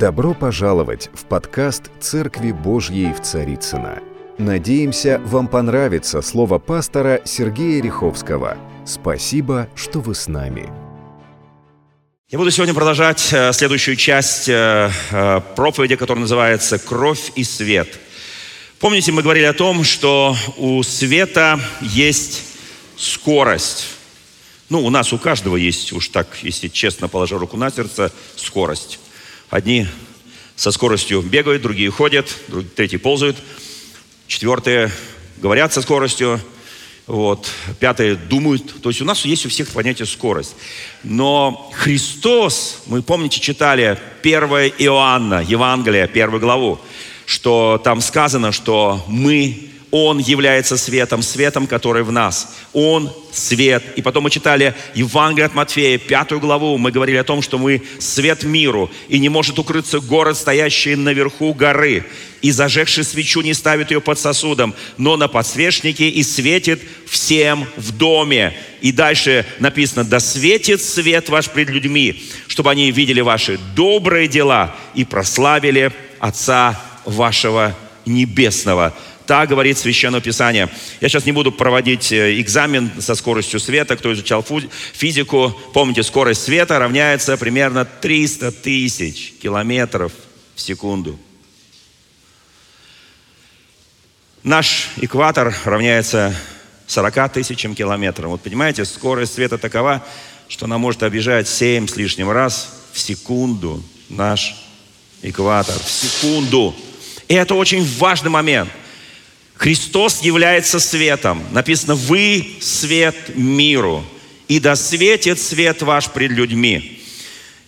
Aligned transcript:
Добро 0.00 0.32
пожаловать 0.32 1.10
в 1.12 1.26
подкаст 1.26 1.90
«Церкви 2.00 2.52
Божьей 2.52 3.12
в 3.12 3.20
Царицына. 3.20 3.98
Надеемся, 4.38 5.20
вам 5.26 5.46
понравится 5.46 6.22
слово 6.22 6.58
пастора 6.58 7.20
Сергея 7.26 7.82
Риховского. 7.82 8.56
Спасибо, 8.86 9.68
что 9.74 10.00
вы 10.00 10.14
с 10.14 10.26
нами. 10.26 10.72
Я 12.30 12.38
буду 12.38 12.50
сегодня 12.50 12.72
продолжать 12.72 13.28
э, 13.30 13.52
следующую 13.52 13.96
часть 13.96 14.48
э, 14.48 14.90
э, 15.10 15.40
проповеди, 15.54 15.96
которая 15.96 16.22
называется 16.22 16.78
«Кровь 16.78 17.32
и 17.34 17.44
свет». 17.44 18.00
Помните, 18.78 19.12
мы 19.12 19.20
говорили 19.20 19.44
о 19.44 19.52
том, 19.52 19.84
что 19.84 20.34
у 20.56 20.82
света 20.82 21.60
есть 21.82 22.42
скорость. 22.96 23.88
Ну, 24.70 24.82
у 24.82 24.88
нас 24.88 25.12
у 25.12 25.18
каждого 25.18 25.56
есть, 25.56 25.92
уж 25.92 26.08
так, 26.08 26.38
если 26.40 26.68
честно, 26.68 27.06
положа 27.06 27.36
руку 27.36 27.58
на 27.58 27.70
сердце, 27.70 28.10
скорость. 28.36 28.98
Одни 29.50 29.88
со 30.54 30.70
скоростью 30.70 31.22
бегают, 31.22 31.62
другие 31.62 31.90
ходят, 31.90 32.32
третьи 32.76 32.98
ползают, 32.98 33.36
четвертые 34.28 34.92
говорят 35.38 35.72
со 35.72 35.82
скоростью, 35.82 36.40
вот, 37.08 37.50
пятые 37.80 38.14
думают. 38.14 38.80
То 38.80 38.90
есть 38.90 39.02
у 39.02 39.04
нас 39.04 39.24
есть 39.24 39.44
у 39.44 39.48
всех 39.48 39.70
понятие 39.70 40.06
скорость. 40.06 40.54
Но 41.02 41.68
Христос, 41.74 42.82
мы 42.86 43.02
помните, 43.02 43.40
читали 43.40 43.98
1 44.22 44.42
Иоанна, 44.78 45.42
Евангелие, 45.42 46.06
первую 46.06 46.40
главу, 46.40 46.78
что 47.26 47.80
там 47.82 48.00
сказано, 48.00 48.52
что 48.52 49.04
мы 49.08 49.69
он 49.90 50.18
является 50.18 50.76
светом, 50.76 51.22
светом, 51.22 51.66
который 51.66 52.02
в 52.02 52.12
нас. 52.12 52.54
Он 52.72 53.12
свет. 53.32 53.82
И 53.96 54.02
потом 54.02 54.24
мы 54.24 54.30
читали 54.30 54.74
Евангелие 54.94 55.46
от 55.46 55.54
Матфея, 55.54 55.98
пятую 55.98 56.40
главу. 56.40 56.78
Мы 56.78 56.92
говорили 56.92 57.16
о 57.16 57.24
том, 57.24 57.42
что 57.42 57.58
мы 57.58 57.82
свет 57.98 58.44
миру. 58.44 58.90
И 59.08 59.18
не 59.18 59.28
может 59.28 59.58
укрыться 59.58 60.00
город, 60.00 60.36
стоящий 60.36 60.94
наверху 60.94 61.54
горы. 61.54 62.04
И 62.40 62.52
зажегший 62.52 63.04
свечу 63.04 63.40
не 63.42 63.52
ставит 63.52 63.90
ее 63.90 64.00
под 64.00 64.18
сосудом, 64.18 64.74
но 64.96 65.16
на 65.16 65.28
подсвечнике 65.28 66.08
и 66.08 66.22
светит 66.22 66.80
всем 67.06 67.66
в 67.76 67.92
доме. 67.92 68.56
И 68.80 68.92
дальше 68.92 69.44
написано, 69.58 70.04
да 70.04 70.20
светит 70.20 70.80
свет 70.82 71.28
ваш 71.28 71.50
пред 71.50 71.68
людьми, 71.68 72.22
чтобы 72.46 72.70
они 72.70 72.90
видели 72.92 73.20
ваши 73.20 73.58
добрые 73.74 74.28
дела 74.28 74.74
и 74.94 75.04
прославили 75.04 75.92
Отца 76.18 76.80
вашего 77.04 77.76
Небесного. 78.06 78.94
Так 79.30 79.48
говорит 79.48 79.78
Священное 79.78 80.20
Писание. 80.20 80.68
Я 81.00 81.08
сейчас 81.08 81.24
не 81.24 81.30
буду 81.30 81.52
проводить 81.52 82.10
э, 82.10 82.40
экзамен 82.40 82.90
со 83.00 83.14
скоростью 83.14 83.60
света. 83.60 83.96
Кто 83.96 84.12
изучал 84.12 84.44
физику, 84.92 85.56
помните, 85.72 86.02
скорость 86.02 86.42
света 86.42 86.80
равняется 86.80 87.36
примерно 87.36 87.84
300 87.84 88.50
тысяч 88.50 89.34
километров 89.40 90.10
в 90.56 90.60
секунду. 90.60 91.16
Наш 94.42 94.88
экватор 94.96 95.54
равняется 95.64 96.34
40 96.88 97.32
тысячам 97.32 97.76
километров. 97.76 98.30
Вот 98.32 98.40
понимаете, 98.40 98.84
скорость 98.84 99.34
света 99.34 99.58
такова, 99.58 100.04
что 100.48 100.64
она 100.64 100.76
может 100.78 101.04
объезжать 101.04 101.46
7 101.46 101.86
с 101.86 101.94
лишним 101.94 102.32
раз 102.32 102.80
в 102.92 102.98
секунду 102.98 103.80
наш 104.08 104.56
экватор. 105.22 105.78
В 105.78 105.88
секунду. 105.88 106.74
И 107.28 107.34
это 107.34 107.54
очень 107.54 107.86
важный 107.98 108.30
момент. 108.30 108.70
Христос 109.60 110.22
является 110.22 110.80
светом. 110.80 111.42
Написано, 111.50 111.94
вы 111.94 112.56
свет 112.62 113.14
миру, 113.36 114.02
и 114.48 114.58
да 114.58 114.74
светит 114.74 115.38
свет 115.38 115.82
ваш 115.82 116.08
пред 116.08 116.30
людьми. 116.30 116.98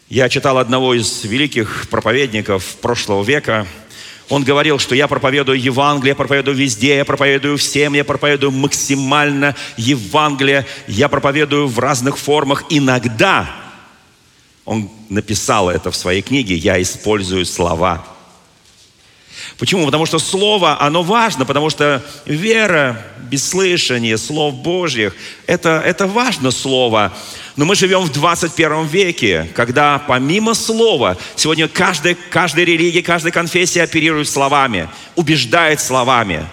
Я 0.08 0.30
читал 0.30 0.56
одного 0.56 0.94
из 0.94 1.22
великих 1.24 1.88
проповедников 1.90 2.64
прошлого 2.76 3.22
века. 3.22 3.66
Он 4.30 4.42
говорил, 4.42 4.78
что 4.78 4.94
я 4.94 5.06
проповедую 5.06 5.60
Евангелие, 5.60 6.12
я 6.12 6.16
проповедую 6.16 6.56
везде, 6.56 6.96
я 6.96 7.04
проповедую 7.04 7.58
всем, 7.58 7.92
я 7.92 8.04
проповедую 8.04 8.52
максимально 8.52 9.54
Евангелие, 9.76 10.64
я 10.86 11.10
проповедую 11.10 11.68
в 11.68 11.78
разных 11.78 12.16
формах. 12.16 12.64
Иногда, 12.70 13.50
он 14.64 14.88
написал 15.10 15.68
это 15.68 15.90
в 15.90 15.96
своей 15.96 16.22
книге, 16.22 16.54
я 16.54 16.80
использую 16.80 17.44
слова– 17.44 18.06
Почему? 19.58 19.86
Потому 19.86 20.06
что 20.06 20.18
Слово, 20.18 20.80
оно 20.80 21.02
важно, 21.02 21.44
потому 21.44 21.70
что 21.70 22.02
вера, 22.26 23.00
бесслышание 23.30 24.18
слов 24.18 24.54
Божьих, 24.54 25.14
это, 25.46 25.82
это 25.84 26.06
важно 26.06 26.50
Слово. 26.50 27.12
Но 27.56 27.64
мы 27.64 27.74
живем 27.74 28.02
в 28.02 28.12
21 28.12 28.86
веке, 28.86 29.48
когда 29.54 29.98
помимо 29.98 30.54
Слова, 30.54 31.16
сегодня 31.36 31.68
каждая, 31.68 32.16
каждая 32.30 32.64
религия, 32.64 33.02
каждая 33.02 33.32
конфессия 33.32 33.82
оперирует 33.82 34.28
словами, 34.28 34.88
убеждает 35.16 35.80
словами. 35.80 36.46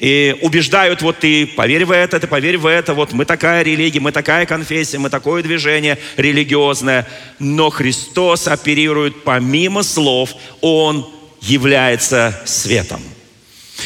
И 0.00 0.36
убеждают, 0.42 1.02
вот 1.02 1.20
ты 1.20 1.46
поверь 1.46 1.84
в 1.84 1.90
это, 1.92 2.18
ты 2.18 2.26
поверь 2.26 2.58
в 2.58 2.66
это, 2.66 2.94
вот 2.94 3.12
мы 3.12 3.24
такая 3.24 3.62
религия, 3.62 4.00
мы 4.00 4.12
такая 4.12 4.44
конфессия, 4.44 4.98
мы 4.98 5.08
такое 5.08 5.42
движение 5.42 5.98
религиозное. 6.16 7.06
Но 7.38 7.70
Христос 7.70 8.48
оперирует 8.48 9.22
помимо 9.22 9.82
слов, 9.82 10.34
Он 10.60 11.08
является 11.44 12.40
светом. 12.44 13.02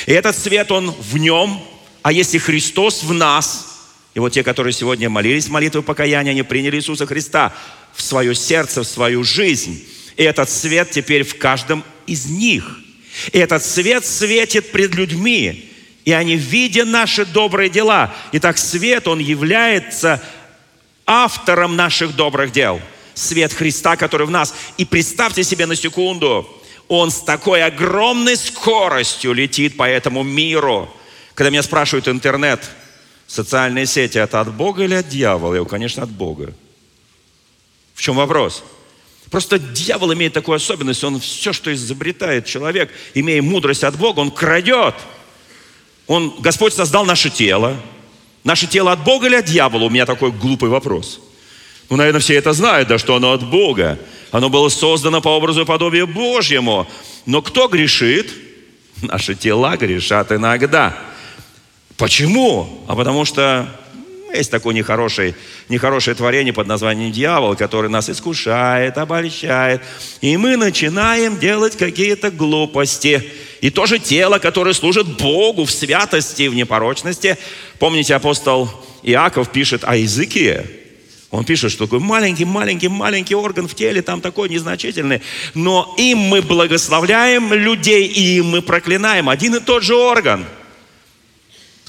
И 0.06 0.12
этот 0.12 0.36
свет, 0.36 0.70
он 0.70 0.90
в 0.90 1.18
нем, 1.18 1.60
а 2.02 2.12
если 2.12 2.38
Христос 2.38 3.02
в 3.02 3.12
нас, 3.12 3.78
и 4.14 4.20
вот 4.20 4.32
те, 4.32 4.42
которые 4.42 4.72
сегодня 4.72 5.08
молились 5.10 5.48
молитвой 5.48 5.82
покаяния, 5.82 6.32
они 6.32 6.42
приняли 6.42 6.76
Иисуса 6.76 7.06
Христа 7.06 7.54
в 7.94 8.02
свое 8.02 8.34
сердце, 8.34 8.82
в 8.82 8.86
свою 8.86 9.24
жизнь. 9.24 9.86
И 10.16 10.22
этот 10.22 10.50
свет 10.50 10.90
теперь 10.90 11.24
в 11.24 11.38
каждом 11.38 11.84
из 12.06 12.26
них. 12.26 12.78
И 13.32 13.38
этот 13.38 13.64
свет 13.64 14.04
светит 14.04 14.72
пред 14.72 14.94
людьми. 14.94 15.70
И 16.04 16.12
они, 16.12 16.36
видя 16.36 16.84
наши 16.84 17.26
добрые 17.26 17.68
дела, 17.68 18.14
Итак, 18.32 18.58
свет, 18.58 19.08
он 19.08 19.18
является 19.18 20.22
автором 21.06 21.76
наших 21.76 22.16
добрых 22.16 22.52
дел. 22.52 22.80
Свет 23.14 23.52
Христа, 23.52 23.96
который 23.96 24.26
в 24.26 24.30
нас. 24.30 24.54
И 24.76 24.84
представьте 24.84 25.44
себе 25.44 25.66
на 25.66 25.76
секунду, 25.76 26.57
он 26.88 27.10
с 27.10 27.20
такой 27.20 27.62
огромной 27.62 28.36
скоростью 28.36 29.32
летит 29.32 29.76
по 29.76 29.88
этому 29.88 30.22
миру. 30.22 30.88
Когда 31.34 31.50
меня 31.50 31.62
спрашивают 31.62 32.08
интернет, 32.08 32.68
социальные 33.26 33.86
сети, 33.86 34.18
это 34.18 34.40
от 34.40 34.52
Бога 34.54 34.84
или 34.84 34.94
от 34.94 35.08
дьявола? 35.08 35.54
Я 35.54 35.60
говорю, 35.60 35.66
конечно, 35.66 36.02
от 36.02 36.10
Бога. 36.10 36.52
В 37.94 38.02
чем 38.02 38.16
вопрос? 38.16 38.64
Просто 39.30 39.58
дьявол 39.58 40.14
имеет 40.14 40.32
такую 40.32 40.56
особенность, 40.56 41.04
он 41.04 41.20
все, 41.20 41.52
что 41.52 41.72
изобретает 41.72 42.46
человек, 42.46 42.90
имея 43.12 43.42
мудрость 43.42 43.84
от 43.84 43.96
Бога, 43.96 44.20
он 44.20 44.30
крадет. 44.30 44.94
Он, 46.06 46.34
Господь 46.40 46.72
создал 46.72 47.04
наше 47.04 47.28
тело. 47.28 47.76
Наше 48.44 48.66
тело 48.66 48.92
от 48.92 49.04
Бога 49.04 49.26
или 49.26 49.36
от 49.36 49.44
дьявола? 49.44 49.84
У 49.84 49.90
меня 49.90 50.06
такой 50.06 50.32
глупый 50.32 50.70
вопрос. 50.70 51.20
Ну, 51.90 51.96
наверное, 51.96 52.20
все 52.20 52.34
это 52.34 52.54
знают, 52.54 52.88
да, 52.88 52.96
что 52.96 53.14
оно 53.14 53.32
от 53.32 53.48
Бога. 53.48 53.98
Оно 54.30 54.50
было 54.50 54.68
создано 54.68 55.20
по 55.20 55.28
образу 55.28 55.62
и 55.62 55.64
подобию 55.64 56.06
Божьему. 56.06 56.86
Но 57.26 57.42
кто 57.42 57.68
грешит? 57.68 58.32
Наши 59.02 59.34
тела 59.34 59.76
грешат 59.76 60.32
иногда. 60.32 60.96
Почему? 61.96 62.84
А 62.88 62.96
потому 62.96 63.24
что 63.24 63.68
есть 64.32 64.50
такое 64.50 64.74
нехорошее, 64.74 65.34
нехорошее 65.68 66.14
творение 66.14 66.52
под 66.52 66.66
названием 66.66 67.12
дьявол, 67.12 67.56
который 67.56 67.88
нас 67.88 68.10
искушает, 68.10 68.98
обольщает. 68.98 69.82
И 70.20 70.36
мы 70.36 70.56
начинаем 70.56 71.38
делать 71.38 71.76
какие-то 71.76 72.30
глупости. 72.30 73.32
И 73.60 73.70
то 73.70 73.86
же 73.86 73.98
тело, 73.98 74.38
которое 74.38 74.74
служит 74.74 75.06
Богу 75.16 75.64
в 75.64 75.70
святости, 75.70 76.48
в 76.48 76.54
непорочности. 76.54 77.38
Помните, 77.78 78.14
апостол 78.14 78.70
Иаков 79.02 79.50
пишет 79.50 79.82
о 79.84 79.96
языке. 79.96 80.66
Он 81.30 81.44
пишет, 81.44 81.72
что 81.72 81.84
такой 81.84 82.00
маленький, 82.00 82.46
маленький, 82.46 82.88
маленький 82.88 83.34
орган 83.34 83.68
в 83.68 83.74
теле, 83.74 84.00
там 84.00 84.20
такой 84.22 84.48
незначительный. 84.48 85.20
Но 85.54 85.94
им 85.98 86.18
мы 86.18 86.40
благословляем 86.40 87.52
людей, 87.52 88.06
и 88.06 88.38
им 88.38 88.46
мы 88.46 88.62
проклинаем. 88.62 89.28
Один 89.28 89.54
и 89.56 89.60
тот 89.60 89.82
же 89.82 89.94
орган. 89.94 90.46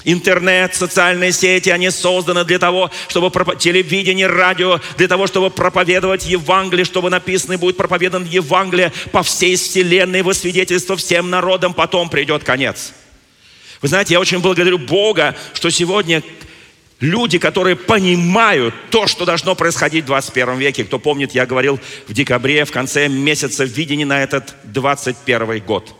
Интернет, 0.04 0.74
социальные 0.74 1.32
сети, 1.32 1.68
они 1.70 1.90
созданы 1.90 2.44
для 2.44 2.58
того, 2.58 2.90
чтобы 3.08 3.30
телевидение, 3.56 4.26
радио, 4.26 4.80
для 4.96 5.08
того, 5.08 5.26
чтобы 5.26 5.50
проповедовать 5.50 6.26
Евангелие, 6.26 6.84
чтобы 6.84 7.10
написано 7.10 7.58
будет 7.58 7.76
проповедан 7.76 8.24
Евангелие 8.24 8.92
по 9.12 9.22
всей 9.22 9.56
вселенной 9.56 10.22
во 10.22 10.32
свидетельство 10.32 10.96
всем 10.96 11.28
народам, 11.28 11.74
потом 11.74 12.08
придет 12.08 12.44
конец. 12.44 12.92
Вы 13.82 13.88
знаете, 13.88 14.14
я 14.14 14.20
очень 14.20 14.40
благодарю 14.40 14.78
Бога, 14.78 15.36
что 15.54 15.70
сегодня 15.70 16.22
Люди, 17.00 17.38
которые 17.38 17.76
понимают 17.76 18.74
то, 18.90 19.06
что 19.06 19.24
должно 19.24 19.54
происходить 19.54 20.04
в 20.04 20.08
21 20.08 20.58
веке. 20.58 20.84
Кто 20.84 20.98
помнит, 20.98 21.32
я 21.32 21.46
говорил 21.46 21.80
в 22.06 22.12
декабре, 22.12 22.64
в 22.66 22.72
конце 22.72 23.08
месяца, 23.08 23.64
видение 23.64 24.06
на 24.06 24.22
этот 24.22 24.54
21 24.64 25.64
год. 25.64 25.94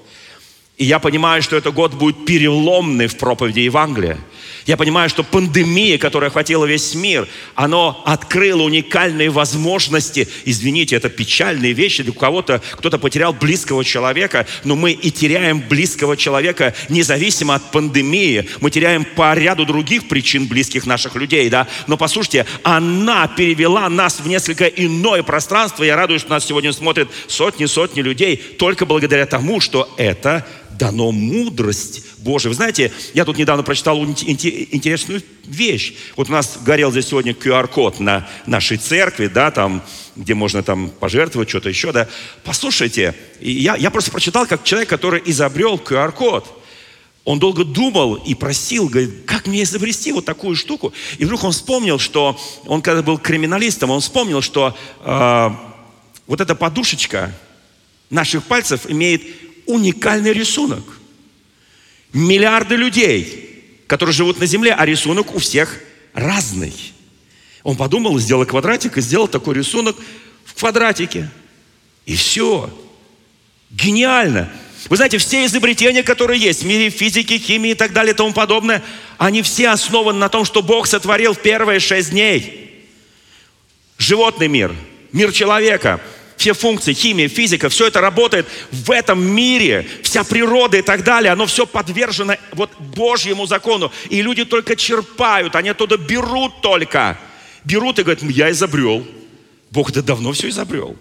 И 0.80 0.86
я 0.86 0.98
понимаю, 0.98 1.42
что 1.42 1.56
этот 1.56 1.74
год 1.74 1.92
будет 1.92 2.24
переломный 2.24 3.06
в 3.06 3.18
проповеди 3.18 3.60
Евангелия. 3.60 4.16
Я 4.64 4.78
понимаю, 4.78 5.10
что 5.10 5.22
пандемия, 5.22 5.98
которая 5.98 6.30
охватила 6.30 6.64
весь 6.64 6.94
мир, 6.94 7.28
она 7.54 7.90
открыла 8.06 8.62
уникальные 8.62 9.28
возможности. 9.28 10.26
Извините, 10.46 10.96
это 10.96 11.10
печальные 11.10 11.74
вещи. 11.74 12.02
Для 12.02 12.14
кого-то, 12.14 12.62
кто-то 12.72 12.98
потерял 12.98 13.34
близкого 13.34 13.84
человека, 13.84 14.46
но 14.64 14.74
мы 14.74 14.92
и 14.92 15.10
теряем 15.10 15.60
близкого 15.60 16.16
человека 16.16 16.74
независимо 16.88 17.56
от 17.56 17.70
пандемии. 17.72 18.48
Мы 18.62 18.70
теряем 18.70 19.04
по 19.04 19.34
ряду 19.34 19.66
других 19.66 20.08
причин 20.08 20.46
близких 20.46 20.86
наших 20.86 21.14
людей, 21.14 21.50
да. 21.50 21.66
Но 21.88 21.98
послушайте, 21.98 22.46
она 22.62 23.28
перевела 23.28 23.90
нас 23.90 24.20
в 24.20 24.26
несколько 24.26 24.64
иное 24.64 25.22
пространство. 25.24 25.84
Я 25.84 25.96
радуюсь, 25.96 26.22
что 26.22 26.30
нас 26.30 26.46
сегодня 26.46 26.72
смотрят 26.72 27.10
сотни-сотни 27.26 28.00
людей 28.00 28.36
только 28.36 28.86
благодаря 28.86 29.26
тому, 29.26 29.60
что 29.60 29.92
это 29.98 30.46
дано 30.80 31.12
мудрость 31.12 32.02
Божия. 32.18 32.48
Вы 32.48 32.54
знаете, 32.54 32.90
я 33.12 33.24
тут 33.24 33.36
недавно 33.36 33.62
прочитал 33.62 34.02
интересную 34.02 35.22
вещь. 35.44 35.94
Вот 36.16 36.28
у 36.28 36.32
нас 36.32 36.58
горел 36.64 36.90
здесь 36.90 37.08
сегодня 37.08 37.32
QR-код 37.32 38.00
на 38.00 38.26
нашей 38.46 38.78
церкви, 38.78 39.26
да, 39.26 39.50
там, 39.50 39.82
где 40.16 40.34
можно 40.34 40.62
там 40.62 40.90
пожертвовать, 40.90 41.50
что-то 41.50 41.68
еще, 41.68 41.92
да. 41.92 42.08
Послушайте, 42.44 43.14
я, 43.40 43.76
я 43.76 43.90
просто 43.90 44.10
прочитал, 44.10 44.46
как 44.46 44.64
человек, 44.64 44.88
который 44.88 45.22
изобрел 45.26 45.76
QR-код. 45.76 46.56
Он 47.24 47.38
долго 47.38 47.64
думал 47.64 48.14
и 48.14 48.34
просил, 48.34 48.88
говорит, 48.88 49.24
как 49.26 49.46
мне 49.46 49.62
изобрести 49.62 50.10
вот 50.12 50.24
такую 50.24 50.56
штуку? 50.56 50.94
И 51.18 51.26
вдруг 51.26 51.44
он 51.44 51.52
вспомнил, 51.52 51.98
что 51.98 52.40
он 52.64 52.80
когда 52.80 53.02
был 53.02 53.18
криминалистом, 53.18 53.90
он 53.90 54.00
вспомнил, 54.00 54.40
что 54.40 54.74
э, 55.04 55.50
вот 56.26 56.40
эта 56.40 56.54
подушечка 56.54 57.34
наших 58.08 58.44
пальцев 58.44 58.86
имеет 58.88 59.22
уникальный 59.70 60.32
рисунок. 60.32 60.84
Миллиарды 62.12 62.76
людей, 62.76 63.84
которые 63.86 64.12
живут 64.12 64.40
на 64.40 64.46
Земле, 64.46 64.74
а 64.76 64.84
рисунок 64.84 65.34
у 65.34 65.38
всех 65.38 65.78
разный. 66.12 66.74
Он 67.62 67.76
подумал, 67.76 68.18
сделал 68.18 68.44
квадратик 68.46 68.96
и 68.98 69.00
сделал 69.00 69.28
такой 69.28 69.54
рисунок 69.54 69.96
в 70.44 70.54
квадратике. 70.54 71.30
И 72.06 72.16
все. 72.16 72.70
Гениально. 73.70 74.50
Вы 74.88 74.96
знаете, 74.96 75.18
все 75.18 75.44
изобретения, 75.44 76.02
которые 76.02 76.40
есть 76.40 76.62
в 76.62 76.66
мире 76.66 76.90
физики, 76.90 77.38
химии 77.38 77.72
и 77.72 77.74
так 77.74 77.92
далее 77.92 78.14
и 78.14 78.16
тому 78.16 78.32
подобное, 78.32 78.82
они 79.18 79.42
все 79.42 79.68
основаны 79.68 80.18
на 80.18 80.28
том, 80.28 80.44
что 80.44 80.62
Бог 80.62 80.86
сотворил 80.86 81.34
в 81.34 81.42
первые 81.42 81.80
шесть 81.80 82.10
дней. 82.10 82.86
Животный 83.98 84.48
мир, 84.48 84.74
мир 85.12 85.30
человека– 85.32 86.00
все 86.40 86.54
функции, 86.54 86.94
химия, 86.94 87.28
физика, 87.28 87.68
все 87.68 87.88
это 87.88 88.00
работает 88.00 88.48
в 88.72 88.90
этом 88.90 89.22
мире, 89.22 89.86
вся 90.02 90.24
природа 90.24 90.78
и 90.78 90.82
так 90.82 91.04
далее, 91.04 91.32
оно 91.32 91.44
все 91.44 91.66
подвержено 91.66 92.34
вот 92.52 92.70
Божьему 92.78 93.44
закону. 93.44 93.92
И 94.08 94.22
люди 94.22 94.46
только 94.46 94.74
черпают, 94.74 95.54
они 95.54 95.68
оттуда 95.68 95.98
берут 95.98 96.62
только. 96.62 97.18
Берут 97.64 97.98
и 97.98 98.02
говорят, 98.04 98.22
я 98.22 98.50
изобрел. 98.50 99.06
Бог 99.70 99.90
это 99.90 100.02
давно 100.02 100.32
все 100.32 100.48
изобрел. 100.48 100.96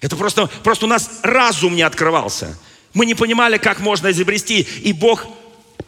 Это 0.00 0.14
просто, 0.14 0.46
просто 0.62 0.86
у 0.86 0.88
нас 0.88 1.10
разум 1.24 1.74
не 1.74 1.82
открывался. 1.82 2.56
Мы 2.94 3.04
не 3.04 3.16
понимали, 3.16 3.58
как 3.58 3.80
можно 3.80 4.12
изобрести. 4.12 4.60
И 4.84 4.92
Бог 4.92 5.26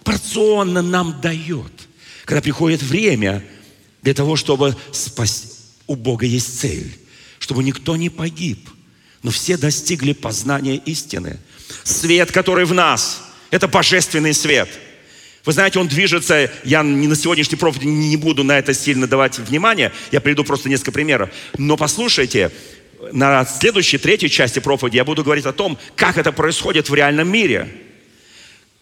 порционно 0.02 0.82
нам 0.82 1.20
дает. 1.20 1.70
Когда 2.24 2.42
приходит 2.42 2.82
время 2.82 3.44
для 4.02 4.14
того, 4.14 4.34
чтобы 4.34 4.76
спасти, 4.90 5.54
у 5.86 5.94
Бога 5.94 6.26
есть 6.26 6.58
цель, 6.58 6.98
чтобы 7.38 7.62
никто 7.62 7.94
не 7.94 8.10
погиб– 8.10 8.68
но 9.22 9.30
все 9.30 9.56
достигли 9.56 10.12
познания 10.12 10.76
истины. 10.76 11.38
Свет, 11.84 12.32
который 12.32 12.64
в 12.64 12.74
нас, 12.74 13.22
это 13.50 13.68
божественный 13.68 14.34
свет. 14.34 14.68
Вы 15.44 15.52
знаете, 15.52 15.78
он 15.78 15.88
движется, 15.88 16.50
я 16.64 16.82
не 16.82 17.06
на 17.06 17.16
сегодняшней 17.16 17.56
проповеди 17.56 17.86
не 17.86 18.16
буду 18.16 18.44
на 18.44 18.58
это 18.58 18.74
сильно 18.74 19.06
давать 19.06 19.38
внимание, 19.38 19.92
я 20.12 20.20
приведу 20.20 20.44
просто 20.44 20.68
несколько 20.68 20.92
примеров. 20.92 21.30
Но 21.56 21.76
послушайте, 21.76 22.50
на 23.12 23.46
следующей, 23.46 23.98
третьей 23.98 24.28
части 24.28 24.58
проповеди 24.58 24.96
я 24.96 25.04
буду 25.04 25.24
говорить 25.24 25.46
о 25.46 25.52
том, 25.52 25.78
как 25.96 26.18
это 26.18 26.32
происходит 26.32 26.90
в 26.90 26.94
реальном 26.94 27.28
мире. 27.28 27.68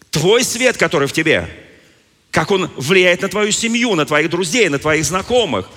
Твой 0.09 0.43
свет, 0.43 0.75
который 0.75 1.07
в 1.07 1.13
тебе, 1.13 1.47
как 2.31 2.51
он 2.51 2.69
влияет 2.75 3.21
на 3.21 3.29
твою 3.29 3.51
семью, 3.51 3.95
на 3.95 4.05
твоих 4.05 4.29
друзей, 4.29 4.67
на 4.67 4.79
твоих 4.79 5.05
знакомых, 5.05 5.69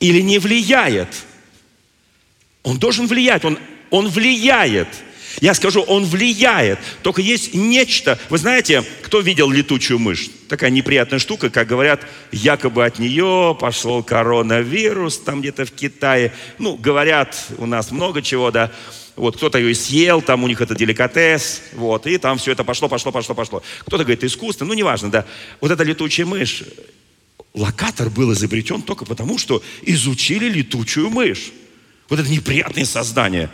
или 0.00 0.20
не 0.20 0.38
влияет. 0.38 1.08
Он 2.62 2.78
должен 2.78 3.06
влиять, 3.06 3.44
он 3.44 3.58
он 3.90 4.08
влияет. 4.08 4.88
Я 5.40 5.54
скажу, 5.54 5.82
он 5.82 6.04
влияет. 6.04 6.78
Только 7.02 7.22
есть 7.22 7.54
нечто. 7.54 8.18
Вы 8.28 8.38
знаете, 8.38 8.84
кто 9.02 9.20
видел 9.20 9.50
летучую 9.50 9.98
мышь? 9.98 10.28
Такая 10.48 10.70
неприятная 10.70 11.18
штука, 11.18 11.50
как 11.50 11.68
говорят, 11.68 12.06
якобы 12.32 12.84
от 12.84 12.98
нее 12.98 13.56
пошел 13.60 14.02
коронавирус 14.02 15.18
там 15.18 15.40
где-то 15.40 15.64
в 15.64 15.72
Китае. 15.72 16.32
Ну, 16.58 16.76
говорят, 16.76 17.46
у 17.58 17.66
нас 17.66 17.90
много 17.90 18.22
чего, 18.22 18.50
да. 18.50 18.72
Вот 19.14 19.36
кто-то 19.36 19.58
ее 19.58 19.74
съел, 19.74 20.22
там 20.22 20.44
у 20.44 20.48
них 20.48 20.60
это 20.60 20.76
деликатес, 20.76 21.62
вот, 21.72 22.06
и 22.06 22.18
там 22.18 22.38
все 22.38 22.52
это 22.52 22.62
пошло, 22.62 22.88
пошло, 22.88 23.10
пошло, 23.10 23.34
пошло. 23.34 23.62
Кто-то 23.80 24.04
говорит, 24.04 24.22
искусство, 24.22 24.64
ну, 24.64 24.74
неважно, 24.74 25.10
да. 25.10 25.26
Вот 25.60 25.72
эта 25.72 25.82
летучая 25.82 26.24
мышь, 26.24 26.62
локатор 27.52 28.10
был 28.10 28.32
изобретен 28.32 28.80
только 28.80 29.04
потому, 29.04 29.36
что 29.36 29.60
изучили 29.82 30.48
летучую 30.48 31.10
мышь. 31.10 31.50
Вот 32.08 32.20
это 32.20 32.30
неприятное 32.30 32.84
создание. 32.84 33.50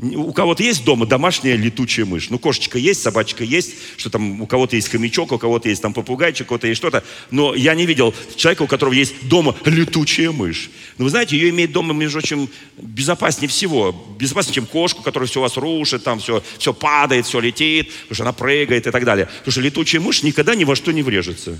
У 0.00 0.32
кого-то 0.32 0.64
есть 0.64 0.84
дома 0.84 1.06
домашняя 1.06 1.54
летучая 1.54 2.04
мышь. 2.04 2.28
Ну, 2.28 2.40
кошечка 2.40 2.78
есть, 2.78 3.00
собачка 3.00 3.44
есть, 3.44 3.74
что 3.96 4.10
там 4.10 4.42
у 4.42 4.46
кого-то 4.46 4.74
есть 4.74 4.88
хомячок, 4.88 5.30
у 5.30 5.38
кого-то 5.38 5.68
есть 5.68 5.82
там 5.82 5.92
попугайчик, 5.92 6.46
у 6.46 6.48
кого-то 6.48 6.66
есть 6.66 6.78
что-то. 6.78 7.04
Но 7.30 7.54
я 7.54 7.76
не 7.76 7.86
видел 7.86 8.12
человека, 8.34 8.62
у 8.62 8.66
которого 8.66 8.92
есть 8.92 9.28
дома 9.28 9.54
летучая 9.64 10.32
мышь. 10.32 10.70
Но 10.98 11.04
вы 11.04 11.10
знаете, 11.10 11.36
ее 11.36 11.50
иметь 11.50 11.70
дома, 11.70 11.94
между 11.94 12.18
прочим, 12.18 12.48
безопаснее 12.76 13.48
всего. 13.48 13.92
Безопаснее, 14.18 14.54
чем 14.56 14.66
кошку, 14.66 15.02
которая 15.02 15.28
все 15.28 15.40
вас 15.40 15.56
рушит, 15.56 16.02
там 16.02 16.18
все, 16.18 16.42
все 16.58 16.74
падает, 16.74 17.26
все 17.26 17.38
летит, 17.38 17.92
потому 17.92 18.14
что 18.14 18.24
она 18.24 18.32
прыгает 18.32 18.88
и 18.88 18.90
так 18.90 19.04
далее. 19.04 19.26
Потому 19.26 19.52
что 19.52 19.60
летучая 19.60 20.00
мышь 20.00 20.24
никогда 20.24 20.56
ни 20.56 20.64
во 20.64 20.74
что 20.74 20.90
не 20.90 21.04
врежется. 21.04 21.56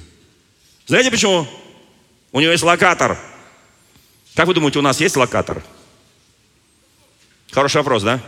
Знаете 0.86 1.12
почему? 1.12 1.46
У 2.32 2.40
нее 2.40 2.50
есть 2.50 2.64
локатор. 2.64 3.16
Как 4.34 4.48
вы 4.48 4.54
думаете, 4.54 4.80
у 4.80 4.82
нас 4.82 5.00
есть 5.00 5.16
локатор? 5.16 5.62
Хороший 7.54 7.76
вопрос, 7.76 8.02
да? 8.02 8.20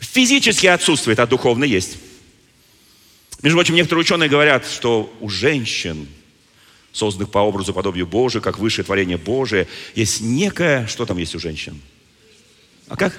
Физически 0.00 0.66
отсутствует, 0.66 1.20
а 1.20 1.26
духовно 1.26 1.62
есть. 1.62 1.98
Между 3.42 3.56
прочим, 3.56 3.76
некоторые 3.76 4.00
ученые 4.00 4.28
говорят, 4.28 4.66
что 4.66 5.16
у 5.20 5.28
женщин, 5.28 6.08
созданных 6.90 7.30
по 7.30 7.38
образу 7.38 7.72
подобию 7.72 8.08
Божию, 8.08 8.42
как 8.42 8.58
высшее 8.58 8.84
творение 8.84 9.18
Божие, 9.18 9.68
есть 9.94 10.20
некое... 10.20 10.88
Что 10.88 11.06
там 11.06 11.16
есть 11.18 11.36
у 11.36 11.38
женщин? 11.38 11.80
А 12.88 12.96
как? 12.96 13.16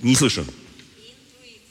Не 0.00 0.16
слышу. 0.16 0.44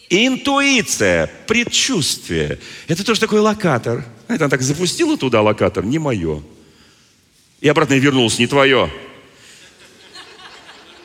Интуиция, 0.09 1.29
предчувствие. 1.45 2.57
Это 2.87 3.03
тоже 3.03 3.19
такой 3.19 3.41
локатор. 3.41 4.05
Это 4.29 4.45
она 4.45 4.49
так 4.49 4.61
запустила 4.61 5.17
туда 5.17 5.41
локатор, 5.41 5.83
не 5.83 5.99
мое. 5.99 6.41
И 7.59 7.67
обратно 7.67 7.95
вернулся, 7.95 8.39
не 8.39 8.47
твое. 8.47 8.89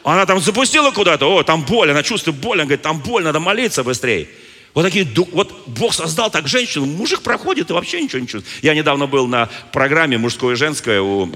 Она 0.09 0.25
там 0.25 0.41
запустила 0.41 0.91
куда-то, 0.91 1.27
о, 1.27 1.43
там 1.43 1.63
боль, 1.63 1.91
она 1.91 2.03
чувствует 2.03 2.39
боль, 2.39 2.59
она 2.59 2.65
говорит, 2.65 2.83
там 2.83 2.99
боль, 2.99 3.23
надо 3.23 3.41
молиться 3.41 3.85
быстрее. 3.85 4.29
Вот 4.73 4.83
такие, 4.83 5.07
вот 5.33 5.67
Бог 5.67 5.93
создал 5.93 6.31
так 6.31 6.49
женщину, 6.49 6.87
мужик 6.87 7.21
проходит 7.21 7.69
и 7.71 7.73
вообще 7.73 8.01
ничего 8.01 8.21
не 8.21 8.27
чувствует. 8.27 8.65
Я 8.65 8.75
недавно 8.75 9.07
был 9.07 9.27
на 9.27 9.51
программе 9.73 10.17
«Мужское 10.17 10.55
и 10.55 10.57
женское» 10.57 11.01
у 11.03 11.31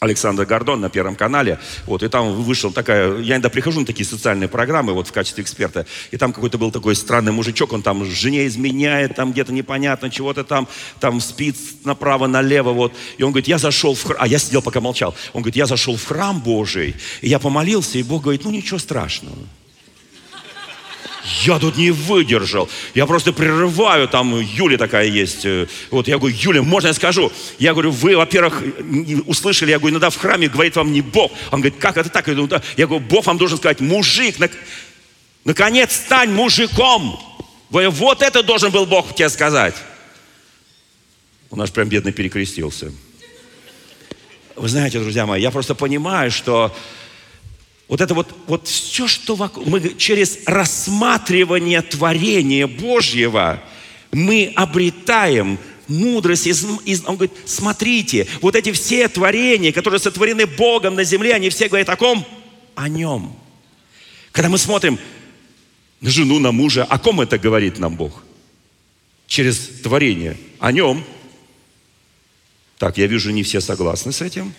Александр 0.00 0.44
Гордон 0.44 0.80
на 0.80 0.90
Первом 0.90 1.16
канале. 1.16 1.58
Вот, 1.86 2.02
и 2.02 2.08
там 2.08 2.42
вышел 2.42 2.70
такая... 2.72 3.18
Я 3.18 3.34
иногда 3.34 3.48
прихожу 3.48 3.80
на 3.80 3.86
такие 3.86 4.06
социальные 4.06 4.48
программы 4.48 4.92
вот 4.92 5.08
в 5.08 5.12
качестве 5.12 5.42
эксперта. 5.42 5.86
И 6.10 6.16
там 6.16 6.32
какой-то 6.32 6.58
был 6.58 6.70
такой 6.70 6.94
странный 6.94 7.32
мужичок, 7.32 7.72
он 7.72 7.82
там 7.82 8.04
жене 8.04 8.46
изменяет, 8.46 9.14
там 9.14 9.32
где-то 9.32 9.52
непонятно, 9.52 10.10
чего-то 10.10 10.44
там, 10.44 10.68
там 11.00 11.20
спит 11.20 11.56
направо-налево. 11.84 12.72
Вот. 12.72 12.92
И 13.18 13.22
он 13.22 13.30
говорит, 13.30 13.48
я 13.48 13.58
зашел 13.58 13.94
в 13.94 14.02
храм... 14.02 14.18
А 14.20 14.26
я 14.26 14.38
сидел, 14.38 14.62
пока 14.62 14.80
молчал. 14.80 15.14
Он 15.32 15.42
говорит, 15.42 15.56
я 15.56 15.66
зашел 15.66 15.96
в 15.96 16.04
храм 16.04 16.40
Божий, 16.40 16.94
и 17.22 17.28
я 17.28 17.38
помолился, 17.38 17.98
и 17.98 18.02
Бог 18.02 18.22
говорит, 18.22 18.44
ну 18.44 18.50
ничего 18.50 18.78
страшного. 18.78 19.36
Я 21.44 21.58
тут 21.58 21.76
не 21.76 21.90
выдержал. 21.90 22.68
Я 22.94 23.06
просто 23.06 23.32
прерываю, 23.32 24.06
там 24.08 24.38
Юля 24.38 24.78
такая 24.78 25.06
есть. 25.06 25.44
Э, 25.44 25.66
вот 25.90 26.06
я 26.06 26.18
говорю, 26.18 26.36
Юля, 26.38 26.62
можно 26.62 26.88
я 26.88 26.94
скажу? 26.94 27.32
Я 27.58 27.72
говорю, 27.72 27.90
вы, 27.90 28.16
во-первых, 28.16 28.62
услышали, 29.26 29.70
я 29.70 29.78
говорю, 29.78 29.94
иногда 29.94 30.10
в 30.10 30.16
храме 30.16 30.48
говорит 30.48 30.76
вам 30.76 30.92
не 30.92 31.00
Бог. 31.00 31.32
Он 31.50 31.60
говорит, 31.60 31.80
как 31.80 31.96
это 31.96 32.10
так? 32.10 32.28
Я 32.28 32.86
говорю, 32.86 33.04
Бог 33.04 33.26
вам 33.26 33.38
должен 33.38 33.58
сказать, 33.58 33.80
мужик, 33.80 34.36
наконец 35.44 35.96
стань 35.96 36.30
мужиком. 36.30 37.20
Вот 37.70 38.22
это 38.22 38.42
должен 38.42 38.70
был 38.70 38.86
Бог 38.86 39.14
тебе 39.14 39.28
сказать. 39.28 39.74
Он 41.50 41.60
аж 41.60 41.72
прям 41.72 41.88
бедно 41.88 42.12
перекрестился. 42.12 42.92
Вы 44.54 44.68
знаете, 44.68 45.00
друзья 45.00 45.26
мои, 45.26 45.42
я 45.42 45.50
просто 45.50 45.74
понимаю, 45.74 46.30
что 46.30 46.74
Вот 47.88 48.00
это 48.00 48.14
вот, 48.14 48.34
вот 48.46 48.66
все, 48.66 49.06
что 49.06 49.36
вокруг, 49.36 49.66
мы 49.66 49.94
через 49.96 50.40
рассматривание 50.46 51.82
творения 51.82 52.66
Божьего, 52.66 53.62
мы 54.10 54.52
обретаем 54.56 55.58
мудрость. 55.86 56.48
Из, 56.48 56.66
из, 56.84 57.04
он 57.04 57.16
говорит, 57.16 57.36
смотрите, 57.44 58.26
вот 58.40 58.56
эти 58.56 58.72
все 58.72 59.06
творения, 59.08 59.72
которые 59.72 60.00
сотворены 60.00 60.46
Богом 60.46 60.96
на 60.96 61.04
земле, 61.04 61.34
они 61.34 61.48
все 61.48 61.68
говорят 61.68 61.88
о 61.88 61.96
ком? 61.96 62.26
О 62.74 62.88
нем. 62.88 63.36
Когда 64.32 64.48
мы 64.48 64.58
смотрим 64.58 64.98
на 66.00 66.10
жену, 66.10 66.40
на 66.40 66.50
мужа, 66.52 66.84
о 66.84 66.98
ком 66.98 67.20
это 67.20 67.38
говорит 67.38 67.78
нам 67.78 67.96
Бог? 67.96 68.24
Через 69.28 69.58
творение. 69.82 70.36
О 70.58 70.72
нем. 70.72 71.04
Так, 72.78 72.98
я 72.98 73.06
вижу, 73.06 73.30
не 73.30 73.42
все 73.42 73.60
согласны 73.60 74.12
с 74.12 74.20
этим. 74.20 74.52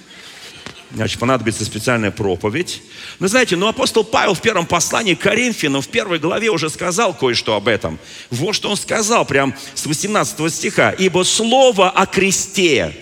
Значит, 0.93 1.19
понадобится 1.19 1.65
специальная 1.65 2.11
проповедь. 2.11 2.81
Но 3.19 3.27
знаете, 3.27 3.57
ну 3.57 3.67
апостол 3.67 4.05
Павел 4.05 4.33
в 4.33 4.41
первом 4.41 4.65
послании 4.65 5.15
к 5.15 5.19
Коринфянам, 5.19 5.81
в 5.81 5.87
первой 5.89 6.17
главе 6.17 6.49
уже 6.49 6.69
сказал 6.69 7.13
кое-что 7.13 7.55
об 7.55 7.67
этом. 7.67 7.99
Вот 8.29 8.55
что 8.55 8.69
он 8.69 8.77
сказал, 8.77 9.25
прям 9.25 9.53
с 9.73 9.85
18 9.85 10.53
стиха. 10.53 10.91
«Ибо 10.91 11.23
слово 11.23 11.89
о 11.89 12.05
кресте». 12.05 12.95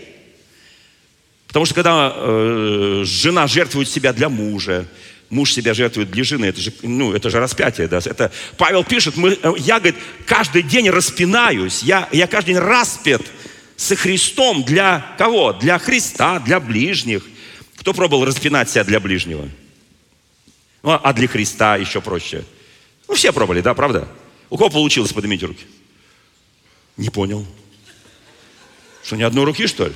Потому 1.48 1.66
что 1.66 1.76
когда 1.76 2.12
э, 2.14 3.04
жена 3.06 3.48
жертвует 3.48 3.88
себя 3.88 4.14
для 4.14 4.30
мужа, 4.30 4.88
муж 5.30 5.54
себя 5.54 5.74
жертвует 5.74 6.12
для 6.12 6.24
жены, 6.24 6.46
это 6.46 6.60
же, 6.60 6.74
ну, 6.82 7.14
это 7.14 7.30
же 7.30 7.40
распятие, 7.40 7.88
да. 7.88 8.00
Это, 8.00 8.32
Павел 8.58 8.84
пишет, 8.84 9.16
мы, 9.16 9.38
э, 9.42 9.54
я, 9.60 9.80
говорит, 9.80 9.96
каждый 10.26 10.64
день 10.64 10.90
распинаюсь, 10.90 11.84
я, 11.84 12.10
я 12.12 12.28
каждый 12.28 12.56
день 12.56 12.58
распят 12.58 13.22
со 13.78 13.96
Христом 13.96 14.64
для 14.64 15.16
кого? 15.18 15.54
Для 15.54 15.78
Христа, 15.78 16.40
для 16.40 16.60
ближних. 16.60 17.24
Кто 17.86 17.94
пробовал 17.94 18.26
распинать 18.26 18.68
себя 18.68 18.84
для 18.84 19.00
ближнего? 19.00 19.48
Ну, 20.82 21.00
а 21.04 21.14
для 21.14 21.28
Христа 21.28 21.78
еще 21.78 22.02
проще. 22.02 22.44
Ну, 23.08 23.14
все 23.14 23.32
пробовали, 23.32 23.62
да, 23.62 23.76
правда? 23.76 24.08
У 24.50 24.58
кого 24.58 24.72
получилось, 24.72 25.14
поднимите 25.14 25.46
руки. 25.46 25.64
Не 26.98 27.12
понял. 27.12 27.46
Что, 29.04 29.18
ни 29.18 29.22
одной 29.22 29.46
руки, 29.46 29.68
что 29.68 29.86
ли? 29.86 29.94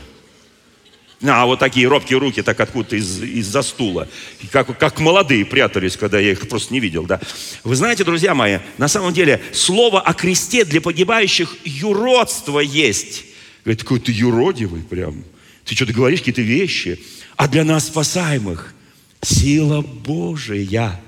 А, 1.23 1.47
вот 1.47 1.57
такие 1.57 1.87
робкие 1.87 2.19
руки, 2.19 2.43
так 2.43 2.59
откуда-то 2.59 2.95
из, 2.95 3.23
из-за 3.23 3.63
стула. 3.63 4.07
Как, 4.51 4.77
как 4.77 4.99
молодые 4.99 5.43
прятались, 5.43 5.97
когда 5.97 6.19
я 6.19 6.33
их 6.33 6.47
просто 6.47 6.71
не 6.75 6.79
видел, 6.79 7.07
да. 7.07 7.19
Вы 7.63 7.75
знаете, 7.75 8.03
друзья 8.03 8.35
мои, 8.35 8.59
на 8.77 8.87
самом 8.87 9.15
деле, 9.15 9.41
слово 9.51 9.99
о 9.99 10.13
кресте 10.13 10.63
для 10.63 10.79
погибающих 10.79 11.57
юродство 11.63 12.59
есть. 12.59 13.25
Говорит, 13.65 13.81
какой 13.81 13.99
ты 13.99 14.11
юродивый 14.11 14.83
прям. 14.83 15.23
Ты 15.65 15.73
что-то 15.73 15.93
говоришь, 15.93 16.19
какие-то 16.19 16.43
вещи 16.43 16.99
а 17.39 17.47
для 17.47 17.63
нас 17.63 17.87
спасаемых 17.87 18.73
сила 19.21 19.79
Божия. 19.79 20.99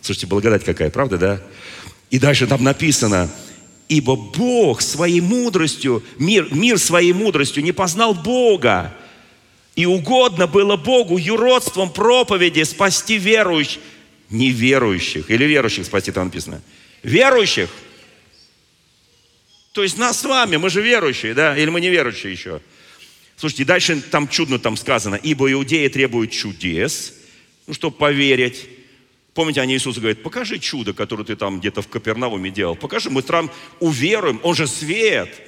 Слушайте, 0.00 0.28
благодать 0.28 0.62
какая, 0.62 0.88
правда, 0.88 1.18
да? 1.18 1.42
И 2.10 2.20
дальше 2.20 2.46
там 2.46 2.62
написано, 2.62 3.28
ибо 3.88 4.14
Бог 4.14 4.82
своей 4.82 5.20
мудростью, 5.20 6.04
мир, 6.16 6.46
мир 6.54 6.78
своей 6.78 7.12
мудростью 7.12 7.64
не 7.64 7.72
познал 7.72 8.14
Бога. 8.14 8.94
И 9.74 9.84
угодно 9.84 10.46
было 10.46 10.76
Богу 10.76 11.18
юродством 11.18 11.92
проповеди 11.92 12.62
спасти 12.62 13.18
верующих, 13.18 13.80
неверующих, 14.30 15.28
или 15.28 15.44
верующих 15.44 15.86
спасти, 15.86 16.12
там 16.12 16.26
написано. 16.26 16.62
Верующих. 17.02 17.68
То 19.72 19.82
есть 19.82 19.98
нас 19.98 20.20
с 20.20 20.24
вами, 20.24 20.56
мы 20.56 20.70
же 20.70 20.82
верующие, 20.82 21.34
да? 21.34 21.56
Или 21.56 21.68
мы 21.68 21.80
неверующие 21.80 22.30
еще? 22.30 22.60
Слушайте, 23.40 23.64
дальше 23.64 24.02
там 24.02 24.28
чудно 24.28 24.58
там 24.58 24.76
сказано, 24.76 25.14
ибо 25.14 25.50
иудеи 25.50 25.88
требуют 25.88 26.30
чудес, 26.30 27.14
ну, 27.66 27.72
чтобы 27.72 27.96
поверить. 27.96 28.68
Помните, 29.32 29.62
они 29.62 29.72
Иисусу 29.72 29.98
говорят, 29.98 30.22
покажи 30.22 30.58
чудо, 30.58 30.92
которое 30.92 31.24
ты 31.24 31.36
там 31.36 31.58
где-то 31.58 31.80
в 31.80 31.88
Капернауме 31.88 32.50
делал. 32.50 32.76
Покажи, 32.76 33.08
мы 33.08 33.22
там 33.22 33.50
уверуем, 33.78 34.40
он 34.42 34.54
же 34.54 34.66
свет. 34.66 35.40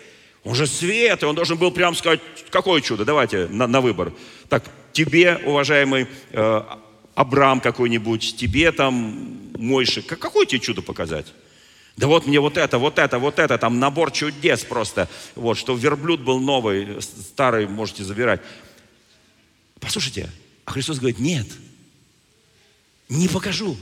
Он 0.42 0.54
же 0.54 0.66
свет, 0.66 1.22
и 1.22 1.26
он 1.26 1.34
должен 1.34 1.58
был 1.58 1.70
прям 1.70 1.94
сказать, 1.94 2.20
какое 2.48 2.80
чудо, 2.80 3.04
давайте 3.04 3.46
на, 3.48 3.66
на 3.66 3.82
выбор. 3.82 4.14
Так, 4.48 4.64
тебе, 4.94 5.38
уважаемый 5.44 6.06
э, 6.30 6.62
Абрам 7.14 7.60
какой-нибудь, 7.60 8.36
тебе 8.38 8.72
там 8.72 9.38
Мойши, 9.58 10.00
какое 10.00 10.46
тебе 10.46 10.60
чудо 10.60 10.80
показать? 10.80 11.26
Да 11.96 12.06
вот 12.06 12.26
мне 12.26 12.40
вот 12.40 12.56
это, 12.56 12.78
вот 12.78 12.98
это, 12.98 13.18
вот 13.18 13.38
это, 13.38 13.58
там 13.58 13.78
набор 13.78 14.10
чудес 14.12 14.64
просто. 14.64 15.08
Вот, 15.34 15.58
что 15.58 15.74
верблюд 15.76 16.20
был 16.20 16.40
новый, 16.40 17.00
старый 17.02 17.66
можете 17.66 18.04
забирать. 18.04 18.40
Послушайте, 19.80 20.30
а 20.64 20.70
Христос 20.70 20.98
говорит, 20.98 21.18
нет, 21.18 21.46
не 23.08 23.28
покажу. 23.28 23.76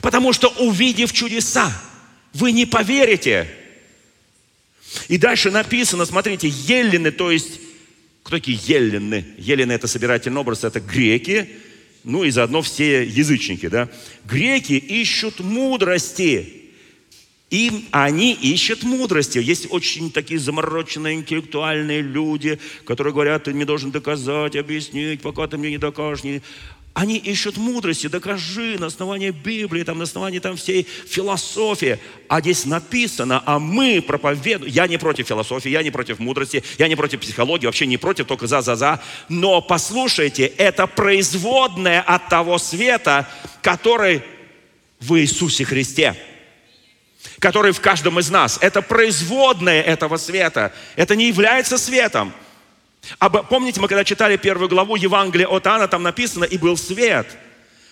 Потому 0.00 0.32
что 0.32 0.48
увидев 0.48 1.12
чудеса, 1.12 1.72
вы 2.32 2.52
не 2.52 2.66
поверите. 2.66 3.48
И 5.08 5.18
дальше 5.18 5.50
написано, 5.50 6.04
смотрите, 6.04 6.48
еллины, 6.48 7.10
то 7.10 7.30
есть, 7.30 7.60
кто 8.22 8.36
такие 8.36 8.58
еллины? 8.62 9.24
Еллины 9.36 9.72
это 9.72 9.88
собирательный 9.88 10.40
образ, 10.40 10.64
это 10.64 10.80
греки, 10.80 11.50
ну 12.04 12.24
и 12.24 12.30
заодно 12.30 12.62
все 12.62 13.04
язычники, 13.04 13.68
да. 13.68 13.88
Греки 14.24 14.74
ищут 14.74 15.40
мудрости. 15.40 16.65
Им 17.56 17.86
они 17.90 18.34
ищут 18.34 18.82
мудрости. 18.82 19.38
Есть 19.38 19.68
очень 19.70 20.12
такие 20.12 20.38
замороченные 20.38 21.14
интеллектуальные 21.14 22.02
люди, 22.02 22.58
которые 22.84 23.14
говорят, 23.14 23.44
ты 23.44 23.54
мне 23.54 23.64
должен 23.64 23.90
доказать, 23.90 24.56
объяснить, 24.56 25.22
пока 25.22 25.46
ты 25.46 25.56
мне 25.56 25.70
не 25.70 25.78
докажешь. 25.78 26.42
Они 26.92 27.16
ищут 27.16 27.56
мудрости, 27.56 28.08
докажи 28.08 28.76
на 28.78 28.86
основании 28.88 29.30
Библии, 29.30 29.84
там, 29.84 29.96
на 29.96 30.04
основании 30.04 30.38
там, 30.38 30.58
всей 30.58 30.86
философии. 31.08 31.98
А 32.28 32.42
здесь 32.42 32.66
написано, 32.66 33.42
а 33.46 33.58
мы 33.58 34.02
проповедуем. 34.06 34.70
Я 34.70 34.86
не 34.86 34.98
против 34.98 35.26
философии, 35.26 35.70
я 35.70 35.82
не 35.82 35.90
против 35.90 36.18
мудрости, 36.18 36.62
я 36.76 36.88
не 36.88 36.96
против 36.96 37.20
психологии, 37.20 37.64
вообще 37.64 37.86
не 37.86 37.96
против, 37.96 38.26
только 38.26 38.46
за-за-за. 38.46 39.00
Но 39.30 39.62
послушайте, 39.62 40.44
это 40.44 40.86
производное 40.86 42.02
от 42.02 42.28
того 42.28 42.58
света, 42.58 43.26
который 43.62 44.20
в 45.00 45.18
Иисусе 45.18 45.64
Христе 45.64 46.16
который 47.38 47.72
в 47.72 47.80
каждом 47.80 48.18
из 48.18 48.30
нас. 48.30 48.58
Это 48.60 48.82
производное 48.82 49.82
этого 49.82 50.16
света. 50.16 50.72
Это 50.96 51.16
не 51.16 51.28
является 51.28 51.78
светом. 51.78 52.32
А 53.18 53.28
помните, 53.28 53.80
мы 53.80 53.88
когда 53.88 54.04
читали 54.04 54.36
первую 54.36 54.68
главу 54.68 54.96
Евангелия 54.96 55.46
от 55.46 55.66
Иоанна, 55.66 55.88
там 55.88 56.02
написано, 56.02 56.44
и 56.44 56.58
был 56.58 56.76
свет. 56.76 57.26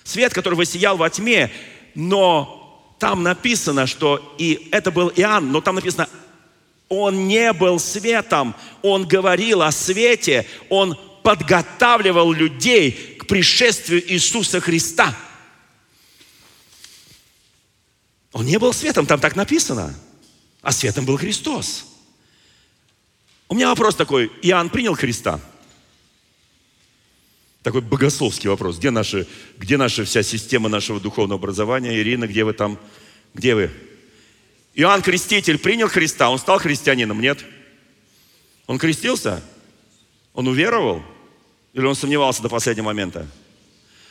Свет, 0.03 0.33
который 0.35 0.55
воссиял 0.55 0.97
во 0.97 1.09
тьме. 1.11 1.51
Но 1.95 2.97
там 2.99 3.23
написано, 3.23 3.87
что 3.87 4.35
и 4.39 4.69
это 4.73 4.91
был 4.91 5.13
Иоанн, 5.15 5.53
но 5.53 5.61
там 5.61 5.77
написано, 5.77 6.09
он 6.89 7.27
не 7.27 7.53
был 7.53 7.79
светом, 7.79 8.55
он 8.83 9.07
говорил 9.07 9.63
о 9.63 9.73
свете, 9.73 10.47
он 10.69 10.99
подготавливал 11.23 12.33
людей 12.33 13.17
к 13.19 13.27
пришествию 13.27 14.03
Иисуса 14.13 14.61
Христа. 14.61 15.15
Он 18.35 18.45
не 18.45 18.59
был 18.59 18.73
светом, 18.73 19.07
там 19.07 19.21
так 19.21 19.37
написано. 19.37 19.95
А 20.61 20.73
светом 20.73 21.07
был 21.07 21.17
Христос. 21.17 21.87
У 23.49 23.55
меня 23.55 23.69
вопрос 23.69 23.95
такой. 23.95 24.31
Иоанн 24.43 24.71
принял 24.71 24.95
Христа? 24.95 25.41
Такой 27.63 27.81
богословский 27.81 28.51
вопрос. 28.51 28.79
Где, 28.79 28.91
наши, 28.91 29.29
где 29.57 29.77
наша 29.77 30.05
вся 30.05 30.25
система 30.25 30.69
нашего 30.69 30.99
духовного 30.99 31.39
образования? 31.39 32.01
Ирина, 32.01 32.27
где 32.27 32.43
вы 32.43 32.55
там? 32.55 32.79
Где 33.35 33.55
вы? 33.55 33.71
Иоанн 34.75 35.03
Креститель 35.03 35.57
принял 35.57 35.89
Христа, 35.89 36.29
он 36.29 36.41
стал 36.41 36.59
христианином, 36.59 37.21
нет? 37.21 37.45
Он 38.67 38.79
крестился? 38.79 39.45
Он 40.33 40.49
уверовал? 40.49 41.05
Или 41.73 41.87
он 41.87 41.95
сомневался 41.95 42.43
до 42.43 42.49
последнего 42.49 42.87
момента? 42.87 43.29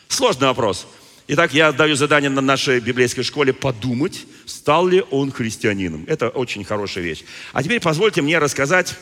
Сложный 0.07 0.47
вопрос. 0.47 0.87
Итак, 1.27 1.53
я 1.53 1.71
даю 1.71 1.95
задание 1.95 2.29
на 2.29 2.41
нашей 2.41 2.81
библейской 2.81 3.23
школе 3.23 3.53
подумать, 3.53 4.25
стал 4.45 4.87
ли 4.87 5.03
он 5.09 5.31
христианином. 5.31 6.03
Это 6.07 6.27
очень 6.27 6.65
хорошая 6.65 7.03
вещь. 7.03 7.23
А 7.53 7.63
теперь 7.63 7.79
позвольте 7.79 8.21
мне 8.21 8.39
рассказать 8.39 8.95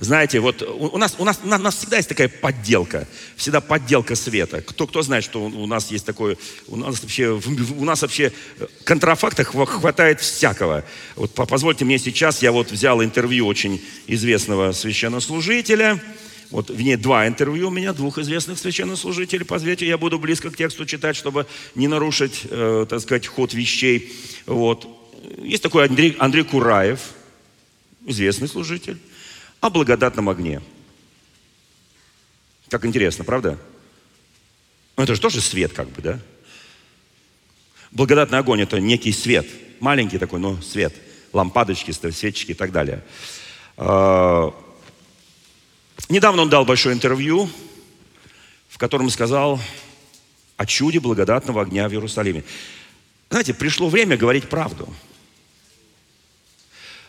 знаете, 0.00 0.40
вот 0.40 0.62
у 0.62 0.96
нас, 0.96 1.14
у, 1.18 1.24
нас, 1.26 1.40
у 1.44 1.46
нас 1.46 1.76
всегда 1.76 1.98
есть 1.98 2.08
такая 2.08 2.28
подделка, 2.28 3.06
всегда 3.36 3.60
подделка 3.60 4.14
света. 4.14 4.62
Кто, 4.62 4.86
кто 4.86 5.02
знает, 5.02 5.24
что 5.24 5.44
у 5.44 5.66
нас 5.66 5.90
есть 5.90 6.06
такое, 6.06 6.38
у 6.68 6.76
нас 6.76 7.02
вообще, 7.02 7.28
у 7.28 7.84
нас 7.84 8.00
вообще 8.00 8.32
контрафакта 8.84 9.44
хватает 9.44 10.20
всякого. 10.20 10.84
Вот 11.16 11.34
позвольте 11.34 11.84
мне 11.84 11.98
сейчас, 11.98 12.40
я 12.40 12.50
вот 12.50 12.70
взял 12.70 13.04
интервью 13.04 13.46
очень 13.46 13.84
известного 14.06 14.72
священнослужителя, 14.72 16.00
вот 16.50 16.68
в 16.68 16.80
ней 16.80 16.96
два 16.96 17.28
интервью 17.28 17.68
у 17.68 17.70
меня, 17.70 17.92
двух 17.92 18.18
известных 18.18 18.58
священнослужителей. 18.58 19.44
Позвольте, 19.44 19.86
я 19.86 19.96
буду 19.96 20.18
близко 20.18 20.50
к 20.50 20.56
тексту 20.56 20.84
читать, 20.84 21.16
чтобы 21.16 21.46
не 21.74 21.86
нарушить, 21.86 22.42
э, 22.44 22.86
так 22.88 23.00
сказать, 23.00 23.26
ход 23.26 23.54
вещей. 23.54 24.12
Вот. 24.46 24.88
Есть 25.38 25.62
такой 25.62 25.86
Андрей, 25.86 26.16
Андрей 26.18 26.44
Кураев, 26.44 27.00
известный 28.04 28.48
служитель, 28.48 28.98
о 29.60 29.70
благодатном 29.70 30.28
огне. 30.28 30.60
Как 32.68 32.84
интересно, 32.84 33.24
правда? 33.24 33.58
Ну, 34.96 35.04
это 35.04 35.14
же 35.14 35.20
тоже 35.20 35.40
свет, 35.40 35.72
как 35.72 35.88
бы, 35.90 36.02
да? 36.02 36.20
Благодатный 37.92 38.38
огонь– 38.38 38.60
это 38.62 38.80
некий 38.80 39.12
свет. 39.12 39.46
Маленький 39.80 40.18
такой, 40.18 40.40
но 40.40 40.60
свет. 40.62 40.94
Лампадочки, 41.32 41.92
свечки 41.92 42.52
и 42.52 42.54
так 42.54 42.72
далее. 42.72 43.04
Недавно 46.08 46.42
он 46.42 46.48
дал 46.48 46.64
большое 46.64 46.94
интервью, 46.94 47.50
в 48.68 48.78
котором 48.78 49.10
сказал 49.10 49.60
о 50.56 50.66
чуде 50.66 51.00
благодатного 51.00 51.62
огня 51.62 51.88
в 51.88 51.92
Иерусалиме. 51.92 52.44
Знаете, 53.28 53.54
пришло 53.54 53.88
время 53.88 54.16
говорить 54.16 54.48
правду. 54.48 54.92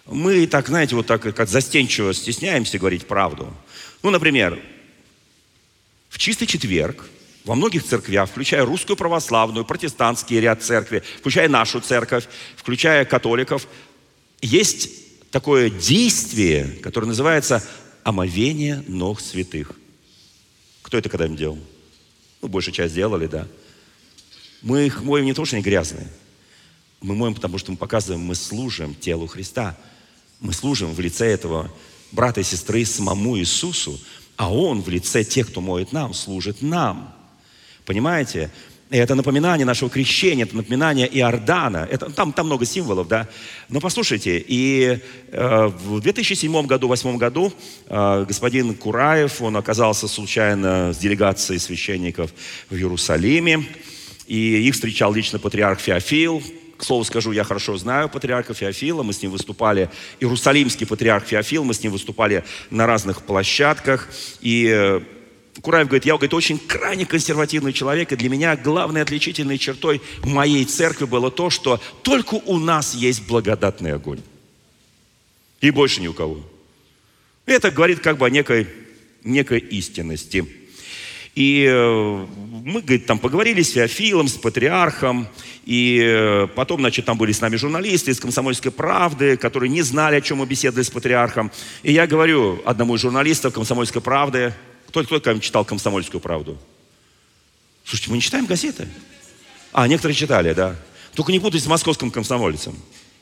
Мы 0.05 0.45
так, 0.47 0.67
знаете, 0.67 0.95
вот 0.95 1.07
так 1.07 1.21
как 1.21 1.47
застенчиво 1.47 2.13
стесняемся 2.13 2.77
говорить 2.79 3.07
правду. 3.07 3.53
Ну, 4.03 4.09
например, 4.09 4.61
в 6.09 6.17
чистый 6.17 6.45
четверг– 6.45 7.05
во 7.45 7.55
многих 7.55 7.83
церквях, 7.83 8.29
включая 8.29 8.65
русскую 8.65 8.95
православную, 8.95 9.65
протестантский 9.65 10.39
ряд 10.39 10.61
церкви, 10.61 11.03
включая 11.19 11.49
нашу 11.49 11.79
церковь, 11.79 12.27
включая 12.55 13.05
католиков, 13.05 13.67
есть 14.41 14.89
такое 15.31 15.69
действие, 15.69 16.67
которое 16.83 17.07
называется 17.07 17.63
омовение 18.03 18.83
ног 18.87 19.19
святых. 19.19 19.73
Кто 20.81 20.97
это 20.97 21.09
когда-нибудь 21.09 21.39
делал? 21.39 21.59
Ну, 22.41 22.47
большая 22.47 22.73
часть 22.73 22.95
делали, 22.95 23.27
да. 23.27 23.47
Мы 24.61 24.85
их 24.85 25.01
моем 25.03 25.25
не 25.25 25.33
то, 25.33 25.45
что 25.45 25.55
они 25.55 25.63
грязные. 25.63 26.07
Мы 27.01 27.15
моем, 27.15 27.33
потому 27.33 27.57
что 27.57 27.71
мы 27.71 27.77
показываем, 27.77 28.21
мы 28.21 28.35
служим 28.35 28.95
телу 28.95 29.27
Христа. 29.27 29.77
Мы 30.39 30.53
служим 30.53 30.93
в 30.93 30.99
лице 30.99 31.27
этого 31.27 31.71
брата 32.11 32.41
и 32.41 32.43
сестры 32.43 32.85
самому 32.85 33.37
Иисусу, 33.37 33.99
а 34.37 34.53
Он 34.53 34.81
в 34.81 34.89
лице 34.89 35.23
тех, 35.23 35.49
кто 35.49 35.61
моет 35.61 35.91
нам, 35.91 36.13
служит 36.13 36.61
нам. 36.61 37.15
Понимаете? 37.85 38.51
И 38.91 38.97
это 38.97 39.15
напоминание 39.15 39.65
нашего 39.65 39.89
крещения, 39.89 40.43
это 40.43 40.57
напоминание 40.57 41.07
Иордана. 41.07 41.87
Это, 41.89 42.09
там, 42.09 42.33
там 42.33 42.47
много 42.47 42.65
символов, 42.65 43.07
да. 43.07 43.29
Но 43.69 43.79
послушайте, 43.79 44.43
и 44.45 44.99
э, 45.31 45.67
в 45.67 46.01
2007 46.01 46.51
году, 46.65 46.87
2008 46.87 47.17
году 47.17 47.53
э, 47.87 48.25
господин 48.27 48.75
Кураев, 48.75 49.41
он 49.41 49.55
оказался 49.55 50.09
случайно 50.09 50.91
с 50.93 50.97
делегацией 50.97 51.59
священников 51.59 52.33
в 52.69 52.75
Иерусалиме, 52.75 53.65
и 54.27 54.67
их 54.67 54.73
встречал 54.73 55.13
лично 55.13 55.39
патриарх 55.39 55.79
Феофил, 55.79 56.43
к 56.77 56.83
слову 56.83 57.05
скажу, 57.05 57.31
я 57.31 57.45
хорошо 57.45 57.77
знаю 57.77 58.09
патриарха 58.09 58.53
Феофила, 58.53 59.03
мы 59.03 59.13
с 59.13 59.21
ним 59.21 59.31
выступали, 59.31 59.89
иерусалимский 60.19 60.85
патриарх 60.85 61.25
Феофил, 61.27 61.63
мы 61.63 61.73
с 61.73 61.81
ним 61.81 61.93
выступали 61.93 62.43
на 62.71 62.87
разных 62.87 63.21
площадках, 63.21 64.09
и 64.41 64.67
э, 64.69 65.01
Кураев 65.59 65.87
говорит, 65.87 66.05
я 66.05 66.13
говорит, 66.13 66.33
очень 66.33 66.57
крайне 66.57 67.05
консервативный 67.05 67.73
человек, 67.73 68.11
и 68.11 68.15
для 68.15 68.29
меня 68.29 68.55
главной 68.55 69.01
отличительной 69.01 69.57
чертой 69.57 70.01
моей 70.23 70.63
церкви 70.63 71.05
было 71.05 71.29
то, 71.29 71.49
что 71.49 71.81
только 72.03 72.35
у 72.35 72.57
нас 72.57 72.95
есть 72.95 73.27
благодатный 73.27 73.93
огонь. 73.93 74.21
И 75.59 75.69
больше 75.71 76.01
ни 76.01 76.07
у 76.07 76.13
кого. 76.13 76.39
Это 77.45 77.69
говорит 77.69 77.99
как 77.99 78.17
бы 78.17 78.25
о 78.25 78.29
некой, 78.29 78.67
некой 79.23 79.59
истинности. 79.59 80.47
И 81.35 81.65
э, 81.65 82.25
мы, 82.63 82.81
говорит, 82.81 83.05
там 83.05 83.19
поговорили 83.19 83.61
с 83.61 83.71
Феофилом, 83.71 84.27
с 84.27 84.33
патриархом, 84.33 85.27
и 85.65 86.01
э, 86.03 86.47
потом, 86.55 86.81
значит, 86.81 87.05
там 87.05 87.17
были 87.17 87.31
с 87.31 87.39
нами 87.39 87.55
журналисты 87.55 88.11
из 88.11 88.19
«Комсомольской 88.19 88.71
правды», 88.71 89.37
которые 89.37 89.69
не 89.69 89.81
знали, 89.81 90.15
о 90.15 90.21
чем 90.21 90.39
мы 90.39 90.45
беседовали 90.45 90.83
с 90.83 90.89
патриархом. 90.89 91.51
И 91.83 91.93
я 91.93 92.05
говорю 92.05 92.61
одному 92.65 92.95
из 92.95 93.01
журналистов 93.01 93.53
«Комсомольской 93.53 94.01
правды», 94.01 94.53
кто, 94.91 95.03
кто 95.03 95.21
когда 95.21 95.39
читал 95.39 95.63
«Комсомольскую 95.63 96.19
правду»? 96.19 96.57
Слушайте, 97.85 98.11
мы 98.11 98.17
не 98.17 98.21
читаем 98.21 98.45
газеты. 98.45 98.89
А, 99.71 99.87
некоторые 99.87 100.15
читали, 100.15 100.53
да. 100.53 100.75
Только 101.15 101.31
не 101.31 101.39
путайте 101.39 101.65
с 101.65 101.67
московским 101.69 102.11
комсомольцем. 102.11 102.75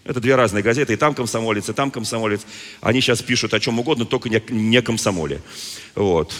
Это 0.04 0.20
две 0.20 0.34
разные 0.34 0.64
газеты. 0.64 0.94
И 0.94 0.96
там 0.96 1.14
комсомолец, 1.14 1.70
и 1.70 1.74
там 1.74 1.92
комсомолец. 1.92 2.42
Они 2.82 3.02
сейчас 3.02 3.22
пишут 3.22 3.54
о 3.54 3.60
чем 3.60 3.78
угодно, 3.78 4.06
только 4.06 4.30
не, 4.30 4.42
не 4.50 4.82
комсомоле. 4.82 5.42
Вот. 5.94 6.34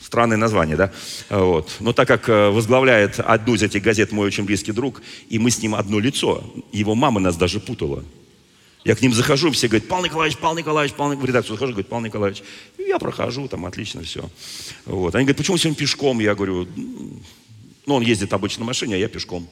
Странное 0.00 0.36
название, 0.36 0.76
да? 0.76 0.92
Вот. 1.30 1.76
Но 1.80 1.94
так 1.94 2.06
как 2.06 2.28
э, 2.28 2.50
возглавляет 2.50 3.20
одну 3.20 3.54
из 3.54 3.62
этих 3.62 3.82
газет 3.82 4.12
мой 4.12 4.26
очень 4.26 4.44
близкий 4.44 4.72
друг, 4.72 5.00
и 5.30 5.38
мы 5.38 5.50
с 5.50 5.62
ним 5.62 5.74
одно 5.74 5.98
лицо, 5.98 6.44
его 6.72 6.94
мама 6.94 7.20
нас 7.20 7.36
даже 7.36 7.58
путала. 7.58 8.04
Я 8.88 8.94
к 8.94 9.02
ним 9.02 9.12
захожу, 9.12 9.50
все 9.50 9.68
говорят, 9.68 9.86
Павел 9.86 10.06
Николаевич, 10.06 10.38
Павел 10.38 10.56
Николаевич, 10.56 10.94
Павел 10.94 11.12
Николаевич. 11.12 11.22
В 11.22 11.28
редакцию 11.28 11.56
захожу, 11.56 11.72
говорит, 11.72 11.88
Павел 11.88 12.04
Николаевич. 12.06 12.42
И 12.78 12.84
я 12.84 12.98
прохожу, 12.98 13.46
там 13.46 13.66
отлично 13.66 14.02
все. 14.02 14.30
Вот. 14.86 15.14
Они 15.14 15.26
говорят, 15.26 15.36
почему 15.36 15.58
сегодня 15.58 15.78
пешком? 15.78 16.20
Я 16.20 16.34
говорю, 16.34 16.66
ну, 17.84 17.94
он 17.94 18.02
ездит 18.02 18.32
обычно 18.32 18.60
на 18.60 18.68
машине, 18.68 18.94
а 18.94 18.96
я 18.96 19.08
пешком. 19.08 19.46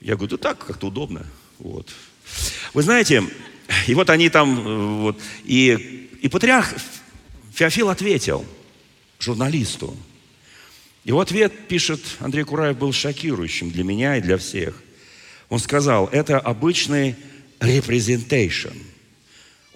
Я 0.00 0.16
говорю, 0.16 0.36
да 0.36 0.48
так, 0.48 0.66
как-то 0.66 0.88
удобно. 0.88 1.24
Вот. 1.60 1.92
Вы 2.74 2.82
знаете, 2.82 3.22
и 3.86 3.94
вот 3.94 4.10
они 4.10 4.30
там, 4.30 5.00
вот, 5.02 5.20
и, 5.44 6.10
и 6.20 6.28
патриарх 6.28 6.74
Феофил 7.54 7.88
ответил 7.88 8.44
журналисту. 9.20 9.96
Его 11.04 11.20
ответ, 11.20 11.68
пишет 11.68 12.00
Андрей 12.18 12.42
Кураев, 12.42 12.76
был 12.76 12.92
шокирующим 12.92 13.70
для 13.70 13.84
меня 13.84 14.16
и 14.16 14.20
для 14.20 14.36
всех. 14.36 14.74
Он 15.50 15.60
сказал, 15.60 16.08
это 16.10 16.40
обычный 16.40 17.14
representation. 17.60 18.76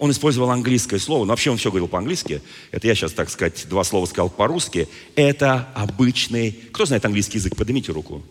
Он 0.01 0.09
использовал 0.09 0.49
английское 0.49 0.97
слово, 0.97 1.25
но 1.25 1.29
вообще 1.29 1.51
он 1.51 1.57
все 1.57 1.69
говорил 1.69 1.87
по-английски. 1.87 2.41
Это 2.71 2.87
я 2.87 2.95
сейчас, 2.95 3.13
так 3.13 3.29
сказать, 3.29 3.67
два 3.69 3.83
слова 3.83 4.07
сказал 4.07 4.31
по-русски. 4.31 4.87
Это 5.15 5.69
обычный... 5.75 6.53
Кто 6.71 6.85
знает 6.85 7.05
английский 7.05 7.37
язык? 7.37 7.55
Поднимите 7.55 7.91
руку. 7.91 8.23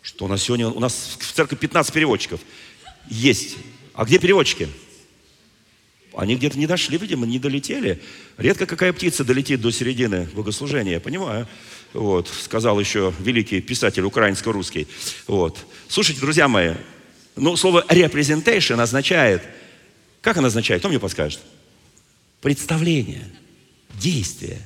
Что 0.00 0.26
у 0.26 0.28
нас 0.28 0.40
сегодня... 0.42 0.68
У 0.68 0.78
нас 0.78 1.16
в 1.18 1.32
церкви 1.32 1.56
15 1.56 1.92
переводчиков. 1.92 2.40
Есть. 3.08 3.56
А 3.94 4.04
где 4.04 4.20
переводчики? 4.20 4.68
Они 6.14 6.36
где-то 6.36 6.58
не 6.58 6.66
дошли, 6.66 6.98
видимо, 6.98 7.26
не 7.26 7.38
долетели. 7.38 8.00
Редко 8.36 8.66
какая 8.66 8.92
птица 8.92 9.24
долетит 9.24 9.60
до 9.60 9.70
середины 9.70 10.28
богослужения, 10.34 10.92
я 10.92 11.00
понимаю. 11.00 11.48
Вот, 11.92 12.28
сказал 12.28 12.78
еще 12.78 13.12
великий 13.18 13.60
писатель 13.60 14.02
украинско-русский. 14.04 14.86
Вот. 15.26 15.58
Слушайте, 15.88 16.20
друзья 16.20 16.48
мои, 16.48 16.74
но 17.36 17.56
слово 17.56 17.84
representation 17.88 18.80
означает, 18.80 19.42
как 20.20 20.36
оно 20.36 20.48
означает? 20.48 20.80
Кто 20.80 20.88
мне 20.88 20.98
подскажет? 20.98 21.40
Представление, 22.40 23.24
действие, 24.00 24.58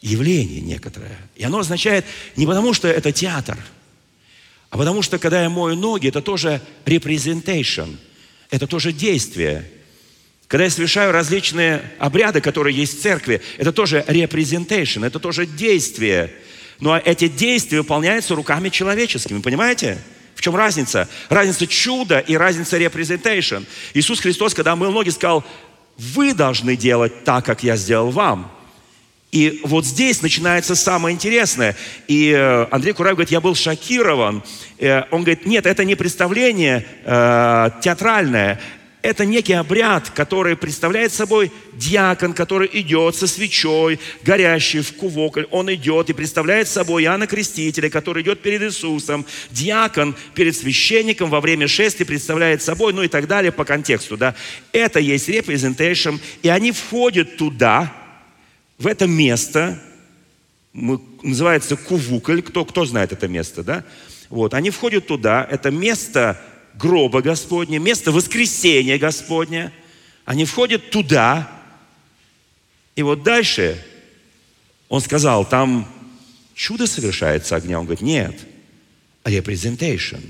явление 0.00 0.60
некоторое. 0.60 1.16
И 1.36 1.44
оно 1.44 1.58
означает 1.58 2.04
не 2.36 2.46
потому, 2.46 2.74
что 2.74 2.88
это 2.88 3.12
театр, 3.12 3.58
а 4.70 4.78
потому 4.78 5.02
что, 5.02 5.18
когда 5.18 5.42
я 5.42 5.50
мою 5.50 5.76
ноги, 5.76 6.08
это 6.08 6.22
тоже 6.22 6.62
representation, 6.86 7.96
это 8.50 8.66
тоже 8.66 8.92
действие. 8.92 9.68
Когда 10.46 10.64
я 10.64 10.70
совершаю 10.70 11.12
различные 11.12 11.82
обряды, 11.98 12.40
которые 12.40 12.76
есть 12.76 12.98
в 12.98 13.02
церкви, 13.02 13.42
это 13.58 13.72
тоже 13.72 14.04
representation, 14.06 15.04
это 15.04 15.18
тоже 15.18 15.46
действие. 15.46 16.32
Но 16.78 16.96
эти 16.96 17.28
действия 17.28 17.78
выполняются 17.78 18.34
руками 18.34 18.68
человеческими, 18.68 19.40
понимаете? 19.40 19.98
В 20.34 20.40
чем 20.40 20.56
разница? 20.56 21.08
Разница 21.28 21.66
чуда 21.66 22.18
и 22.18 22.36
разница 22.36 22.78
representation. 22.78 23.66
Иисус 23.94 24.20
Христос, 24.20 24.54
когда 24.54 24.76
мыл 24.76 24.90
ноги, 24.90 25.10
сказал, 25.10 25.44
вы 25.98 26.32
должны 26.32 26.76
делать 26.76 27.24
так, 27.24 27.44
как 27.44 27.62
я 27.62 27.76
сделал 27.76 28.10
вам. 28.10 28.50
И 29.32 29.60
вот 29.62 29.84
здесь 29.84 30.22
начинается 30.22 30.74
самое 30.74 31.14
интересное. 31.14 31.76
И 32.08 32.30
э, 32.30 32.66
Андрей 32.70 32.92
Кураев 32.92 33.16
говорит, 33.16 33.30
я 33.30 33.40
был 33.40 33.54
шокирован. 33.54 34.42
Э, 34.78 35.02
он 35.12 35.22
говорит, 35.22 35.46
нет, 35.46 35.66
это 35.66 35.84
не 35.84 35.94
представление 35.94 36.84
э, 37.04 37.70
театральное, 37.80 38.60
это 39.02 39.24
некий 39.24 39.54
обряд, 39.54 40.10
который 40.10 40.56
представляет 40.56 41.12
собой 41.12 41.50
диакон, 41.72 42.34
который 42.34 42.68
идет 42.72 43.16
со 43.16 43.26
свечой, 43.26 43.98
горящий 44.22 44.80
в 44.80 44.92
кувокль. 44.94 45.44
Он 45.50 45.72
идет 45.72 46.10
и 46.10 46.12
представляет 46.12 46.68
собой 46.68 47.04
Иоанна 47.04 47.26
Крестителя, 47.26 47.88
который 47.88 48.22
идет 48.22 48.40
перед 48.40 48.62
Иисусом. 48.62 49.24
Диакон 49.50 50.14
перед 50.34 50.54
священником 50.54 51.30
во 51.30 51.40
время 51.40 51.66
шествия 51.66 52.04
представляет 52.04 52.62
собой, 52.62 52.92
ну 52.92 53.02
и 53.02 53.08
так 53.08 53.26
далее 53.26 53.52
по 53.52 53.64
контексту. 53.64 54.18
Да? 54.18 54.34
Это 54.72 55.00
есть 55.00 55.28
representation, 55.28 56.20
и 56.42 56.48
они 56.48 56.72
входят 56.72 57.36
туда, 57.36 57.92
в 58.78 58.86
это 58.86 59.06
место, 59.06 59.78
называется 60.72 61.76
кувукль, 61.76 62.40
кто, 62.40 62.64
кто 62.64 62.84
знает 62.84 63.12
это 63.12 63.28
место, 63.28 63.62
да? 63.62 63.84
Вот, 64.30 64.54
они 64.54 64.70
входят 64.70 65.06
туда, 65.06 65.46
это 65.50 65.70
место 65.70 66.40
гроба 66.80 67.22
Господня, 67.22 67.78
место 67.78 68.12
воскресения 68.12 68.98
Господня. 68.98 69.72
Они 70.24 70.44
входят 70.44 70.90
туда. 70.90 71.50
И 72.96 73.02
вот 73.02 73.22
дальше 73.22 73.84
он 74.88 75.00
сказал, 75.00 75.48
там 75.48 75.88
чудо 76.54 76.86
совершается 76.86 77.56
огня. 77.56 77.78
Он 77.78 77.86
говорит, 77.86 78.02
нет, 78.02 78.38
representation. 79.24 80.22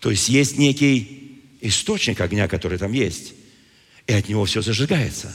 То 0.00 0.10
есть 0.10 0.28
есть 0.28 0.58
некий 0.58 1.40
источник 1.60 2.20
огня, 2.20 2.48
который 2.48 2.78
там 2.78 2.92
есть. 2.92 3.34
И 4.06 4.12
от 4.12 4.28
него 4.28 4.44
все 4.44 4.62
зажигается. 4.62 5.32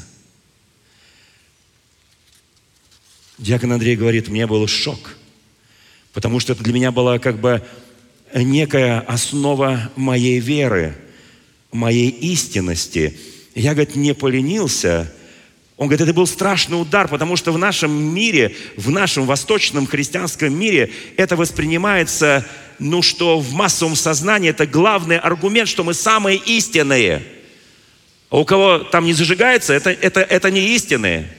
Диакон 3.38 3.74
Андрей 3.74 3.96
говорит, 3.96 4.28
мне 4.28 4.48
был 4.48 4.68
шок– 4.68 5.18
Потому 6.16 6.40
что 6.40 6.54
это 6.54 6.64
для 6.64 6.72
меня 6.72 6.94
была 6.94 7.20
как 7.20 7.42
бы 7.42 7.62
некая 8.44 9.00
основа 9.00 9.92
моей 9.96 10.40
веры, 10.40 10.96
моей 11.72 12.10
истинности. 12.10 13.18
Я, 13.54 13.74
говорит, 13.74 13.96
не 13.96 14.14
поленился. 14.14 15.12
Он 15.78 15.88
говорит, 15.88 16.02
это 16.02 16.14
был 16.14 16.28
страшный 16.28 16.80
удар, 16.80 17.08
потому 17.08 17.36
что 17.36 17.52
в 17.52 17.58
нашем 17.58 17.92
мире, 17.92 18.56
в 18.78 18.90
нашем 18.92 19.26
восточном 19.26 19.88
христианском 19.88 20.58
мире 20.58 20.92
это 21.18 21.36
воспринимается, 21.36 22.46
ну 22.80 23.02
что 23.02 23.40
в 23.40 23.54
массовом 23.54 23.96
сознании 23.96 24.50
это 24.50 24.66
главный 24.66 25.18
аргумент, 25.18 25.68
что 25.68 25.84
мы 25.84 25.94
самые 25.94 26.38
истинные. 26.38 27.24
А 28.30 28.40
у 28.40 28.46
кого 28.46 28.80
там 28.80 29.06
не 29.06 29.14
зажигается, 29.14 29.74
это, 29.74 29.92
это, 29.92 30.22
это 30.22 30.52
не 30.52 30.76
истинные. 30.76 31.30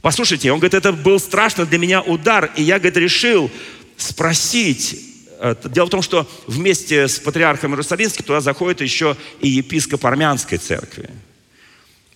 Послушайте, 0.00 0.50
он 0.50 0.58
говорит, 0.58 0.74
это 0.74 0.92
был 0.92 1.20
страшный 1.20 1.64
для 1.64 1.78
меня 1.78 2.02
удар, 2.02 2.52
и 2.56 2.62
я, 2.62 2.78
говорит, 2.78 2.96
решил 2.96 3.50
спросить. 3.96 5.11
Э, 5.44 5.56
дело 5.64 5.86
в 5.86 5.90
том, 5.90 6.02
что 6.02 6.30
вместе 6.46 7.08
с 7.08 7.18
патриархом 7.18 7.72
Иерусалимским 7.72 8.24
туда 8.24 8.40
заходит 8.40 8.80
еще 8.80 9.16
и 9.40 9.48
епископ 9.48 10.06
армянской 10.06 10.56
церкви. 10.56 11.10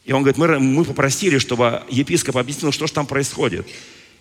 И 0.04 0.12
он 0.12 0.22
говорит, 0.22 0.38
мы, 0.38 0.60
мы 0.60 0.84
попросили, 0.84 1.38
чтобы 1.38 1.82
епископ 1.90 2.36
объяснил, 2.36 2.70
что 2.70 2.86
же 2.86 2.92
там 2.92 3.04
происходит. 3.04 3.66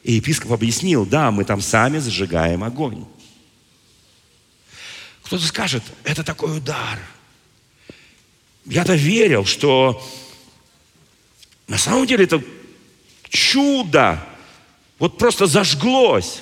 И 0.02 0.14
епископ 0.14 0.54
объяснил, 0.54 1.06
да, 1.06 1.30
мы 1.30 1.46
там 1.46 1.62
сами 1.62 2.00
зажигаем 2.00 2.64
огонь. 2.64 3.06
Кто-то 5.22 5.46
скажет, 5.46 5.84
это 6.04 6.24
такой 6.24 6.58
удар. 6.58 7.00
Я-то 8.66 8.96
верил, 8.96 9.46
что 9.46 10.04
на 11.68 11.78
самом 11.78 12.08
деле 12.08 12.24
это 12.24 12.42
чудо 13.30 14.20
вот 14.98 15.20
просто 15.20 15.46
зажглось. 15.46 16.42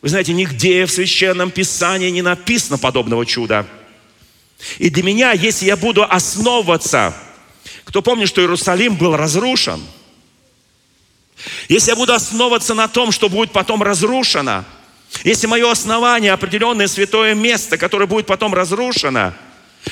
Вы 0.00 0.08
знаете, 0.08 0.32
нигде 0.32 0.86
в 0.86 0.92
Священном 0.92 1.50
Писании 1.50 2.10
не 2.10 2.22
написано 2.22 2.78
подобного 2.78 3.26
чуда. 3.26 3.66
И 4.78 4.90
для 4.90 5.02
меня, 5.02 5.32
если 5.32 5.66
я 5.66 5.76
буду 5.76 6.04
основываться, 6.04 7.14
кто 7.84 8.02
помнит, 8.02 8.28
что 8.28 8.40
Иерусалим 8.40 8.96
был 8.96 9.16
разрушен, 9.16 9.82
если 11.68 11.90
я 11.90 11.96
буду 11.96 12.14
основываться 12.14 12.74
на 12.74 12.88
том, 12.88 13.12
что 13.12 13.28
будет 13.28 13.52
потом 13.52 13.82
разрушено, 13.82 14.64
если 15.24 15.46
мое 15.46 15.70
основание 15.70 16.32
определенное 16.32 16.88
святое 16.88 17.34
место, 17.34 17.78
которое 17.78 18.06
будет 18.06 18.26
потом 18.26 18.54
разрушено– 18.54 19.34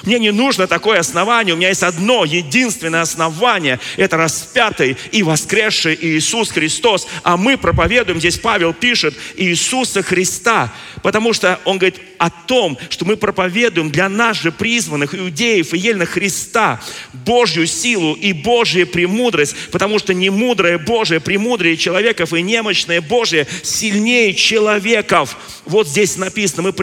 мне 0.05 0.18
не 0.18 0.31
нужно 0.31 0.66
такое 0.66 0.99
основание. 0.99 1.55
У 1.55 1.57
меня 1.57 1.68
есть 1.68 1.83
одно 1.83 2.25
единственное 2.25 3.03
основание. 3.03 3.79
Это 3.96 4.16
распятый 4.16 4.96
и 5.12 5.22
воскресший 5.22 5.96
Иисус 6.01 6.51
Христос. 6.51 7.07
А 7.22 7.37
мы 7.37 7.57
проповедуем, 7.57 8.18
здесь 8.18 8.38
Павел 8.38 8.72
пишет, 8.72 9.14
Иисуса 9.37 10.03
Христа. 10.03 10.72
Потому 11.03 11.33
что 11.33 11.61
он 11.64 11.79
говорит 11.79 12.01
о 12.18 12.31
том, 12.31 12.79
что 12.90 13.05
мы 13.05 13.16
проповедуем 13.16 13.90
для 13.90 14.09
нас 14.09 14.38
же 14.38 14.53
призванных 14.53 15.14
иудеев 15.14 15.72
и 15.75 15.79
ельных 15.79 16.11
Христа 16.11 16.81
Божью 17.12 17.66
силу 17.66 18.14
и 18.14 18.33
Божью 18.33 18.87
премудрость. 18.87 19.57
Потому 19.70 19.99
что 19.99 20.14
не 20.14 20.31
мудрое 20.31 20.79
Божие 20.79 21.20
премудрее 21.20 21.77
человеков 21.77 22.33
и 22.33 22.42
немощное 22.42 23.01
Божие 23.01 23.46
сильнее 23.62 24.35
человеков. 24.35 25.37
Вот 25.64 25.88
здесь 25.88 26.16
написано, 26.16 26.62
мы, 26.62 26.75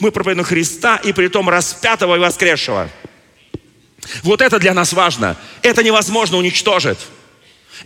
мы 0.00 0.10
проповедуем 0.10 0.46
Христа 0.46 0.96
и 0.96 1.12
при 1.12 1.28
том 1.28 1.48
распятого 1.48 2.16
и 2.16 2.18
воскресшего 2.18 2.51
погибшего. 2.52 2.90
Вот 4.22 4.42
это 4.42 4.58
для 4.58 4.74
нас 4.74 4.92
важно. 4.92 5.36
Это 5.62 5.82
невозможно 5.82 6.36
уничтожить. 6.36 6.98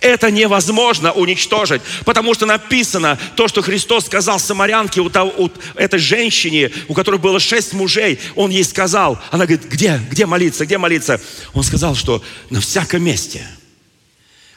Это 0.00 0.30
невозможно 0.30 1.12
уничтожить, 1.12 1.80
потому 2.04 2.34
что 2.34 2.44
написано 2.44 3.18
то, 3.34 3.48
что 3.48 3.62
Христос 3.62 4.04
сказал 4.04 4.38
самарянке, 4.38 5.00
у, 5.00 5.08
того, 5.08 5.32
у 5.38 5.50
этой 5.74 5.98
женщине, 5.98 6.70
у 6.88 6.92
которой 6.92 7.18
было 7.18 7.40
шесть 7.40 7.72
мужей, 7.72 8.18
Он 8.34 8.50
ей 8.50 8.64
сказал, 8.64 9.18
она 9.30 9.46
говорит, 9.46 9.66
где, 9.66 9.98
где 10.10 10.26
молиться, 10.26 10.66
где 10.66 10.76
молиться? 10.76 11.18
Он 11.54 11.62
сказал, 11.62 11.94
что 11.94 12.22
на 12.50 12.60
всяком 12.60 13.04
месте, 13.04 13.46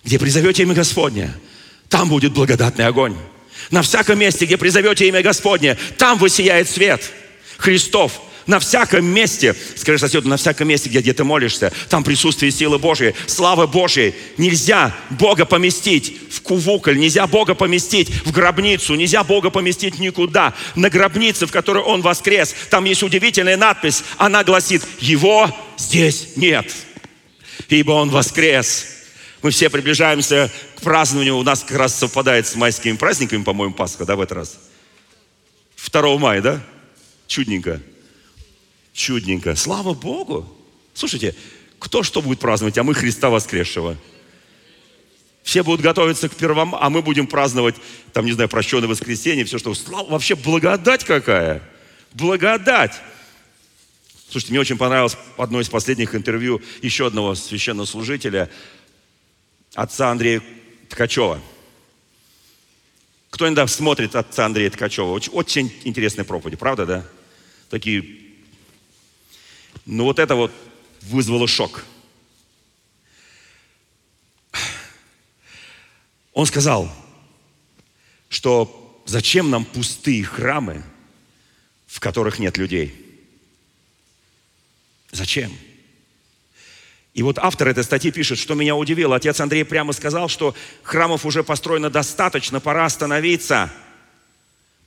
где 0.04 0.20
призовете 0.20 0.64
имя 0.64 0.74
Господне, 0.74 1.32
там 1.88 2.10
будет 2.10 2.34
благодатный 2.34 2.86
огонь. 2.86 3.16
На 3.72 3.82
всяком 3.82 4.20
месте, 4.20 4.46
где 4.46 4.58
призовете 4.58 5.08
имя 5.08 5.22
Господне, 5.22 5.78
там 5.98 6.18
высияет 6.18 6.70
свет 6.70 7.02
Христов 7.58 8.20
на 8.48 8.60
всяком 8.60 9.06
месте, 9.06 9.56
скажи 9.76 10.00
соседу, 10.00 10.28
на 10.28 10.38
всяком 10.38 10.68
месте, 10.68 10.90
где, 10.90 11.02
где 11.02 11.14
ты 11.14 11.24
молишься, 11.24 11.72
там 11.90 12.04
присутствие 12.04 12.52
силы 12.52 12.80
Божьей, 12.80 13.14
славы 13.28 13.68
Божьей. 13.68 14.16
Нельзя 14.38 14.96
Бога 15.10 15.46
поместить 15.46 16.18
в 16.32 16.42
кувукль, 16.42 16.98
нельзя 16.98 17.28
Бога 17.28 17.54
поместить 17.56 18.10
в 18.26 18.32
гробницу, 18.32 18.96
нельзя 18.96 19.24
Бога 19.24 19.50
поместить 19.50 20.00
никуда. 20.00 20.54
На 20.76 20.90
гробнице, 20.90 21.46
в 21.46 21.52
которой 21.52 21.84
Он 21.84 22.02
воскрес, 22.02 22.56
там 22.70 22.86
есть 22.86 23.04
удивительная 23.04 23.58
надпись, 23.58 24.04
она 24.18 24.44
гласит, 24.44 24.84
Его 25.00 25.56
здесь 25.78 26.30
нет, 26.36 26.74
ибо 27.70 27.92
Он 27.92 28.10
воскрес. 28.10 28.88
Мы 29.42 29.52
все 29.52 29.70
приближаемся 29.70 30.52
к 30.76 30.82
празднованию, 30.82 31.38
у 31.38 31.44
нас 31.44 31.62
как 31.62 31.78
раз 31.78 31.96
совпадает 31.98 32.46
с 32.48 32.56
майскими 32.56 32.98
праздниками, 32.98 33.44
по-моему, 33.44 33.74
Пасха, 33.74 34.06
да, 34.06 34.16
в 34.16 34.22
этот 34.22 34.38
раз? 34.38 34.60
2 35.92 36.18
мая, 36.18 36.42
да? 36.42 36.62
Чудненько 37.28 37.80
чудненько. 38.94 39.56
Слава 39.56 39.94
Богу! 39.94 40.48
Слушайте, 40.94 41.36
кто 41.80 42.04
что 42.04 42.22
будет 42.22 42.40
праздновать, 42.40 42.78
а 42.78 42.84
мы 42.84 42.94
Христа 42.94 43.30
воскресшего. 43.30 43.98
Все 45.44 45.64
будут 45.64 45.82
готовиться 45.82 46.30
к 46.30 46.36
первому, 46.36 46.78
а 46.80 46.90
мы 46.90 47.02
будем 47.02 47.26
праздновать, 47.26 47.76
там, 48.14 48.26
не 48.26 48.34
знаю, 48.34 48.50
прощенное 48.50 48.88
воскресенье, 48.88 49.46
все 49.46 49.58
что. 49.58 49.74
Слава, 49.74 50.10
вообще 50.12 50.36
благодать 50.36 51.04
какая! 51.04 51.62
Благодать! 52.14 52.94
Слушайте, 54.30 54.52
мне 54.52 54.60
очень 54.60 54.78
понравилось 54.78 55.18
одно 55.38 55.60
из 55.60 55.70
последних 55.70 56.14
интервью 56.14 56.62
еще 56.84 57.08
одного 57.08 57.34
священнослужителя, 57.34 58.50
отца 59.74 60.12
Андрея 60.12 60.44
Ткачева. 60.90 61.42
Кто 63.32 63.46
иногда 63.46 63.66
смотрит 63.66 64.16
отца 64.16 64.46
Андрея 64.46 64.70
Ткачева? 64.70 65.10
Очень, 65.10 65.32
очень 65.32 65.74
интересные 65.84 66.26
проповеди, 66.26 66.58
правда, 66.58 66.86
да? 66.86 67.06
Такие 67.72 68.19
но 69.90 70.04
вот 70.04 70.20
это 70.20 70.36
вот 70.36 70.52
вызвало 71.02 71.48
шок. 71.48 71.84
Он 76.32 76.46
сказал, 76.46 76.92
что 78.30 79.02
зачем 79.08 79.50
нам 79.50 79.66
пустые 79.66 80.24
храмы, 80.24 80.84
в 81.88 82.00
которых 82.00 82.38
нет 82.38 82.58
людей? 82.58 82.94
Зачем? 85.12 85.52
И 87.16 87.24
вот 87.24 87.40
автор 87.40 87.70
этой 87.70 87.84
статьи 87.84 88.12
пишет, 88.12 88.38
что 88.38 88.54
меня 88.54 88.76
удивило. 88.76 89.16
Отец 89.16 89.40
Андрей 89.40 89.66
прямо 89.66 89.94
сказал, 89.94 90.30
что 90.30 90.54
храмов 90.84 91.26
уже 91.26 91.44
построено 91.44 91.90
достаточно, 91.90 92.60
пора 92.60 92.86
остановиться– 92.86 93.74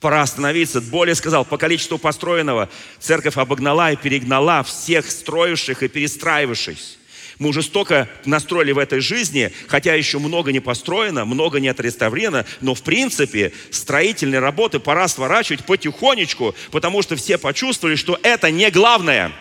пора 0.03 0.21
остановиться. 0.21 0.81
Более 0.81 1.15
сказал, 1.15 1.45
по 1.45 1.57
количеству 1.57 1.97
построенного 1.97 2.69
церковь 2.99 3.37
обогнала 3.37 3.93
и 3.93 3.95
перегнала 3.95 4.61
всех 4.61 5.09
строивших 5.09 5.81
и 5.81 5.87
перестраивавшихся. 5.87 6.97
Мы 7.39 7.49
уже 7.49 7.63
столько 7.63 8.09
настроили 8.25 8.73
в 8.73 8.77
этой 8.77 8.99
жизни, 8.99 9.51
хотя 9.67 9.95
еще 9.95 10.19
много 10.19 10.51
не 10.51 10.59
построено, 10.59 11.23
много 11.23 11.61
не 11.61 11.69
отреставрировано, 11.69 12.45
но 12.59 12.75
в 12.75 12.83
принципе 12.83 13.53
строительные 13.71 14.39
работы 14.39 14.79
пора 14.79 15.07
сворачивать 15.07 15.65
потихонечку, 15.65 16.53
потому 16.69 17.01
что 17.01 17.15
все 17.15 17.37
почувствовали, 17.37 17.95
что 17.95 18.19
это 18.23 18.51
не 18.51 18.69
главное. 18.71 19.31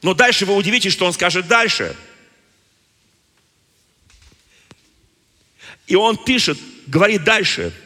Но 0.00 0.14
дальше 0.14 0.46
вы 0.46 0.54
удивитесь, 0.54 0.92
что 0.92 1.06
он 1.06 1.12
скажет 1.12 1.48
дальше. 1.48 1.96
И 5.88 5.96
он 5.96 6.16
пишет, 6.16 6.56
говорит 6.86 7.24
дальше– 7.24 7.72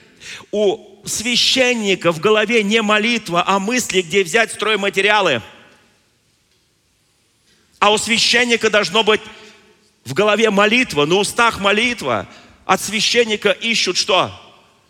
у 0.51 1.05
священника 1.05 2.13
в 2.13 2.21
голове 2.21 2.63
не 2.63 2.83
молитва, 2.83 3.45
а 3.47 3.59
мысли, 3.59 4.03
где 4.03 4.25
взять 4.25 4.53
стройматериалы. 4.53 5.43
А 7.79 7.93
у 7.93 7.99
священника 7.99 8.71
должно 8.71 9.05
быть 9.05 9.21
в 10.05 10.15
голове 10.15 10.51
молитва, 10.51 11.05
на 11.05 11.17
устах 11.17 11.61
молитва. 11.61 12.29
От 12.65 12.81
священника 12.81 13.51
ищут 13.51 13.97
что? 13.97 14.33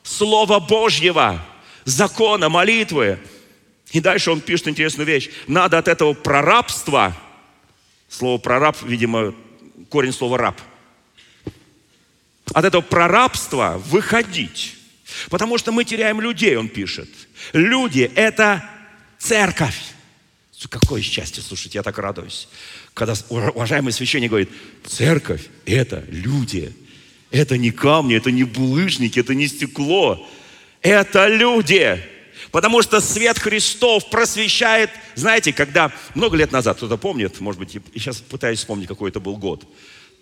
Слово 0.03 0.59
Божьего, 0.59 1.45
закона, 1.85 2.49
молитвы. 2.49 3.19
И 3.91 4.01
дальше 4.01 4.31
он 4.31 4.41
пишет 4.41 4.69
интересную 4.69 5.07
вещь. 5.07 5.29
Надо 5.47 5.79
от 5.79 5.89
этого 5.89 6.13
прорабства, 6.15 7.17
слово 8.09 8.39
прораб, 8.39 8.77
видимо, 8.83 9.35
корень 9.91 10.13
слова 10.13 10.39
раб, 10.39 10.61
от 12.53 12.65
этого 12.65 12.83
прорабства 12.83 13.83
выходить. 13.87 14.78
Потому 15.31 15.59
что 15.59 15.73
мы 15.73 15.85
теряем 15.85 16.21
людей, 16.21 16.57
он 16.57 16.69
пишет. 16.69 17.09
Люди– 17.53 18.11
это 18.15 18.69
церковь. 19.19 19.79
Какое 20.69 21.03
счастье, 21.03 21.43
слушайте, 21.43 21.79
я 21.79 21.83
так 21.83 21.99
радуюсь. 21.99 22.49
Когда 22.95 23.15
уважаемый 23.29 23.93
священник 23.93 24.31
говорит, 24.31 24.51
церковь– 24.85 25.43
это 25.67 26.05
люди. 26.09 26.75
Это 27.31 27.57
не 27.57 27.71
камни, 27.71 28.17
это 28.17 28.31
не 28.31 28.45
булыжники, 28.45 29.21
это 29.21 29.35
не 29.35 29.47
стекло. 29.47 30.29
Это 30.83 31.29
люди. 31.29 32.03
Потому 32.51 32.83
что 32.83 33.01
свет 33.01 33.39
Христов 33.39 34.09
просвещает, 34.11 34.91
знаете, 35.15 35.53
когда 35.53 35.93
много 36.15 36.37
лет 36.37 36.53
назад, 36.53 36.79
кто-то 36.79 36.97
помнит, 36.97 37.41
может 37.41 37.59
быть, 37.59 37.75
и 37.75 37.99
сейчас 37.99 38.19
пытаюсь 38.19 38.61
вспомнить, 38.61 38.89
какой 38.89 39.11
это 39.11 39.21
был 39.21 39.37
год. 39.37 39.65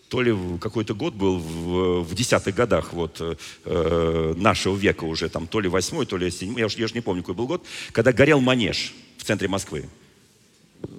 То 0.09 0.23
ли 0.23 0.35
какой-то 0.61 0.95
год 0.95 1.15
был 1.15 1.39
в, 1.39 2.03
в 2.03 2.15
десятых 2.15 2.55
годах 2.55 2.93
вот, 2.93 3.21
э, 3.65 4.35
нашего 4.37 4.77
века 4.77 5.05
уже, 5.05 5.29
там, 5.29 5.49
то 5.49 5.59
ли 5.59 5.69
восьмой, 5.69 6.07
то 6.07 6.17
ли 6.17 6.31
седьмой, 6.31 6.61
я 6.61 6.67
уж, 6.67 6.77
я 6.77 6.85
уж 6.85 6.95
не 6.95 7.01
помню, 7.01 7.23
какой 7.23 7.35
был 7.35 7.47
год, 7.47 7.67
когда 7.93 8.13
горел 8.13 8.41
манеж 8.41 8.95
в 9.19 9.25
центре 9.25 9.49
Москвы. 9.49 9.89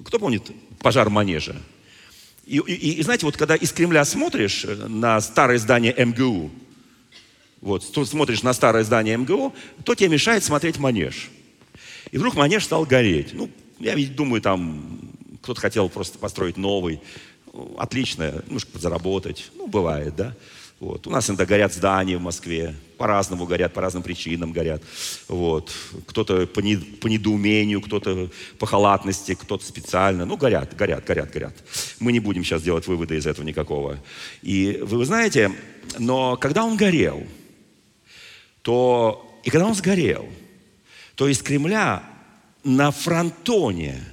Кто 0.06 0.20
помнит 0.20 0.43
пожар 0.80 1.10
манежа? 1.10 1.56
И, 2.46 2.58
и, 2.58 3.00
и 3.00 3.04
знаете, 3.04 3.26
вот 3.26 3.38
когда 3.38 3.56
из 3.56 3.72
Кремля 3.72 4.04
смотришь 4.06 4.65
на 4.65 5.22
старое 5.22 5.58
здание 5.58 5.93
МГУ, 5.98 6.52
вот, 7.62 7.84
смотришь 7.84 8.43
на 8.43 8.54
старое 8.54 8.84
здание 8.84 9.17
МГУ, 9.17 9.54
то 9.84 9.96
тебе 9.96 10.10
мешает 10.10 10.43
смотреть 10.43 10.78
манеж. 10.78 11.30
И 12.12 12.17
вдруг 12.17 12.36
манеж 12.36 12.63
стал 12.63 12.86
гореть. 12.86 13.34
Ну, 13.34 13.50
я 13.80 13.96
ведь 13.96 14.15
думаю, 14.15 14.41
там 14.41 15.12
кто-то 15.41 15.60
хотел 15.60 15.89
просто 15.89 16.20
построить 16.20 16.58
новый. 16.58 17.02
Отлично, 17.78 18.43
немножко 18.46 18.72
подзаработать. 18.72 19.52
Ну, 19.56 19.67
бывает, 19.67 20.15
да. 20.15 20.36
Вот. 20.80 21.08
У 21.08 21.10
нас 21.10 21.28
иногда 21.28 21.46
горят 21.46 21.74
здания 21.74 22.17
в 22.17 22.22
Москве, 22.22 22.76
по-разному 22.98 23.48
горят, 23.48 23.74
по 23.74 23.82
разным 23.82 24.04
причинам 24.04 24.52
горят. 24.52 24.84
Вот. 25.28 25.72
Кто-то 26.06 26.46
по, 26.46 26.60
не, 26.60 26.78
по 26.78 27.08
недоумению, 27.08 27.82
кто-то 27.82 28.30
по 28.60 28.67
халатности, 28.67 29.34
кто-то 29.34 29.65
специально. 29.65 30.26
Ну, 30.26 30.38
горят, 30.38 30.76
горят, 30.76 31.04
горят, 31.04 31.32
горят. 31.32 31.56
Мы 32.00 32.12
не 32.12 32.20
будем 32.20 32.43
сейчас 32.43 32.62
делать 32.62 32.86
выводы 32.86 33.15
из 33.17 33.26
этого 33.26 33.43
никакого. 33.43 33.98
И 34.43 34.80
вы 34.84 35.04
знаете, 35.06 35.52
но 35.98 36.38
когда 36.38 36.63
он 36.63 36.78
горел, 36.78 37.26
то 38.62 39.39
и 39.43 39.50
когда 39.50 39.65
он 39.65 39.74
сгорел, 39.74 40.30
то 41.15 41.28
из 41.28 41.41
Кремля 41.41 42.04
на 42.63 42.91
фронтоне 42.91 44.04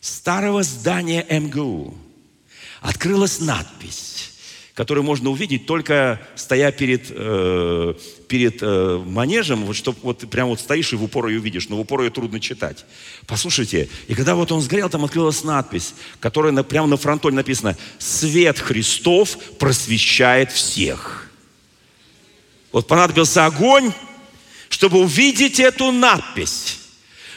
старого 0.00 0.62
здания 0.62 1.26
МГУ 1.28 1.94
открылась 2.82 3.40
надпись, 3.40 4.32
которую 4.74 5.04
можно 5.04 5.30
увидеть 5.30 5.66
только 5.66 6.20
стоя 6.34 6.72
перед, 6.72 7.06
э, 7.10 7.94
перед 8.28 8.58
э, 8.60 9.02
манежем, 9.06 9.64
вот, 9.64 9.76
чтобы 9.76 9.98
вот 10.02 10.28
прям 10.28 10.48
вот 10.48 10.60
стоишь 10.60 10.92
и 10.92 10.96
в 10.96 11.04
упор 11.04 11.28
ее 11.28 11.38
видишь, 11.38 11.68
но 11.68 11.76
в 11.76 11.80
упор 11.80 12.02
ее 12.02 12.10
трудно 12.10 12.40
читать. 12.40 12.84
Послушайте, 13.26 13.88
и 14.08 14.14
когда 14.14 14.34
вот 14.34 14.50
он 14.50 14.60
сгорел, 14.60 14.90
там 14.90 15.04
открылась 15.04 15.44
надпись, 15.44 15.94
которая 16.20 16.52
на, 16.52 16.64
прямо 16.64 16.88
на 16.88 16.96
фронтоне 16.96 17.36
написано 17.36 17.76
«Свет 17.98 18.58
Христов 18.58 19.38
просвещает 19.58 20.50
всех». 20.50 21.30
Вот 22.72 22.88
понадобился 22.88 23.46
огонь, 23.46 23.92
чтобы 24.70 25.00
увидеть 25.00 25.60
эту 25.60 25.92
надпись, 25.92 26.78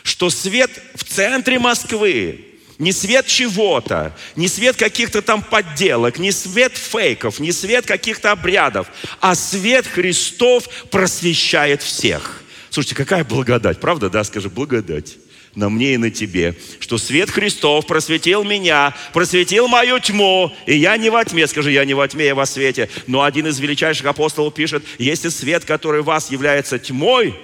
что 0.02 0.30
свет 0.30 0.72
в 0.96 1.04
центре 1.04 1.60
Москвы, 1.60 2.55
не 2.78 2.92
свет 2.92 3.28
чего-то, 3.28 4.16
не 4.36 4.48
свет 4.48 4.76
каких-то 4.76 5.22
там 5.22 5.42
подделок, 5.42 6.20
не 6.20 6.32
свет 6.32 6.76
фейков, 6.76 7.40
не 7.40 7.52
свет 7.52 7.86
каких-то 7.86 8.32
обрядов, 8.32 8.88
а 9.22 9.36
свет 9.36 9.88
Христов 9.88 10.68
просвещает 10.92 11.82
всех. 11.82 12.44
Слушайте, 12.70 12.96
какая 12.96 13.24
благодать, 13.24 13.80
правда, 13.80 14.10
да, 14.10 14.24
скажи, 14.24 14.50
благодать 14.50 15.18
на 15.56 15.70
мне 15.70 15.94
и 15.94 15.98
на 15.98 16.12
тебе, 16.12 16.56
что 16.82 16.98
свет 16.98 17.30
Христов 17.30 17.88
просветил 17.88 18.44
меня, 18.44 18.94
просветил 19.14 19.70
мою 19.70 20.00
тьму, 20.00 20.54
и 20.66 20.76
я 20.76 20.98
не 20.98 21.10
во 21.10 21.24
тьме, 21.24 21.48
скажи, 21.48 21.72
я 21.72 21.86
не 21.86 21.94
во 21.94 22.08
тьме, 22.08 22.26
я 22.26 22.36
во 22.36 22.46
свете. 22.46 22.90
Но 23.08 23.24
один 23.24 23.48
из 23.48 23.58
величайших 23.60 24.06
апостолов 24.06 24.54
пишет, 24.54 24.84
если 25.00 25.30
свет, 25.30 25.64
который 25.64 26.02
в 26.02 26.06
вас 26.06 26.30
является 26.30 26.78
тьмой, 26.78 27.36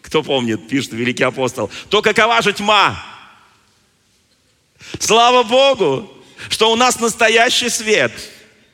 кто 0.00 0.22
помнит, 0.22 0.68
пишет 0.68 0.92
великий 0.92 1.24
апостол, 1.24 1.68
то 1.88 2.00
какова 2.00 2.40
же 2.40 2.52
тьма? 2.52 3.15
Слава 4.98 5.42
Богу, 5.42 6.10
что 6.48 6.72
у 6.72 6.76
нас 6.76 7.00
настоящий 7.00 7.68
свет. 7.68 8.12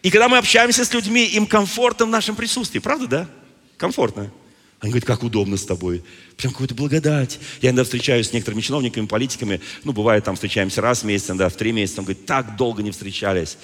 И 0.03 0.11
когда 0.11 0.29
мы 0.29 0.39
общаемся 0.39 0.85
с 0.85 0.93
людьми, 0.93 1.25
им 1.25 1.47
комфортно 1.47 2.07
в 2.07 2.11
нашем 2.11 2.35
присутствии. 2.35 2.81
Правда, 2.81 3.07
да? 3.07 3.29
Комфортно. 3.77 4.33
Они 4.81 4.91
говорят, 4.91 5.07
как 5.07 5.23
удобно 5.23 5.57
с 5.57 5.65
тобой. 5.65 6.03
Прям 6.37 6.53
какую-то 6.53 6.75
благодать. 6.75 7.39
Я 7.61 7.71
иногда 7.71 7.85
встречаюсь 7.85 8.31
с 8.31 8.33
некоторыми 8.33 8.61
чиновниками, 8.61 9.07
политиками. 9.07 9.61
Ну, 9.85 9.93
бывает, 9.93 10.25
там 10.25 10.35
встречаемся 10.35 10.81
раз 10.81 11.03
в 11.03 11.07
месяц, 11.07 11.29
иногда 11.29 11.49
в 11.49 11.55
три 11.55 11.71
месяца. 11.71 12.01
Он 12.01 12.05
говорит, 12.05 12.27
так 12.27 12.57
долго 12.57 12.83
не 12.83 12.91
встречались. 12.91 13.59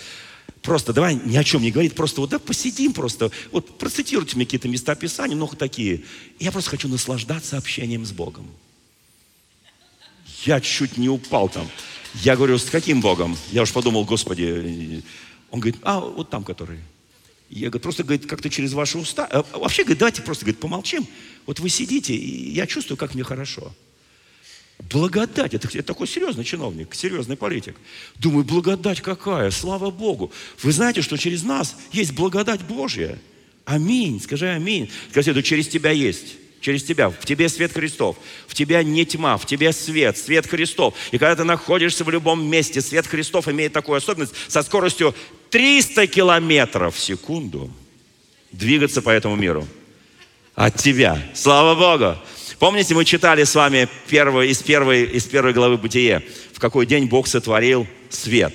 Просто 0.63 0.93
давай 0.93 1.17
ни 1.17 1.37
о 1.37 1.45
чем 1.45 1.63
не 1.63 1.71
говорить, 1.71 1.95
просто 1.95 2.21
вот 2.21 2.31
да 2.31 2.39
посидим 2.39 2.93
просто. 2.93 3.31
Вот 3.53 3.79
процитируйте 3.79 4.37
мне 4.37 4.45
какие-то 4.45 4.69
места 4.69 4.95
Писания, 4.95 5.37
много 5.37 5.57
такие. 5.57 6.03
Я 6.39 6.53
просто 6.53 6.71
хочу 6.71 6.89
наслаждаться 6.89 7.57
общением 7.57 8.07
с 8.07 8.13
Богом. 8.13 8.49
Я 10.45 10.61
чуть 10.61 10.99
не 10.99 11.09
упал 11.09 11.49
там. 11.49 11.69
Я 12.23 12.37
говорю, 12.37 12.59
с 12.59 12.65
каким 12.65 13.01
Богом? 13.01 13.37
Я 13.53 13.63
уж 13.63 13.73
подумал, 13.73 14.05
Господи. 14.05 15.03
Он 15.51 15.61
говорит, 15.61 15.81
а 15.83 16.01
вот 16.01 16.31
там 16.31 16.45
который. 16.45 16.81
Я 17.49 17.69
говорю, 17.69 17.83
просто, 17.83 18.03
говорит, 18.03 18.27
как-то 18.27 18.51
через 18.51 18.73
ваши 18.73 18.99
уста. 18.99 19.27
А, 19.31 19.43
вообще, 19.57 19.83
говорит, 19.83 19.99
давайте 19.99 20.23
просто, 20.23 20.45
говорит, 20.45 20.61
помолчим. 20.61 21.07
Вот 21.47 21.61
вы 21.61 21.71
сидите, 21.71 22.15
и 22.15 22.53
я 22.53 22.67
чувствую, 22.67 22.99
как 22.99 23.15
мне 23.15 23.25
хорошо. 23.25 23.73
Благодать. 24.91 25.55
Это, 25.55 25.67
это 25.69 25.83
такой 25.83 26.07
серьезный 26.07 26.45
чиновник, 26.45 26.95
серьезный 26.95 27.37
политик. 27.37 27.77
Думаю, 28.17 28.45
благодать 28.45 29.01
какая, 29.01 29.51
слава 29.51 29.91
Богу. 29.91 30.31
Вы 30.63 30.73
знаете, 30.73 31.03
что 31.03 31.17
через 31.17 31.43
нас 31.43 31.77
есть 31.93 32.13
благодать 32.13 32.63
Божья. 32.63 33.19
Аминь. 33.65 34.21
Скажи 34.21 34.49
аминь. 34.49 34.91
Скажи, 35.11 35.31
это 35.31 35.43
через 35.43 35.69
тебя 35.69 35.91
есть. 35.91 36.37
Через 36.61 36.83
тебя. 36.83 37.11
В 37.11 37.25
тебе 37.25 37.49
свет 37.49 37.73
Христов. 37.73 38.17
В 38.47 38.55
тебя 38.55 38.83
не 38.83 39.05
тьма, 39.05 39.37
в 39.37 39.47
тебе 39.47 39.73
свет, 39.73 40.19
свет 40.19 40.47
Христов. 40.47 40.95
И 41.13 41.19
когда 41.19 41.37
ты 41.37 41.45
находишься 41.45 42.05
в 42.05 42.11
любом 42.11 42.45
месте, 42.45 42.81
свет 42.81 43.07
Христов 43.07 43.49
имеет 43.49 43.73
такую 43.73 43.99
особенность 43.99 44.35
со 44.49 44.63
скоростью 44.63 45.15
300 45.51 46.07
километров 46.09 46.97
в 46.97 47.01
секунду 47.01 47.71
двигаться 48.51 49.03
по 49.03 49.11
этому 49.11 49.37
миру. 49.37 49.67
От 50.55 50.77
тебя. 50.77 51.23
Слава 51.35 51.75
Богу. 51.79 52.17
Помните, 52.59 52.95
мы 52.95 53.05
читали 53.05 53.45
с 53.45 53.55
вами 53.55 53.89
первый, 54.09 54.51
из, 54.51 54.59
первой, 54.59 55.05
из 55.05 55.25
первой 55.25 55.53
главы 55.53 55.77
Бытие, 55.77 56.25
в 56.53 56.59
какой 56.59 56.87
день 56.87 57.07
Бог 57.07 57.29
сотворил 57.29 57.87
свет. 58.11 58.53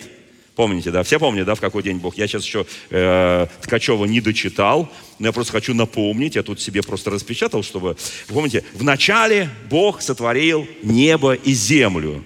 Помните, 0.56 0.92
да? 0.92 1.04
Все 1.04 1.20
помнят, 1.20 1.46
да, 1.46 1.56
в 1.56 1.60
какой 1.60 1.82
день 1.82 1.98
Бог? 1.98 2.16
Я 2.16 2.28
сейчас 2.28 2.46
еще 2.46 2.66
э, 2.92 3.48
Ткачева 3.62 4.06
не 4.06 4.22
дочитал, 4.22 4.92
но 5.18 5.28
я 5.28 5.32
просто 5.34 5.52
хочу 5.52 5.74
напомнить, 5.74 6.36
я 6.36 6.44
тут 6.44 6.62
себе 6.62 6.84
просто 6.84 7.10
распечатал, 7.10 7.64
чтобы... 7.64 7.98
Помните, 8.28 8.64
в 8.74 8.84
начале 8.84 9.50
Бог 9.70 10.02
сотворил 10.02 10.68
небо 10.84 11.34
и 11.34 11.54
землю. 11.54 12.24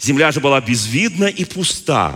Земля 0.00 0.30
же 0.30 0.40
была 0.40 0.60
безвидна 0.60 1.24
и 1.24 1.44
пуста 1.44 2.14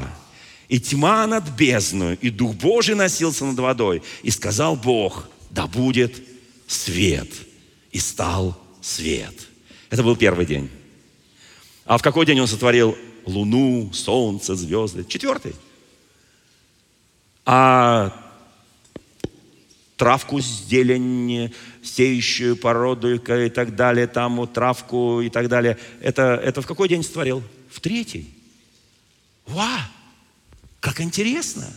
и 0.73 0.81
тьма 0.81 1.27
над 1.27 1.51
бездной, 1.51 2.15
и 2.23 2.31
Дух 2.31 2.55
Божий 2.55 2.95
носился 2.95 3.45
над 3.45 3.59
водой. 3.59 4.03
И 4.23 4.31
сказал 4.31 4.75
Бог, 4.75 5.29
да 5.51 5.67
будет 5.67 6.23
свет. 6.67 7.29
И 7.91 7.99
стал 7.99 8.59
свет. 8.81 9.35
Это 9.91 10.03
был 10.03 10.17
первый 10.17 10.47
день. 10.47 10.71
А 11.85 11.99
в 11.99 12.03
какой 12.03 12.25
день 12.25 12.41
он 12.41 12.47
сотворил 12.47 12.97
луну, 13.27 13.93
солнце, 13.93 14.55
звезды? 14.55 15.05
Четвертый. 15.05 15.55
А 17.45 18.13
травку 19.97 20.41
зелень, 20.41 21.55
сеющую 21.83 22.57
породу 22.57 23.15
и 23.15 23.49
так 23.49 23.77
далее, 23.77 24.07
там 24.07 24.37
вот 24.37 24.53
травку 24.53 25.21
и 25.21 25.31
так 25.31 25.49
далее. 25.49 25.79
Это, 26.01 26.41
это 26.43 26.61
в 26.61 26.67
какой 26.67 26.89
день 26.89 27.03
сотворил? 27.03 27.43
В 27.71 27.81
третий. 27.81 28.33
Ва! 29.47 29.89
Как 30.81 31.01
интересно. 31.01 31.69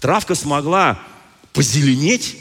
Травка 0.00 0.34
смогла 0.34 1.00
позеленеть, 1.54 2.36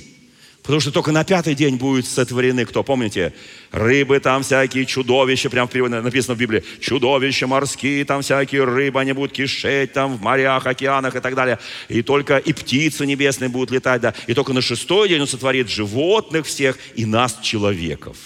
потому 0.65 0.81
что 0.81 0.91
только 0.91 1.11
на 1.11 1.23
пятый 1.23 1.53
день 1.53 1.75
будут 1.75 2.07
сотворены, 2.07 2.65
кто, 2.65 2.81
помните, 2.81 3.33
рыбы 3.71 4.19
там 4.19 4.41
всякие, 4.41 4.87
чудовища, 4.87 5.51
прям 5.51 5.69
написано 5.71 6.33
в 6.33 6.39
Библии, 6.39 6.63
чудовища 6.79 7.45
морские, 7.45 8.03
там 8.03 8.23
всякие 8.23 8.63
рыбы, 8.63 8.99
они 8.99 9.13
будут 9.13 9.31
кишеть 9.31 9.93
там 9.93 10.17
в 10.17 10.21
морях, 10.23 10.65
океанах 10.65 11.15
и 11.15 11.19
так 11.19 11.35
далее. 11.35 11.59
И 11.87 12.01
только 12.01 12.37
и 12.37 12.51
птицы 12.51 13.05
небесные 13.05 13.49
будут 13.49 13.69
летать, 13.69 14.01
да. 14.01 14.15
И 14.25 14.33
только 14.33 14.53
на 14.53 14.61
шестой 14.61 15.07
день 15.07 15.21
он 15.21 15.27
сотворит 15.27 15.69
животных 15.69 16.47
всех 16.47 16.79
и 16.95 17.05
нас, 17.05 17.37
человеков. 17.43 18.17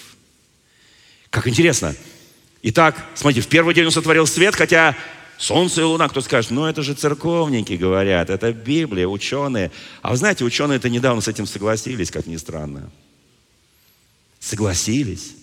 Как 1.30 1.46
интересно. 1.46 1.94
Итак, 2.62 2.96
смотрите, 3.16 3.46
в 3.46 3.50
первый 3.50 3.74
день 3.74 3.86
он 3.86 3.92
сотворил 3.92 4.26
свет, 4.26 4.56
хотя 4.56 4.96
Солнце 5.40 5.82
и 5.82 5.84
Луна, 5.86 6.10
кто 6.10 6.20
скажет, 6.20 6.52
ну 6.52 6.66
это 6.66 6.84
же 6.84 6.94
церковники 6.94 7.72
говорят, 7.74 8.30
это 8.30 8.52
Библия, 8.52 9.08
ученые. 9.08 9.72
А 10.02 10.12
вы 10.12 10.18
знаете, 10.18 10.44
ученые-то 10.44 10.90
недавно 10.90 11.22
с 11.22 11.30
этим 11.30 11.48
согласились, 11.48 12.12
как 12.12 12.28
ни 12.28 12.36
странно. 12.36 12.92
Согласились. 14.42 15.36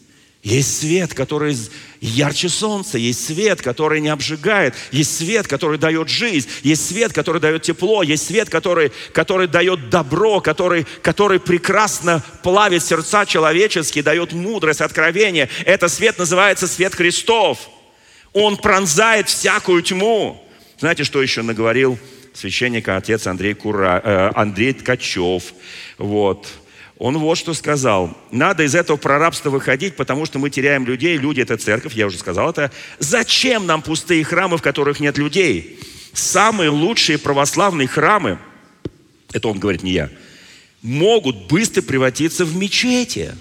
Есть 0.43 0.81
свет, 0.81 1.15
который 1.15 1.57
ярче 2.03 2.51
солнца, 2.51 2.99
есть 2.99 3.25
свет, 3.25 3.63
который 3.63 4.03
не 4.03 4.11
обжигает, 4.11 4.75
есть 4.93 5.17
свет, 5.17 5.49
который 5.49 5.79
дает 5.79 6.11
жизнь, 6.11 6.47
есть 6.63 6.87
свет, 6.87 7.15
который 7.15 7.41
дает 7.41 7.63
тепло, 7.63 8.03
есть 8.03 8.27
свет, 8.27 8.51
который, 8.51 8.93
который 9.15 9.49
дает 9.49 9.89
добро, 9.89 10.43
который, 10.43 10.87
который 11.01 11.41
прекрасно 11.41 12.23
плавит 12.43 12.85
сердца 12.85 13.25
человеческие, 13.25 14.05
дает 14.05 14.35
мудрость, 14.35 14.83
откровение. 14.83 15.49
Это 15.65 15.89
свет 15.89 16.19
называется 16.19 16.69
свет 16.69 16.95
Христов. 16.95 17.71
Он 18.38 18.59
пронзает 18.59 19.31
всякую 19.31 19.81
тьму. 19.81 20.46
Знаете, 20.79 21.05
что 21.05 21.22
еще 21.22 21.40
наговорил 21.40 21.99
священника 22.35 22.99
отец 22.99 23.27
Андрей, 23.27 23.55
Кура, 23.55 23.99
э, 24.05 24.31
Андрей 24.35 24.75
Ткачев? 24.75 25.55
Вот 25.96 26.46
он 26.99 27.16
вот 27.16 27.38
что 27.38 27.55
сказал. 27.55 28.14
Надо 28.31 28.64
из 28.64 28.75
этого 28.75 28.99
прорабства 28.99 29.49
выходить, 29.49 29.96
потому 29.96 30.27
что 30.27 30.38
мы 30.38 30.51
теряем 30.51 30.85
людей. 30.85 31.16
Люди– 31.16 31.40
это 31.42 31.57
церковь, 31.57 31.94
я 31.94 32.07
уже 32.07 32.18
сказал 32.18 32.51
это. 32.51 32.70
Зачем 32.99 33.64
нам 33.64 33.81
пустые 33.81 34.22
храмы, 34.22 34.59
в 34.59 34.62
которых 34.62 35.01
нет 35.01 35.16
людей? 35.16 35.81
Самые 36.12 36.68
лучшие 36.68 37.16
православные 37.16 37.88
храмы, 37.88 38.38
это 39.33 39.49
он 39.49 39.59
говорит, 39.59 39.83
не 39.83 39.92
я, 39.92 40.11
могут 40.83 41.46
быстро 41.46 41.81
превратиться 41.81 42.44
в 42.44 42.55
мечети. 42.55 43.35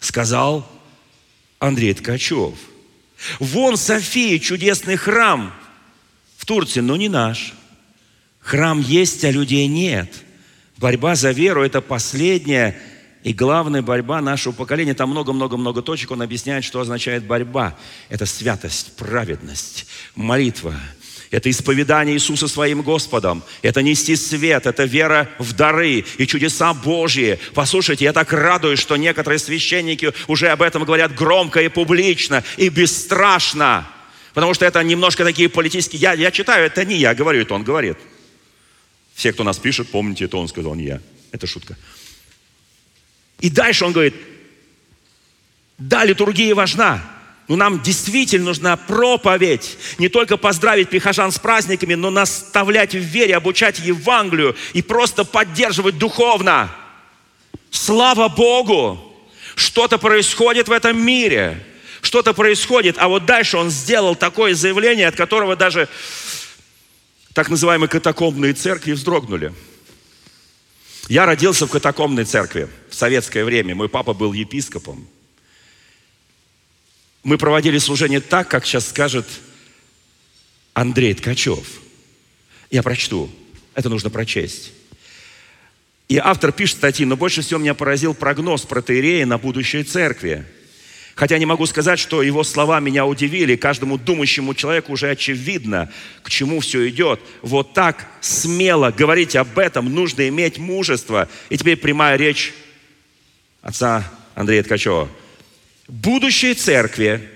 Сказал 0.00 0.68
Андрей 1.60 1.94
Ткачев. 1.94 2.54
Вон 3.38 3.76
София, 3.76 4.40
чудесный 4.40 4.96
храм 4.96 5.54
в 6.36 6.44
Турции, 6.46 6.80
но 6.80 6.96
не 6.96 7.08
наш. 7.08 7.54
Храм 8.40 8.80
есть, 8.80 9.24
а 9.24 9.30
людей 9.30 9.68
нет– 9.68 10.12
Борьба 10.80 11.14
за 11.14 11.30
веру– 11.32 11.62
это 11.64 11.82
последняя 11.82 12.80
и 13.22 13.34
главная 13.34 13.82
борьба 13.82 14.22
нашего 14.22 14.54
поколения. 14.54 14.94
Там 14.94 15.10
много-много-много 15.10 15.82
точек. 15.82 16.10
Он 16.10 16.22
объясняет, 16.22 16.64
что 16.64 16.80
означает 16.80 17.22
борьба. 17.22 17.76
Это 18.08 18.24
святость, 18.24 18.96
праведность, 18.96 19.86
молитва. 20.14 20.74
Это 21.30 21.48
исповедание 21.48 22.16
Иисуса 22.16 22.48
своим 22.48 22.82
Господом. 22.82 23.44
Это 23.62 23.82
нести 23.82 24.16
свет, 24.16 24.66
это 24.66 24.84
вера 24.84 25.30
в 25.38 25.52
дары 25.52 26.04
и 26.18 26.26
чудеса 26.26 26.74
Божьи. 26.74 27.38
Послушайте, 27.54 28.04
я 28.04 28.12
так 28.12 28.32
радуюсь, 28.32 28.80
что 28.80 28.96
некоторые 28.96 29.38
священники 29.38 30.12
уже 30.26 30.48
об 30.48 30.60
этом 30.60 30.84
говорят 30.84 31.14
громко 31.14 31.60
и 31.62 31.68
публично, 31.68 32.42
и 32.56 32.68
бесстрашно. 32.68 33.86
Потому 34.34 34.54
что 34.54 34.64
это 34.64 34.82
немножко 34.82 35.24
такие 35.24 35.48
политические... 35.48 36.00
Я, 36.00 36.14
я 36.14 36.32
читаю, 36.32 36.66
это 36.66 36.84
не 36.84 36.96
я 36.96 37.14
говорю, 37.14 37.42
это 37.42 37.54
он 37.54 37.62
говорит. 37.62 37.96
Все, 39.14 39.32
кто 39.32 39.44
нас 39.44 39.58
пишет, 39.58 39.88
помните, 39.88 40.24
это 40.24 40.36
он 40.36 40.48
сказал, 40.48 40.74
не 40.74 40.84
я. 40.84 41.00
Это 41.30 41.46
шутка. 41.46 41.76
И 43.38 43.50
дальше 43.50 43.84
он 43.84 43.92
говорит, 43.92 44.14
да, 45.78 46.04
литургия 46.04 46.54
важна, 46.54 47.02
но 47.50 47.56
нам 47.56 47.82
действительно 47.82 48.44
нужна 48.44 48.76
проповедь. 48.76 49.76
Не 49.98 50.08
только 50.08 50.36
поздравить 50.36 50.88
прихожан 50.88 51.32
с 51.32 51.38
праздниками, 51.40 51.94
но 51.94 52.08
наставлять 52.08 52.94
в 52.94 53.00
вере, 53.00 53.34
обучать 53.34 53.80
Евангелию 53.80 54.54
и 54.72 54.82
просто 54.82 55.24
поддерживать 55.24 55.98
духовно. 55.98 56.70
Слава 57.72 58.28
Богу! 58.28 59.00
Что-то 59.56 59.98
происходит 59.98 60.68
в 60.68 60.72
этом 60.72 61.04
мире. 61.04 61.60
Что-то 62.02 62.34
происходит. 62.34 62.94
А 62.98 63.08
вот 63.08 63.26
дальше 63.26 63.56
он 63.56 63.68
сделал 63.68 64.14
такое 64.14 64.54
заявление, 64.54 65.08
от 65.08 65.16
которого 65.16 65.56
даже 65.56 65.88
так 67.34 67.48
называемые 67.48 67.88
катакомбные 67.88 68.52
церкви 68.52 68.92
вздрогнули. 68.92 69.52
Я 71.08 71.26
родился 71.26 71.66
в 71.66 71.70
катакомбной 71.72 72.26
церкви 72.26 72.68
в 72.88 72.94
советское 72.94 73.44
время. 73.44 73.74
Мой 73.74 73.88
папа 73.88 74.14
был 74.14 74.34
епископом. 74.34 75.08
Мы 77.22 77.38
проводили 77.38 77.78
служение 77.78 78.20
так, 78.20 78.48
как 78.48 78.64
сейчас 78.64 78.88
скажет 78.88 79.26
Андрей 80.74 81.14
Ткачев. 81.14 81.80
Я 82.70 82.82
прочту. 82.82 83.30
Это 83.74 83.88
нужно 83.88 84.10
прочесть. 84.10 84.72
И 86.08 86.16
автор 86.16 86.52
пишет 86.52 86.78
статьи, 86.78 87.04
но 87.06 87.16
больше 87.16 87.42
всего 87.42 87.60
меня 87.60 87.74
поразил 87.74 88.14
прогноз 88.14 88.62
протеерея 88.62 89.26
на 89.26 89.38
будущее 89.38 89.84
церкви– 89.84 90.44
Хотя 91.20 91.36
не 91.36 91.44
могу 91.44 91.66
сказать, 91.66 91.98
что 91.98 92.22
его 92.22 92.42
слова 92.44 92.80
меня 92.80 93.04
удивили. 93.04 93.54
Каждому 93.54 93.98
думающему 93.98 94.54
человеку 94.54 94.92
уже 94.92 95.10
очевидно, 95.10 95.92
к 96.22 96.30
чему 96.30 96.60
все 96.60 96.88
идет. 96.88 97.20
Вот 97.42 97.74
так 97.74 98.06
смело 98.22 98.90
говорить 98.90 99.36
об 99.36 99.58
этом 99.58 99.92
нужно 99.92 100.26
иметь 100.28 100.56
мужество. 100.56 101.28
И 101.50 101.58
теперь 101.58 101.76
прямая 101.76 102.16
речь 102.16 102.54
отца 103.60 104.10
Андрея 104.34 104.62
Ткачева. 104.62 105.10
Будущее 105.90 106.54
церкви, 106.54 107.28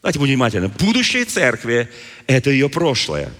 давайте 0.00 0.18
будем 0.18 0.32
внимательны, 0.32 0.68
будущее 0.68 1.26
церкви– 1.26 1.90
это 2.26 2.48
ее 2.48 2.70
прошлое. 2.70 3.30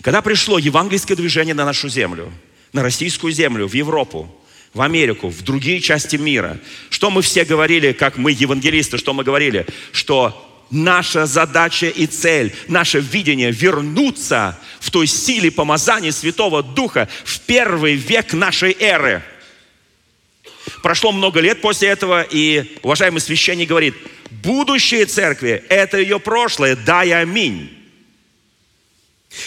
Когда 0.00 0.22
пришло 0.22 0.60
евангельское 0.60 1.16
движение 1.16 1.54
на 1.54 1.64
нашу 1.64 1.88
землю, 1.88 2.32
на 2.72 2.84
российскую 2.84 3.32
землю, 3.32 3.66
в 3.66 3.74
Европу, 3.74 4.32
в 4.72 4.80
Америку, 4.80 5.28
в 5.28 5.42
другие 5.42 5.80
части 5.80 6.14
мира. 6.14 6.60
Что 6.88 7.10
мы 7.10 7.22
все 7.22 7.44
говорили, 7.44 7.90
как 7.90 8.16
мы 8.16 8.30
евангелисты, 8.30 8.96
что 8.96 9.12
мы 9.12 9.24
говорили? 9.24 9.66
Что 9.90 10.64
наша 10.70 11.26
задача 11.26 11.88
и 11.88 12.06
цель, 12.06 12.54
наше 12.68 13.00
видение 13.00 13.50
вернуться 13.50 14.56
в 14.78 14.92
той 14.92 15.08
силе 15.08 15.50
помазания 15.50 16.12
Святого 16.12 16.62
Духа 16.62 17.08
в 17.24 17.40
первый 17.40 17.94
век 17.94 18.34
нашей 18.34 18.76
эры. 18.78 19.24
Прошло 20.84 21.12
много 21.12 21.40
лет 21.40 21.62
после 21.62 21.88
этого, 21.88 22.26
и 22.30 22.76
уважаемый 22.82 23.18
священник 23.18 23.70
говорит, 23.70 23.94
будущее 24.28 25.06
церкви– 25.06 25.64
это 25.70 25.96
ее 25.96 26.20
прошлое, 26.20 26.76
да 26.76 27.02
и 27.04 27.10
аминь. 27.10 27.72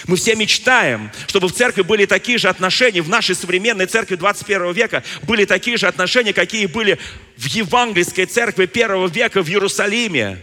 Мы 0.08 0.17
все 0.17 0.34
мечтаем, 0.34 1.12
чтобы 1.28 1.47
в 1.50 1.54
церкви 1.54 1.84
были 1.84 2.06
такие 2.08 2.39
же 2.39 2.50
отношения, 2.50 3.04
в 3.04 3.10
нашей 3.10 3.36
современной 3.36 3.86
церкви 3.86 4.15
21 4.15 4.71
века 4.71 5.04
были 5.28 5.45
такие 5.45 5.78
же 5.78 5.86
отношения, 5.86 6.34
какие 6.34 6.65
были 6.65 6.97
в 7.38 7.45
евангельской 7.45 8.26
церкви 8.26 8.65
первого 8.65 9.08
века 9.08 9.43
в 9.43 9.47
Иерусалиме 9.47 10.39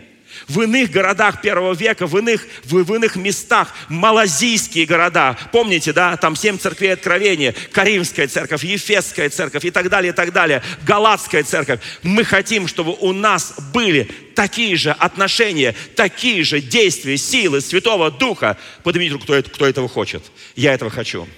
в 0.49 0.61
иных 0.63 0.91
городах 0.91 1.41
первого 1.41 1.75
века, 1.75 2.07
в 2.07 2.17
иных, 2.19 2.47
в, 2.65 2.83
в 2.83 2.95
иных 2.95 3.17
местах, 3.17 3.75
малазийские 3.89 4.87
города. 4.87 5.37
Помните, 5.53 5.93
да, 5.93 6.17
там 6.17 6.37
семь 6.37 6.59
церквей 6.59 6.93
откровения, 6.93 7.55
Каримская 7.73 8.29
церковь, 8.29 8.65
Ефесская 8.65 9.31
церковь 9.31 9.65
и 9.65 9.71
так 9.71 9.89
далее, 9.89 10.13
и 10.13 10.15
так 10.15 10.33
далее, 10.33 10.63
Галатская 10.87 11.43
церковь. 11.43 11.81
Мы 12.03 12.25
хотим, 12.25 12.69
чтобы 12.69 12.97
у 13.01 13.13
нас 13.13 13.55
были 13.73 14.09
такие 14.35 14.77
же 14.77 14.91
отношения, 14.91 15.75
такие 15.97 16.45
же 16.45 16.61
действия, 16.61 17.17
силы 17.17 17.61
Святого 17.61 18.11
Духа. 18.11 18.59
Поднимите 18.83 19.13
руку, 19.15 19.25
кто, 19.25 19.43
кто 19.43 19.67
этого 19.67 19.89
хочет. 19.89 20.23
Я 20.57 20.75
этого 20.75 20.91
хочу. 20.91 21.29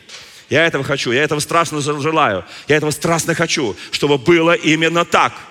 Я 0.49 0.65
этого 0.65 0.85
хочу, 0.85 1.11
я 1.11 1.25
этого 1.25 1.41
страстно 1.41 1.81
желаю, 1.81 2.45
я 2.69 2.77
этого 2.77 2.93
страстно 2.93 3.35
хочу, 3.35 3.75
чтобы 3.91 4.17
было 4.17 4.53
именно 4.53 5.05
так– 5.05 5.33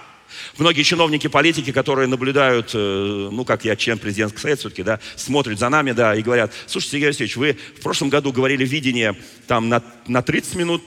Многие 0.58 0.84
чиновники, 0.84 1.28
политики, 1.28 1.74
которые 1.74 2.08
наблюдают, 2.08 2.72
э, 2.74 3.30
ну, 3.32 3.44
как 3.44 3.66
я 3.66 3.76
член 3.76 4.00
президентского 4.00 4.42
совета 4.42 4.60
все-таки, 4.62 4.84
да, 4.84 5.00
смотрят 5.18 5.60
за 5.60 5.68
нами, 5.68 5.92
да, 5.92 6.16
и 6.16 6.22
говорят, 6.22 6.54
слушайте, 6.66 6.94
Сергей 6.94 7.08
Васильевич, 7.10 7.36
вы 7.36 7.58
в 7.78 7.82
прошлом 7.82 8.10
году 8.10 8.32
говорили 8.32 8.66
видение 8.66 9.18
там 9.48 9.68
на, 9.68 9.84
на 10.08 10.22
30 10.22 10.56
минут, 10.56 10.82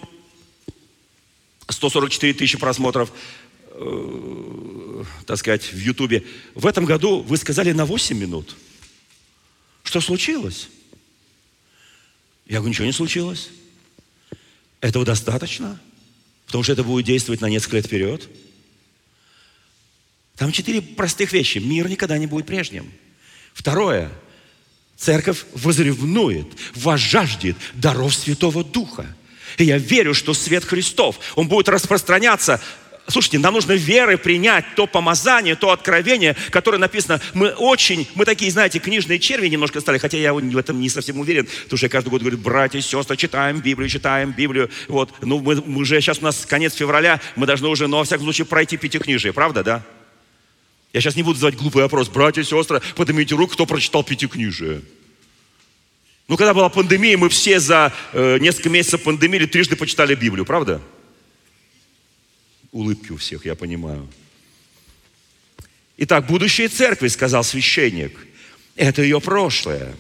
144 1.69 2.33
тысячи 2.33 2.57
просмотров, 2.57 3.13
э, 3.73 5.05
так 5.27 5.37
сказать, 5.37 5.65
в 5.71 5.79
Ютубе. 5.79 6.25
В 6.55 6.67
этом 6.67 6.87
году 6.87 7.21
вы 7.21 7.37
сказали 7.37 7.73
на 7.73 7.85
8 7.85 8.17
минут. 8.19 8.57
Что 9.83 10.01
случилось? 10.01 10.71
Я 12.47 12.59
говорю, 12.59 12.71
ничего 12.71 12.87
не 12.87 12.93
случилось. 12.93 13.51
Этого 14.81 15.05
достаточно, 15.05 15.79
потому 16.47 16.65
что 16.65 16.73
это 16.73 16.85
будет 16.85 17.05
действовать 17.05 17.43
на 17.43 17.51
несколько 17.51 17.77
лет 17.77 17.87
вперед. 17.87 18.29
Там 20.39 20.53
четыре 20.53 20.81
простых 20.81 21.33
вещи. 21.33 21.59
Мир 21.59 21.89
никогда 21.89 22.17
не 22.17 22.27
будет 22.27 22.47
прежним. 22.47 22.91
Второе. 23.53 24.11
Церковь 24.97 25.45
возревнует, 25.53 26.47
возжаждет 26.75 27.57
даров 27.75 28.15
Святого 28.15 28.65
Духа. 28.65 29.07
И 29.57 29.65
я 29.65 29.79
верю, 29.79 30.15
что 30.15 30.35
свет 30.35 30.65
Христов, 30.65 31.19
он 31.37 31.49
будет 31.49 31.69
распространяться 31.69 32.61
Слушайте, 33.11 33.39
нам 33.39 33.55
нужно 33.55 33.73
верой 33.73 34.19
принять 34.19 34.67
то 34.77 34.87
помазание, 34.87 35.57
то 35.57 35.71
откровение, 35.71 36.37
которое 36.51 36.77
написано. 36.77 37.23
Мы 37.33 37.49
очень, 37.49 38.07
мы 38.15 38.27
такие, 38.27 38.51
знаете, 38.51 38.81
книжные 38.81 39.19
черви 39.19 39.49
немножко 39.49 39.81
стали, 39.81 39.97
хотя 39.97 40.19
я 40.19 40.35
в 40.35 40.57
этом 40.59 40.79
не 40.79 40.91
совсем 40.91 41.19
уверен, 41.19 41.49
потому 41.65 41.79
что 41.79 41.87
я 41.87 41.89
каждый 41.89 42.11
год 42.11 42.21
говорю, 42.21 42.37
братья 42.37 42.79
и 42.79 42.83
сестры, 42.83 43.17
читаем 43.17 43.61
Библию, 43.61 43.89
читаем 43.89 44.33
Библию. 44.33 44.71
Вот, 44.89 45.11
ну 45.23 45.41
мы, 45.41 45.55
мы 45.65 45.81
уже 45.81 45.99
сейчас 46.03 46.19
у 46.19 46.25
нас 46.25 46.45
конец 46.45 46.75
февраля, 46.75 47.19
мы 47.35 47.47
должны 47.47 47.69
уже, 47.69 47.87
ну, 47.87 47.97
во 47.97 48.05
всяком 48.05 48.25
случае, 48.27 48.45
пройти 48.45 48.77
пятикнижие, 48.77 49.33
правда, 49.33 49.65
да? 49.65 49.83
Я 50.93 51.01
сейчас 51.01 51.17
не 51.17 51.23
буду 51.23 51.39
задавать 51.39 51.59
глупый 51.59 51.83
вопрос. 51.83 52.09
Братья 52.09 52.41
и 52.41 52.45
сестры, 52.45 52.81
поднимите 52.97 53.35
руку, 53.35 53.53
кто 53.53 53.67
прочитал 53.67 54.05
Пятикнижие. 54.05 54.83
Ну, 56.29 56.37
когда 56.37 56.55
была 56.55 56.69
пандемия, 56.69 57.17
мы 57.17 57.29
все 57.29 57.59
за 57.59 57.93
э, 58.13 58.39
несколько 58.39 58.69
месяцев 58.69 59.03
пандемии 59.03 59.47
трижды 59.47 59.77
почитали 59.77 60.15
Библию, 60.15 60.45
правда? 60.45 60.81
улыбки 62.73 63.13
у 63.13 63.17
всех, 63.17 63.45
я 63.47 63.55
понимаю. 63.55 64.09
Итак, 65.97 66.27
будущее 66.27 66.69
церкви, 66.69 67.09
сказал 67.09 67.43
священник, 67.43 68.17
это 68.77 69.03
ее 69.03 69.21
прошлое. 69.21 69.95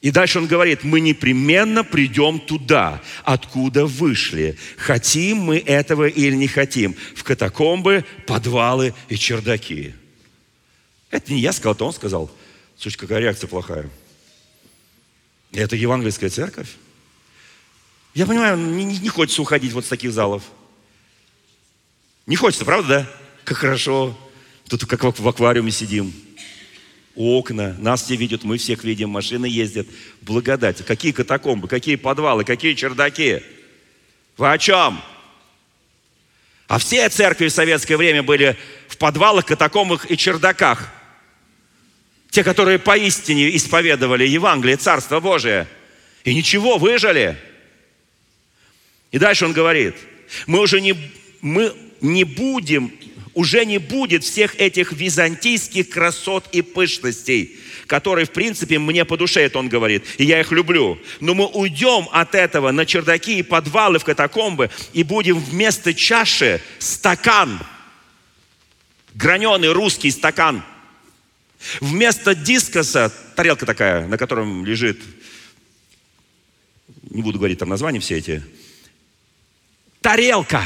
И 0.00 0.10
дальше 0.10 0.38
он 0.38 0.46
говорит, 0.46 0.84
мы 0.84 1.00
непременно 1.00 1.82
придем 1.82 2.38
туда, 2.38 3.02
откуда 3.24 3.84
вышли. 3.84 4.56
Хотим 4.76 5.38
мы 5.38 5.58
этого 5.58 6.06
или 6.06 6.36
не 6.36 6.46
хотим. 6.46 6.94
В 7.16 7.24
катакомбы, 7.24 8.04
подвалы 8.26 8.94
и 9.08 9.16
чердаки. 9.16 9.94
Это 11.10 11.32
не 11.32 11.40
я 11.40 11.52
сказал, 11.52 11.74
это 11.74 11.84
он 11.84 11.92
сказал. 11.92 12.30
Слушай, 12.76 12.98
какая 12.98 13.20
реакция 13.20 13.48
плохая. 13.48 13.88
Это 15.52 15.76
евангельская 15.76 16.30
церковь. 16.30 16.68
Я 18.14 18.26
понимаю, 18.26 18.56
не, 18.56 18.84
не 18.84 19.08
хочется 19.08 19.42
уходить 19.42 19.72
вот 19.72 19.84
с 19.84 19.88
таких 19.88 20.12
залов. 20.12 20.42
Не 22.26 22.36
хочется, 22.36 22.64
правда, 22.64 22.88
да? 22.88 23.10
Как 23.44 23.58
хорошо. 23.58 24.18
Тут 24.68 24.84
как 24.84 25.18
в 25.18 25.28
аквариуме 25.28 25.70
сидим. 25.70 26.12
Окна, 27.16 27.74
нас 27.78 28.02
все 28.02 28.16
видят, 28.16 28.44
мы 28.44 28.58
всех 28.58 28.84
видим, 28.84 29.10
машины 29.10 29.46
ездят. 29.46 29.86
Благодать. 30.20 30.84
Какие 30.84 31.12
катакомбы, 31.12 31.66
какие 31.66 31.96
подвалы, 31.96 32.44
какие 32.44 32.74
чердаки. 32.74 33.42
Вы 34.36 34.52
о 34.52 34.58
чем? 34.58 35.00
А 36.68 36.78
все 36.78 37.08
церкви 37.08 37.48
в 37.48 37.52
советское 37.52 37.96
время 37.96 38.22
были 38.22 38.58
в 38.88 38.98
подвалах, 38.98 39.46
катакомбах 39.46 40.10
и 40.10 40.16
чердаках. 40.16 40.92
Те, 42.30 42.44
которые 42.44 42.78
поистине 42.78 43.56
исповедовали 43.56 44.26
Евангелие, 44.26 44.76
Царство 44.76 45.20
Божие. 45.20 45.66
И 46.24 46.34
ничего, 46.34 46.78
выжили. 46.78 47.36
И 49.10 49.18
дальше 49.18 49.46
он 49.46 49.52
говорит, 49.52 49.94
мы 50.46 50.60
уже 50.60 50.80
не, 50.80 50.94
мы 51.40 51.72
не 52.00 52.24
будем, 52.24 52.92
уже 53.34 53.64
не 53.64 53.78
будет 53.78 54.24
всех 54.24 54.60
этих 54.60 54.92
византийских 54.92 55.88
красот 55.88 56.44
и 56.52 56.60
пышностей, 56.60 57.56
которые, 57.86 58.26
в 58.26 58.32
принципе, 58.32 58.78
мне 58.78 59.04
по 59.04 59.16
душе, 59.16 59.40
это 59.42 59.58
он 59.58 59.68
говорит, 59.68 60.04
и 60.18 60.24
я 60.24 60.40
их 60.40 60.52
люблю. 60.52 60.98
Но 61.20 61.34
мы 61.34 61.46
уйдем 61.46 62.08
от 62.12 62.34
этого 62.34 62.70
на 62.70 62.84
чердаки 62.84 63.38
и 63.38 63.42
подвалы 63.42 63.98
в 63.98 64.04
катакомбы 64.04 64.70
и 64.92 65.02
будем 65.02 65.38
вместо 65.38 65.94
чаши 65.94 66.60
стакан, 66.78 67.60
граненый 69.14 69.72
русский 69.72 70.10
стакан. 70.10 70.62
Вместо 71.80 72.34
дискоса, 72.34 73.12
тарелка 73.34 73.66
такая, 73.66 74.06
на 74.06 74.16
котором 74.16 74.64
лежит, 74.64 75.00
не 77.10 77.22
буду 77.22 77.38
говорить 77.38 77.58
там 77.58 77.68
названия 77.68 78.00
все 78.00 78.16
эти, 78.16 78.42
тарелка. 80.00 80.62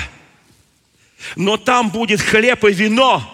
Но 1.36 1.56
там 1.56 1.90
будет 1.90 2.20
хлеб 2.20 2.64
и 2.64 2.72
вино, 2.72 3.28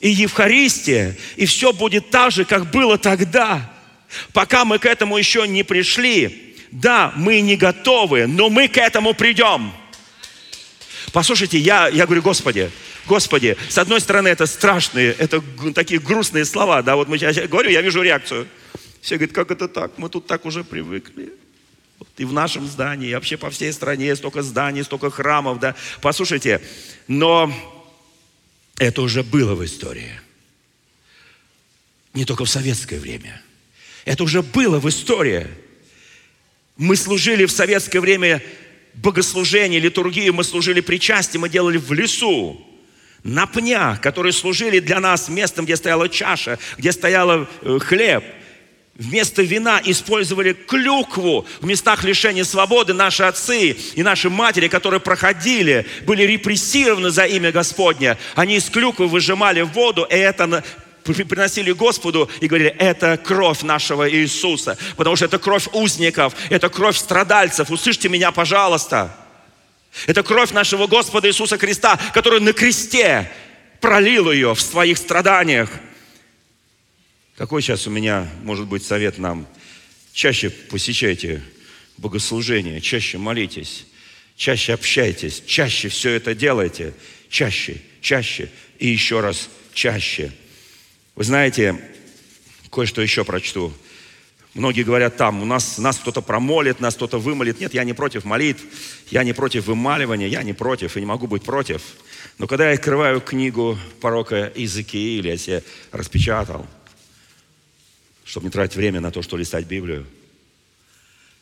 и 0.00 0.08
Евхаристия, 0.08 1.16
и 1.36 1.46
все 1.46 1.72
будет 1.72 2.10
так 2.10 2.30
же, 2.30 2.44
как 2.44 2.70
было 2.70 2.96
тогда. 2.96 3.72
Пока 4.32 4.64
мы 4.64 4.78
к 4.78 4.86
этому 4.86 5.16
еще 5.16 5.48
не 5.48 5.62
пришли, 5.62 6.56
да, 6.70 7.12
мы 7.16 7.40
не 7.40 7.56
готовы, 7.56 8.26
но 8.26 8.50
мы 8.50 8.68
к 8.68 8.78
этому 8.78 9.14
придем. 9.14 9.72
Послушайте, 11.12 11.58
я, 11.58 11.88
я 11.88 12.06
говорю, 12.06 12.22
Господи, 12.22 12.70
Господи, 13.06 13.56
с 13.68 13.78
одной 13.78 14.00
стороны, 14.00 14.28
это 14.28 14.46
страшные, 14.46 15.12
это 15.12 15.42
такие 15.74 16.00
грустные 16.00 16.44
слова, 16.44 16.82
да, 16.82 16.96
вот 16.96 17.08
мы 17.08 17.18
сейчас 17.18 17.36
говорю, 17.48 17.70
я 17.70 17.80
вижу 17.80 18.02
реакцию. 18.02 18.48
Все 19.00 19.16
говорят, 19.16 19.34
как 19.34 19.52
это 19.52 19.68
так? 19.68 19.98
Мы 19.98 20.08
тут 20.08 20.26
так 20.26 20.44
уже 20.44 20.64
привыкли. 20.64 21.32
Вот 21.98 22.08
и 22.16 22.24
в 22.24 22.32
нашем 22.32 22.66
здании, 22.66 23.10
и 23.10 23.14
вообще 23.14 23.36
по 23.36 23.50
всей 23.50 23.72
стране 23.72 24.14
столько 24.16 24.42
зданий, 24.42 24.82
столько 24.82 25.10
храмов, 25.10 25.60
да. 25.60 25.76
Послушайте, 26.02 26.60
но 27.06 27.52
это 28.76 29.02
уже 29.02 29.22
было 29.22 29.54
в 29.54 29.64
истории. 29.64 30.20
Не 32.12 32.24
только 32.24 32.44
в 32.44 32.50
советское 32.50 32.98
время. 32.98 33.40
Это 34.04 34.24
уже 34.24 34.42
было 34.42 34.80
в 34.80 34.88
истории. 34.88 35.46
Мы 36.76 36.96
служили 36.96 37.46
в 37.46 37.52
советское 37.52 38.00
время 38.00 38.42
богослужение, 38.94 39.78
литургию, 39.78 40.34
мы 40.34 40.42
служили 40.42 40.80
причастие, 40.80 41.40
мы 41.40 41.48
делали 41.48 41.78
в 41.78 41.92
лесу, 41.92 42.66
на 43.22 43.46
пнях, 43.46 44.00
которые 44.00 44.32
служили 44.32 44.78
для 44.78 45.00
нас 45.00 45.28
местом, 45.28 45.64
где 45.64 45.76
стояла 45.76 46.08
чаша, 46.08 46.58
где 46.78 46.92
стоял 46.92 47.46
э, 47.62 47.78
хлеб– 47.80 48.24
Вместо 48.98 49.42
вина 49.42 49.80
использовали 49.84 50.54
клюкву 50.54 51.46
в 51.60 51.66
местах 51.66 52.02
лишения 52.02 52.44
свободы. 52.44 52.94
Наши 52.94 53.24
отцы 53.24 53.72
и 53.72 54.02
наши 54.02 54.30
матери, 54.30 54.68
которые 54.68 55.00
проходили, 55.00 55.86
были 56.06 56.22
репрессированы 56.22 57.10
за 57.10 57.26
имя 57.26 57.52
Господня. 57.52 58.16
Они 58.34 58.56
из 58.56 58.70
клюквы 58.70 59.06
выжимали 59.06 59.60
воду, 59.60 60.06
и 60.08 60.14
это 60.14 60.64
приносили 61.04 61.72
Господу 61.72 62.30
и 62.40 62.48
говорили, 62.48 62.70
это 62.78 63.18
кровь 63.18 63.62
нашего 63.62 64.10
Иисуса, 64.10 64.78
потому 64.96 65.14
что 65.14 65.26
это 65.26 65.38
кровь 65.38 65.68
узников, 65.72 66.34
это 66.48 66.70
кровь 66.70 66.96
страдальцев. 66.96 67.70
Услышьте 67.70 68.08
меня, 68.08 68.32
пожалуйста. 68.32 69.14
Это 70.06 70.22
кровь 70.22 70.52
нашего 70.52 70.86
Господа 70.86 71.28
Иисуса 71.28 71.56
Христа, 71.56 71.98
который 72.12 72.40
на 72.40 72.52
кресте 72.52 73.30
пролил 73.80 74.30
ее 74.30 74.54
в 74.54 74.60
своих 74.60 74.98
страданиях. 74.98 75.70
Какой 77.36 77.62
сейчас 77.62 77.86
у 77.86 77.90
меня 77.90 78.28
может 78.42 78.66
быть 78.66 78.84
совет 78.84 79.18
нам? 79.18 79.46
Чаще 80.12 80.50
посещайте 80.50 81.42
богослужение, 81.96 82.80
чаще 82.80 83.18
молитесь, 83.18 83.86
чаще 84.36 84.74
общайтесь, 84.74 85.42
чаще 85.46 85.88
все 85.88 86.12
это 86.12 86.34
делайте, 86.34 86.94
чаще, 87.28 87.76
чаще 88.00 88.50
и 88.78 88.88
еще 88.88 89.20
раз 89.20 89.48
чаще. 89.72 90.32
Вы 91.14 91.24
знаете, 91.24 91.78
кое-что 92.70 93.02
еще 93.02 93.24
прочту. 93.24 93.72
Многие 94.56 94.82
говорят 94.82 95.16
там, 95.16 95.42
у 95.42 95.44
нас, 95.44 95.78
нас 95.78 95.98
кто-то 95.98 96.22
промолит, 96.22 96.80
нас 96.80 96.94
кто-то 96.94 97.18
вымолит. 97.18 97.60
Нет, 97.60 97.74
я 97.74 97.84
не 97.84 97.92
против 97.92 98.24
молитв, 98.24 98.62
я 99.10 99.22
не 99.22 99.32
против 99.32 99.66
вымаливания, 99.66 100.28
я 100.28 100.42
не 100.42 100.52
против 100.54 100.96
и 100.96 101.00
не 101.00 101.06
могу 101.06 101.26
быть 101.26 101.44
против. 101.44 101.82
Но 102.38 102.46
когда 102.46 102.68
я 102.68 102.74
открываю 102.74 103.20
книгу 103.20 103.78
порока 104.00 104.52
Иезекииля, 104.54 105.32
я 105.32 105.36
себе 105.36 105.62
распечатал– 105.92 106.66
чтобы 108.26 108.46
не 108.46 108.50
тратить 108.50 108.76
время 108.76 109.00
на 109.00 109.12
то, 109.12 109.22
что 109.22 109.36
листать 109.36 109.66
Библию. 109.66 110.04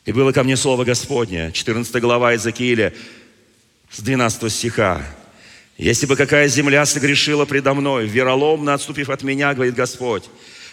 И 0.05 0.11
было 0.11 0.31
ко 0.31 0.43
мне 0.43 0.55
слово 0.55 0.85
Господне, 0.85 1.51
14 1.51 1.99
глава 1.99 2.31
Иезекииля, 2.33 2.93
с 3.89 4.01
12 4.01 4.53
стиха. 4.53 5.03
«Если 5.77 6.05
бы 6.05 6.15
какая 6.15 6.47
земля 6.47 6.85
согрешила 6.85 7.45
предо 7.45 7.73
мной, 7.73 8.05
вероломно 8.05 8.75
отступив 8.75 9.09
от 9.09 9.23
меня, 9.23 9.53
говорит 9.55 9.73
Господь, 9.73 10.25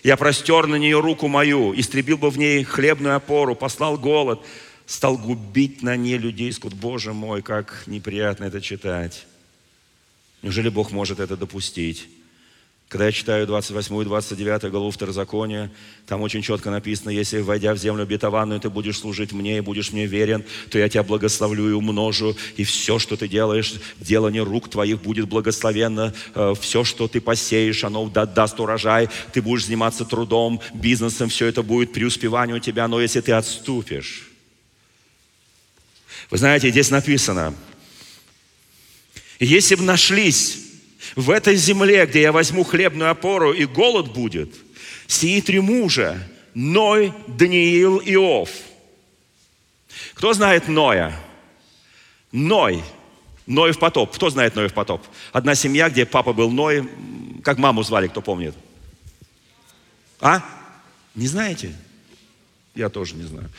я 0.03 0.17
простер 0.17 0.67
на 0.67 0.77
нее 0.77 1.01
руку 1.01 1.29
мою, 1.29 1.79
истребил 1.79 2.19
бы 2.19 2.31
в 2.31 2.39
ней 2.39 2.65
хлебную 2.65 3.17
опору, 3.17 3.55
послал 3.55 3.97
голод, 3.97 4.45
стал 4.87 5.17
губить 5.17 5.83
на 5.83 5.97
ней 5.97 6.19
людей. 6.19 6.53
Скот, 6.53 6.75
Боже 6.75 7.13
мой, 7.13 7.43
как 7.43 7.85
неприятно 7.87 8.45
это 8.45 8.61
читать. 8.61 9.27
Неужели 10.43 10.69
Бог 10.69 10.91
может 10.91 11.21
это 11.21 11.37
допустить? 11.37 12.09
Когда 12.93 13.07
я 13.07 13.13
читаю 13.13 13.47
28 13.47 14.03
и 14.03 14.05
29 14.05 14.71
главу 14.71 14.91
Второзакония, 14.91 15.73
там 16.07 16.21
очень 16.21 16.43
четко 16.43 16.69
написано, 16.69 17.09
если, 17.09 17.41
войдя 17.41 17.73
в 17.73 17.79
землю 17.79 18.03
обетованную, 18.03 18.61
ты 18.61 18.69
будешь 18.69 18.99
служить 18.99 19.33
мне 19.33 19.57
и 19.57 19.61
будешь 19.63 19.93
мне 19.93 20.05
верен, 20.05 20.45
то 20.71 20.79
я 20.79 20.91
тебя 20.91 21.03
благословлю 21.03 21.71
и 21.71 21.73
умножу, 21.73 22.37
и 22.59 22.65
все, 22.65 22.99
что 22.99 23.17
ты 23.17 23.29
делаешь, 23.29 23.77
делание 23.99 24.43
рук 24.43 24.69
твоих 24.69 25.01
будет 25.01 25.27
благословенно, 25.27 26.13
э, 26.35 26.53
все, 26.61 26.85
что 26.85 27.09
ты 27.09 27.23
посеешь, 27.23 27.83
оно 27.83 28.11
даст 28.11 28.61
урожай, 28.61 29.09
ты 29.33 29.41
будешь 29.41 29.65
заниматься 29.65 30.05
трудом, 30.05 30.61
бизнесом, 30.75 31.31
все 31.31 31.47
это 31.47 31.63
будет 31.63 31.95
преуспевание 31.95 32.57
у 32.57 32.61
тебя, 32.61 32.89
но 32.89 33.01
если 33.01 33.23
ты 33.23 33.33
отступишь, 33.33 34.31
вы 36.31 36.37
знаете, 36.37 36.69
здесь 36.69 36.91
написано, 36.91 37.55
если 39.41 39.77
бы 39.77 39.83
нашлись 39.83 40.72
в 41.17 41.31
этой 41.31 41.57
земле, 41.57 42.07
где 42.07 42.23
я 42.23 42.33
возьму 42.33 42.65
хлебную 42.65 43.11
опору 43.11 43.53
и 43.53 43.65
голод 43.65 44.13
будет, 44.13 44.55
сии 45.07 45.41
три 45.41 45.61
мужа, 45.61 46.29
Ной, 46.55 47.13
Даниил 47.27 47.99
и 47.99 48.13
Иов. 48.13 48.51
Кто 50.15 50.33
знает 50.33 50.69
Ноя? 50.69 51.19
Ной. 52.31 52.83
Ной 53.47 53.73
в 53.73 53.79
потоп. 53.79 54.15
Кто 54.15 54.31
знает 54.31 54.55
Ной 54.55 54.69
в 54.69 54.75
потоп? 54.75 55.05
Одна 55.33 55.55
семья, 55.55 55.91
где 55.91 56.07
папа 56.07 56.33
был 56.33 56.51
Ной. 56.51 56.89
Как 57.43 57.59
маму 57.59 57.83
звали, 57.83 58.09
кто 58.09 58.21
помнит? 58.21 58.55
А? 60.21 60.45
Не 61.15 61.27
знаете? 61.27 61.75
Я 62.75 62.89
тоже 62.89 63.17
не 63.17 63.25
знаю. 63.25 63.51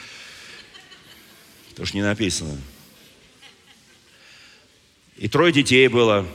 Что 1.73 1.95
не 1.95 2.01
написано. 2.01 2.57
И 5.17 5.27
трое 5.27 5.51
детей 5.51 5.87
было. 5.87 6.25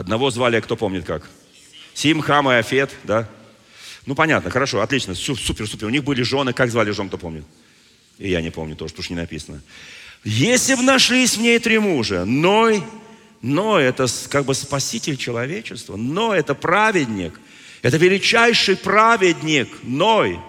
Одного 0.00 0.30
звали, 0.30 0.58
кто 0.60 0.76
помнит 0.76 1.04
как? 1.04 1.28
Сим, 1.92 2.22
Хам 2.22 2.50
и 2.50 2.54
Афет, 2.54 2.90
да? 3.04 3.28
Ну, 4.06 4.14
понятно, 4.14 4.50
хорошо, 4.50 4.80
отлично, 4.80 5.14
супер, 5.14 5.68
супер. 5.68 5.88
У 5.88 5.90
них 5.90 6.04
были 6.04 6.22
жены, 6.22 6.54
как 6.54 6.70
звали 6.70 6.90
жен, 6.90 7.08
кто 7.08 7.18
помнит? 7.18 7.44
И 8.16 8.30
я 8.30 8.40
не 8.40 8.48
помню 8.50 8.76
тоже, 8.76 8.94
потому 8.94 9.04
что 9.04 9.12
не 9.12 9.20
написано. 9.20 9.60
Если 10.24 10.74
бы 10.74 10.82
нашлись 10.84 11.36
в 11.36 11.42
ней 11.42 11.58
три 11.58 11.78
мужа, 11.78 12.24
Ной, 12.24 12.82
Но 13.42 13.78
это 13.78 14.06
как 14.30 14.46
бы 14.46 14.54
спаситель 14.54 15.18
человечества. 15.18 15.96
Но 15.96 16.34
это 16.34 16.54
праведник. 16.54 17.38
Это 17.82 17.98
величайший 17.98 18.76
праведник 18.76 19.68
Ной. 19.82 20.40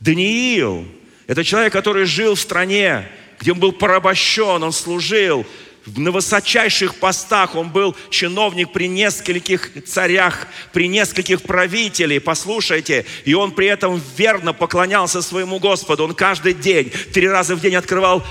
Даниил. 0.00 0.88
Это 1.28 1.44
человек, 1.44 1.72
который 1.72 2.04
жил 2.04 2.34
в 2.34 2.40
стране, 2.40 3.08
где 3.38 3.52
он 3.52 3.60
был 3.60 3.70
порабощен, 3.70 4.60
он 4.60 4.72
служил, 4.72 5.46
на 5.86 6.10
высочайших 6.10 6.96
постах, 6.96 7.54
он 7.54 7.70
был 7.70 7.96
чиновник 8.10 8.72
при 8.72 8.88
нескольких 8.88 9.84
царях, 9.84 10.46
при 10.72 10.88
нескольких 10.88 11.42
правителей, 11.42 12.20
послушайте, 12.20 13.04
и 13.24 13.34
он 13.34 13.52
при 13.52 13.66
этом 13.66 14.00
верно 14.16 14.52
поклонялся 14.52 15.22
своему 15.22 15.58
Господу, 15.58 16.04
он 16.04 16.14
каждый 16.14 16.54
день, 16.54 16.90
три 17.12 17.28
раза 17.28 17.56
в 17.56 17.60
день 17.60 17.74
открывал 17.74 18.22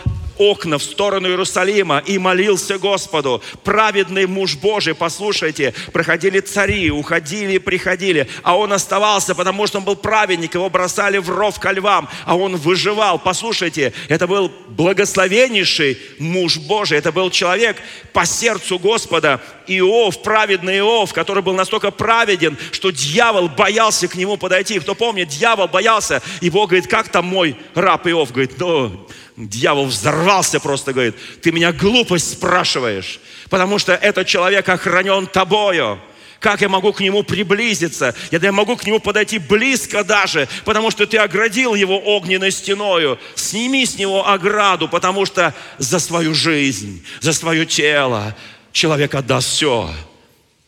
окна 0.41 0.79
в 0.79 0.83
сторону 0.83 1.27
Иерусалима 1.27 1.99
и 1.99 2.17
молился 2.17 2.79
Господу. 2.79 3.43
Праведный 3.63 4.25
муж 4.25 4.55
Божий, 4.55 4.95
послушайте, 4.95 5.73
проходили 5.93 6.39
цари, 6.39 6.89
уходили 6.89 7.53
и 7.53 7.59
приходили, 7.59 8.27
а 8.41 8.57
он 8.57 8.73
оставался, 8.73 9.35
потому 9.35 9.67
что 9.67 9.77
он 9.77 9.83
был 9.83 9.95
праведник, 9.95 10.55
его 10.55 10.69
бросали 10.69 11.19
в 11.19 11.29
ров 11.29 11.59
ко 11.59 11.71
львам, 11.71 12.09
а 12.25 12.35
он 12.35 12.55
выживал. 12.55 13.19
Послушайте, 13.19 13.93
это 14.07 14.25
был 14.25 14.51
благословеннейший 14.69 15.99
муж 16.17 16.57
Божий, 16.57 16.97
это 16.97 17.11
был 17.11 17.29
человек 17.29 17.77
по 18.11 18.25
сердцу 18.25 18.79
Господа, 18.79 19.41
Иов, 19.67 20.23
праведный 20.23 20.79
Иов, 20.79 21.13
который 21.13 21.43
был 21.43 21.53
настолько 21.53 21.91
праведен, 21.91 22.57
что 22.71 22.89
дьявол 22.89 23.47
боялся 23.47 24.07
к 24.07 24.15
нему 24.15 24.37
подойти. 24.37 24.79
Кто 24.79 24.95
помнит, 24.95 25.29
дьявол 25.29 25.67
боялся, 25.67 26.21
и 26.41 26.49
Бог 26.49 26.69
говорит, 26.69 26.89
как 26.89 27.09
там 27.09 27.25
мой 27.25 27.55
раб 27.75 28.07
Иов? 28.07 28.31
Говорит, 28.31 28.59
ну, 28.59 29.07
Дьявол 29.37 29.85
взорвался 29.85 30.59
просто, 30.59 30.93
говорит, 30.93 31.15
ты 31.41 31.51
меня 31.51 31.71
глупость 31.71 32.33
спрашиваешь, 32.33 33.19
потому 33.49 33.79
что 33.79 33.93
этот 33.93 34.27
человек 34.27 34.67
охранен 34.67 35.25
тобою. 35.25 35.99
Как 36.39 36.61
я 36.61 36.69
могу 36.69 36.91
к 36.91 36.99
нему 37.01 37.23
приблизиться? 37.23 38.15
Я 38.31 38.39
не 38.39 38.51
могу 38.51 38.75
к 38.75 38.85
нему 38.85 38.99
подойти 38.99 39.37
близко 39.37 40.03
даже, 40.03 40.49
потому 40.65 40.89
что 40.89 41.05
ты 41.05 41.17
оградил 41.17 41.75
его 41.75 41.99
огненной 41.99 42.51
стеною. 42.51 43.19
Сними 43.35 43.85
с 43.85 43.95
него 43.95 44.27
ограду, 44.27 44.89
потому 44.89 45.25
что 45.25 45.53
за 45.77 45.99
свою 45.99 46.33
жизнь, 46.33 47.05
за 47.19 47.33
свое 47.33 47.65
тело 47.67 48.35
человек 48.71 49.13
отдаст 49.13 49.49
все. 49.49 49.93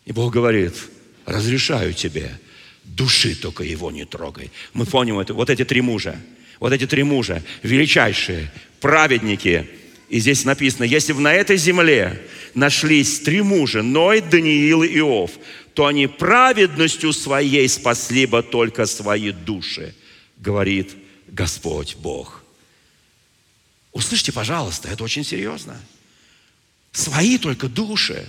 И 0.05 0.11
Бог 0.11 0.31
говорит, 0.31 0.75
разрешаю 1.25 1.93
тебе, 1.93 2.39
души 2.83 3.35
только 3.35 3.63
его 3.63 3.89
не 3.89 4.05
трогай. 4.05 4.51
Мы 4.73 4.85
помним 4.85 5.17
это, 5.17 5.33
вот 5.33 5.49
эти 5.49 5.65
три 5.65 5.81
мужа– 5.81 6.15
вот 6.63 6.71
эти 6.71 6.87
три 6.87 7.03
мужа, 7.03 7.43
величайшие, 7.61 8.49
праведники. 8.79 9.69
И 10.07 10.21
здесь 10.21 10.45
написано, 10.45 10.85
если 10.85 11.11
бы 11.11 11.19
на 11.19 11.33
этой 11.33 11.57
земле 11.57 12.25
нашлись 12.53 13.19
три 13.19 13.41
мужа, 13.41 13.83
Ной, 13.83 14.21
Даниил 14.21 14.81
и 14.81 14.97
Иов, 14.99 15.31
то 15.73 15.87
они 15.87 16.07
праведностью 16.07 17.11
своей 17.11 17.67
спасли 17.67 18.25
бы 18.25 18.41
только 18.41 18.85
свои 18.85 19.31
души, 19.33 19.93
говорит 20.37 20.95
Господь 21.27 21.97
Бог. 21.97 22.45
Услышьте, 23.91 24.31
пожалуйста, 24.31 24.87
это 24.87 25.03
очень 25.03 25.25
серьезно. 25.25 25.77
Свои 26.93 27.37
только 27.37 27.67
души. 27.67 28.25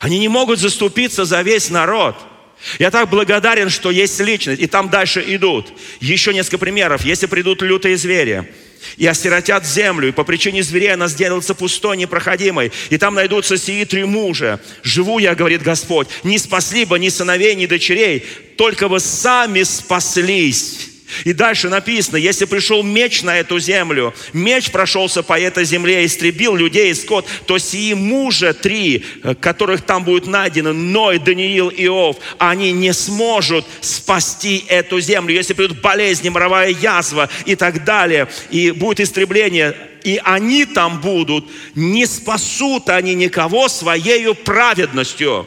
Они 0.00 0.18
не 0.18 0.26
могут 0.26 0.58
заступиться 0.58 1.24
за 1.24 1.40
весь 1.42 1.70
народ– 1.70 2.16
я 2.78 2.90
так 2.90 3.08
благодарен, 3.08 3.70
что 3.70 3.90
есть 3.90 4.20
личность, 4.20 4.60
и 4.60 4.66
там 4.66 4.90
дальше 4.90 5.24
идут. 5.26 5.72
Еще 6.00 6.34
несколько 6.34 6.58
примеров. 6.58 7.04
Если 7.04 7.26
придут 7.26 7.62
лютые 7.62 7.96
звери, 7.96 8.52
и 8.96 9.06
осиротят 9.06 9.66
землю, 9.66 10.08
и 10.08 10.12
по 10.12 10.24
причине 10.24 10.62
зверей 10.62 10.94
она 10.94 11.08
сделается 11.08 11.54
пустой, 11.54 11.96
непроходимой, 11.96 12.72
и 12.88 12.96
там 12.96 13.14
найдутся 13.14 13.58
сии 13.58 13.84
три 13.84 14.04
мужа. 14.04 14.60
Живу 14.82 15.18
я, 15.18 15.34
говорит 15.34 15.62
Господь, 15.62 16.08
не 16.24 16.38
спасли 16.38 16.86
бы 16.86 16.98
ни 16.98 17.10
сыновей, 17.10 17.54
ни 17.54 17.66
дочерей, 17.66 18.24
только 18.56 18.88
бы 18.88 18.98
сами 19.00 19.62
спаслись 19.64 20.89
и 21.24 21.32
дальше 21.32 21.68
написано, 21.68 22.16
если 22.16 22.44
пришел 22.44 22.82
меч 22.82 23.22
на 23.22 23.38
эту 23.38 23.58
землю, 23.58 24.14
меч 24.32 24.70
прошелся 24.70 25.22
по 25.22 25.38
этой 25.38 25.64
земле, 25.64 26.04
истребил 26.04 26.56
людей 26.56 26.90
и 26.90 26.94
скот, 26.94 27.26
то 27.46 27.58
сии 27.58 27.94
мужа 27.94 28.54
три, 28.54 29.04
э, 29.22 29.34
которых 29.34 29.82
там 29.82 30.04
будет 30.04 30.26
найдено, 30.26 30.72
Ной, 30.72 31.18
Даниил, 31.18 31.70
Иов, 31.70 32.16
они 32.38 32.72
не 32.72 32.92
сможет 32.92 33.64
спасти 33.80 34.64
эту 34.68 35.00
землю. 35.00 35.34
Если 35.34 35.54
придут 35.54 35.80
болезни, 35.80 36.28
моровая 36.28 36.70
язва 36.70 37.28
и 37.44 37.56
так 37.56 37.84
далее, 37.84 38.28
и 38.50 38.70
будет 38.70 39.00
истребление, 39.00 39.76
и 40.04 40.20
они 40.24 40.64
там 40.64 41.00
будут, 41.00 41.46
не 41.74 42.06
спасут 42.06 42.88
они 42.88 43.14
никого 43.14 43.68
своей 43.68 44.34
праведностью. 44.34 45.46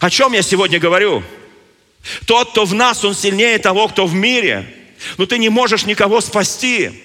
О 0.00 0.10
чем 0.10 0.32
я 0.32 0.42
сегодня 0.42 0.78
говорю? 0.78 1.22
Тот, 2.26 2.50
кто 2.50 2.64
в 2.64 2.74
нас, 2.74 3.04
он 3.04 3.14
сильнее 3.14 3.58
того, 3.58 3.88
кто 3.88 4.06
в 4.06 4.14
мире. 4.14 4.74
Но 5.16 5.26
ты 5.26 5.38
не 5.38 5.48
можешь 5.48 5.86
никого 5.86 6.20
спасти. 6.20 7.04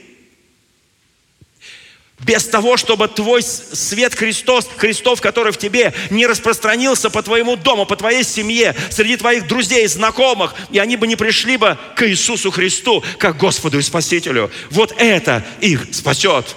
Без 2.20 2.46
того, 2.46 2.78
чтобы 2.78 3.10
твой 3.10 3.44
свет 3.44 4.16
Христос, 4.16 4.70
Христов, 4.78 5.20
который 5.20 5.52
в 5.52 5.58
тебе, 5.58 5.94
не 6.10 6.26
распространился 6.26 7.10
по 7.10 7.22
твоему 7.22 7.58
дому, 7.58 7.86
по 7.86 7.98
твоей 7.98 8.24
семье, 8.24 8.76
среди 8.92 9.18
твоих 9.18 9.48
друзей, 9.48 9.86
знакомых, 9.88 10.56
и 10.72 10.80
они 10.80 10.96
бы 10.96 11.06
не 11.06 11.18
пришли 11.18 11.58
бы 11.58 11.78
к 11.98 12.08
Иисусу 12.08 12.50
Христу, 12.50 13.04
как 13.18 13.38
Господу 13.38 13.78
и 13.78 13.82
Спасителю. 13.82 14.50
Вот 14.70 14.94
это 14.98 15.46
их 15.60 15.88
спасет. 15.92 16.56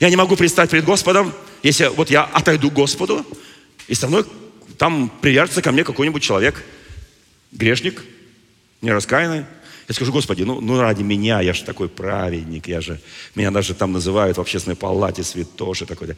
Я 0.00 0.08
не 0.08 0.16
могу 0.16 0.36
предстать 0.36 0.70
перед 0.70 0.84
Господом, 0.84 1.34
если 1.62 1.86
вот 1.88 2.08
я 2.08 2.22
отойду 2.22 2.70
к 2.70 2.74
Господу, 2.74 3.26
и 3.88 3.94
со 3.94 4.08
мной 4.08 4.24
там 4.78 5.10
привяжется 5.20 5.60
ко 5.60 5.70
мне 5.70 5.84
какой-нибудь 5.84 6.22
человек– 6.22 6.64
грешник, 7.52 8.04
нераскаянный. 8.82 9.44
Я 9.88 9.94
скажу, 9.94 10.12
Господи, 10.12 10.42
ну, 10.42 10.60
ну 10.60 10.80
ради 10.80 11.02
меня, 11.02 11.40
я 11.40 11.52
же 11.52 11.64
такой 11.64 11.88
праведник, 11.88 12.66
я 12.66 12.80
же, 12.80 13.00
меня 13.34 13.50
даже 13.50 13.74
там 13.74 13.92
называют 13.92 14.36
в 14.36 14.40
общественной 14.40 14.76
палате 14.76 15.22
святоши 15.22 15.86
такой. 15.86 16.16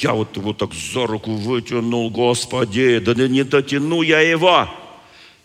Я 0.00 0.12
вот 0.12 0.36
его 0.36 0.52
так 0.52 0.74
за 0.74 1.06
руку 1.06 1.32
вытянул, 1.32 2.10
Господи, 2.10 2.98
да 2.98 3.14
не 3.14 3.44
дотяну 3.44 4.02
я 4.02 4.20
его. 4.20 4.68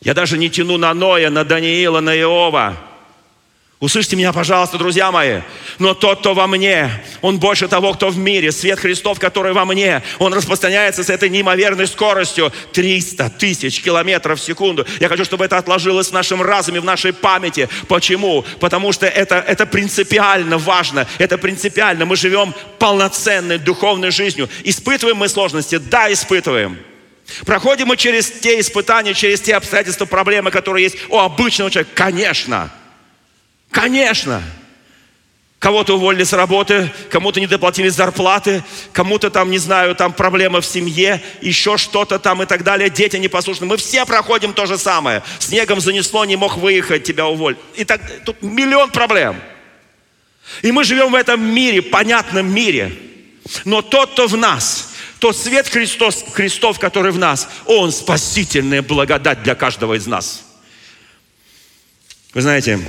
Я 0.02 0.14
даже 0.14 0.38
не 0.38 0.50
тяну 0.50 0.78
на 0.78 0.94
Ноя, 0.94 1.30
на 1.30 1.44
Даниила, 1.44 2.00
на 2.00 2.16
Иова. 2.16 2.78
Услышьте 3.82 4.16
меня, 4.16 4.32
пожалуйста, 4.32 4.78
друзья 4.78 5.12
мои. 5.12 5.42
Но 5.80 5.94
тот, 5.94 6.20
кто 6.20 6.34
во 6.34 6.48
мне, 6.48 6.90
он 7.22 7.40
больше 7.40 7.68
того, 7.68 7.94
кто 7.94 8.10
в 8.10 8.18
мире. 8.18 8.54
Свет 8.54 8.80
Христов, 8.80 9.20
который 9.20 9.52
во 9.52 9.66
мне, 9.66 10.02
он 10.18 10.34
распространяется 10.34 11.04
с 11.04 11.10
этой 11.10 11.30
неимоверной 11.30 11.86
скоростью. 11.86 12.54
300 12.72 13.32
тысяч 13.32 13.82
километров 13.82 14.40
в 14.40 14.44
секунду. 14.44 14.88
Я 15.02 15.10
хочу, 15.10 15.26
чтобы 15.26 15.44
это 15.44 15.58
отложилось 15.58 16.08
в 16.08 16.14
нашем 16.14 16.42
разуме, 16.42 16.80
в 16.80 16.86
нашей 16.86 17.12
памяти. 17.12 17.68
Почему? 17.90 18.46
Потому 18.62 18.94
что 18.94 19.08
это, 19.08 19.44
это 19.46 19.66
принципиально 19.66 20.58
важно. 20.58 21.06
Это 21.18 21.38
принципиально. 21.38 22.06
Мы 22.06 22.16
живем 22.16 22.54
полноценной 22.80 23.58
духовной 23.58 24.12
жизнью. 24.12 24.50
Испытываем 24.64 25.18
мы 25.18 25.28
сложности? 25.28 25.80
Да, 25.80 26.12
испытываем. 26.12 26.78
Проходим 27.46 27.88
мы 27.88 27.98
через 27.98 28.32
те 28.32 28.58
испытания, 28.62 29.14
через 29.14 29.42
те 29.42 29.56
обстоятельства, 29.56 30.06
проблемы, 30.06 30.50
которые 30.50 30.84
есть 30.86 30.96
у 31.10 31.20
обычного 31.20 31.70
человека? 31.70 31.92
Конечно. 31.94 32.16
Конечно. 32.56 32.85
Кого-то 35.60 35.96
уволили 35.96 36.24
с 36.24 36.34
работы, 36.34 36.92
кому-то 37.10 37.40
не 37.40 37.48
доплатили 37.48 37.90
зарплаты, 37.90 38.64
кому-то 38.94 39.30
там, 39.32 39.50
не 39.50 39.58
знаю, 39.58 39.96
там 39.96 40.14
проблемы 40.14 40.62
в 40.62 40.66
семье, 40.66 41.24
еще 41.42 41.78
что-то 41.78 42.20
там 42.20 42.44
и 42.44 42.46
так 42.46 42.64
далее, 42.64 42.90
дети 42.90 43.18
непослушны. 43.18 43.66
Мы 43.66 43.78
все 43.78 44.06
проходим 44.06 44.54
то 44.54 44.66
же 44.66 44.78
самое. 44.78 45.24
Снегом 45.40 45.82
занесло, 45.82 46.24
не 46.24 46.36
мог 46.36 46.58
выехать, 46.58 47.04
тебя 47.04 47.26
уволили. 47.26 47.60
И 47.76 47.84
так, 47.84 48.00
тут 48.26 48.42
миллион 48.44 48.92
проблем. 48.92 49.42
И 50.62 50.72
мы 50.72 50.84
живем 50.84 51.12
в 51.12 51.16
этом 51.16 51.44
мире, 51.44 51.82
понятном 51.82 52.54
мире. 52.54 52.94
Но 53.64 53.82
тот, 53.82 54.12
кто 54.12 54.28
в 54.28 54.38
нас, 54.38 54.94
тот 55.20 55.36
свет 55.36 55.68
Христос, 55.68 56.24
Христов, 56.34 56.80
который 56.80 57.12
в 57.12 57.18
нас, 57.18 57.50
Он 57.66 57.92
спасительная 57.92 58.82
благодать 58.82 59.42
для 59.44 59.56
каждого 59.56 59.96
из 59.96 60.06
нас. 60.06 60.46
Вы 62.34 62.42
знаете, 62.42 62.80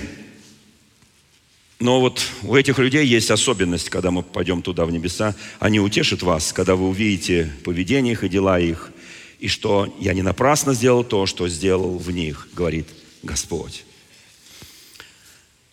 но 1.79 2.01
вот 2.01 2.24
у 2.43 2.57
этих 2.57 2.79
людей 2.79 3.07
есть 3.07 3.31
особенность, 3.31 3.91
когда 3.91 4.11
мы 4.11 4.22
пойдем 4.22 4.62
туда, 4.62 4.87
в 4.87 4.91
небеса. 4.91 5.35
Они 5.59 5.79
утешат 5.79 6.22
вас, 6.22 6.53
когда 6.53 6.74
вы 6.74 6.89
увидите 6.89 7.53
поведение 7.64 8.14
их 8.14 8.24
и 8.24 8.29
дела 8.29 8.59
их, 8.59 8.93
и 9.41 9.49
что 9.49 9.95
я 10.01 10.14
не 10.14 10.22
напрасно 10.22 10.72
сделал 10.72 11.05
то, 11.05 11.27
что 11.27 11.49
сделал 11.49 11.99
в 11.99 12.11
них, 12.11 12.49
говорит 12.55 12.89
Господь. 13.22 13.85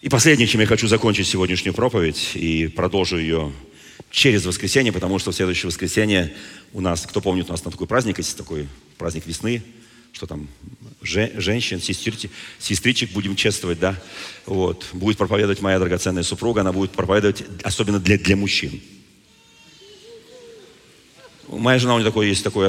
И 0.01 0.09
последнее, 0.09 0.47
чем 0.47 0.59
я 0.59 0.67
хочу 0.67 0.89
закончить 0.89 1.27
сегодняшнюю 1.27 1.73
проповедь, 1.73 2.31
и 2.33 2.67
продолжу 2.67 3.17
ее 3.17 3.53
через 4.11 4.45
воскресенье, 4.45 4.91
потому 4.91 5.17
что 5.19 5.31
в 5.31 5.35
следующее 5.35 5.67
воскресенье 5.67 6.33
у 6.73 6.81
нас, 6.81 7.05
кто 7.05 7.21
помнит, 7.21 7.47
у 7.47 7.51
нас 7.53 7.63
на 7.63 7.71
такой 7.71 7.87
праздник 7.87 8.17
есть 8.17 8.35
такой 8.35 8.67
праздник 8.97 9.25
весны, 9.25 9.63
что 10.13 10.27
там, 10.27 10.47
женщин, 11.01 11.81
сестричек, 11.81 12.31
сестричек 12.59 13.11
будем 13.11 13.35
чествовать, 13.35 13.79
да, 13.79 13.99
вот, 14.45 14.85
будет 14.93 15.17
проповедовать 15.17 15.61
моя 15.61 15.79
драгоценная 15.79 16.23
супруга, 16.23 16.61
она 16.61 16.71
будет 16.71 16.91
проповедовать 16.91 17.43
особенно 17.63 17.99
для, 17.99 18.17
для 18.19 18.35
мужчин. 18.35 18.79
моя 21.49 21.79
жена, 21.79 21.95
у 21.95 21.97
нее 21.97 22.07
такой, 22.07 22.27
есть 22.27 22.43
такая 22.43 22.67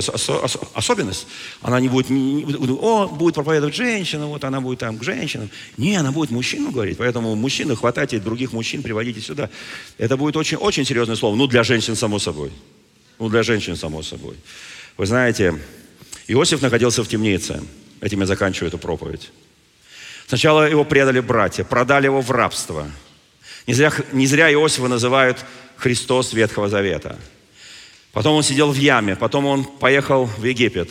особенность. 0.74 1.26
Она 1.60 1.80
не 1.80 1.88
будет, 1.88 2.08
не, 2.08 2.46
о, 2.80 3.08
будет 3.08 3.34
проповедовать 3.34 3.74
женщина, 3.74 4.26
вот 4.26 4.42
она 4.44 4.62
будет 4.62 4.78
там 4.78 4.98
к 4.98 5.04
женщинам. 5.04 5.50
Не, 5.76 5.96
она 5.96 6.12
будет 6.12 6.30
мужчину 6.30 6.70
говорить. 6.70 6.96
Поэтому 6.96 7.34
мужчины, 7.34 7.76
хватайте 7.76 8.20
других 8.20 8.52
мужчин, 8.52 8.82
приводите 8.82 9.20
сюда. 9.20 9.50
Это 9.98 10.16
будет 10.16 10.36
очень, 10.36 10.56
очень 10.56 10.86
серьезное 10.86 11.16
слово. 11.16 11.36
Ну, 11.36 11.46
для 11.46 11.62
женщин, 11.62 11.94
само 11.94 12.18
собой. 12.18 12.50
Ну, 13.18 13.28
для 13.28 13.42
женщин, 13.42 13.76
само 13.76 14.02
собой. 14.02 14.34
Вы 14.96 15.06
знаете, 15.06 15.60
Иосиф 16.26 16.62
находился 16.62 17.02
в 17.02 17.08
темнице. 17.08 17.62
Этим 18.00 18.20
я 18.20 18.26
заканчиваю 18.26 18.68
эту 18.68 18.78
проповедь. 18.78 19.30
Сначала 20.26 20.68
его 20.68 20.84
предали 20.84 21.20
братья, 21.20 21.64
продали 21.64 22.06
его 22.06 22.20
в 22.20 22.30
рабство. 22.30 22.90
Не 23.66 23.74
зря, 23.74 23.92
не 24.12 24.26
зря 24.26 24.52
Иосифа 24.52 24.88
называют 24.88 25.44
Христос 25.76 26.32
Ветхого 26.32 26.68
Завета. 26.68 27.18
Потом 28.12 28.36
он 28.36 28.42
сидел 28.42 28.70
в 28.70 28.76
яме, 28.76 29.16
потом 29.16 29.46
он 29.46 29.64
поехал 29.64 30.26
в 30.26 30.44
Египет. 30.44 30.90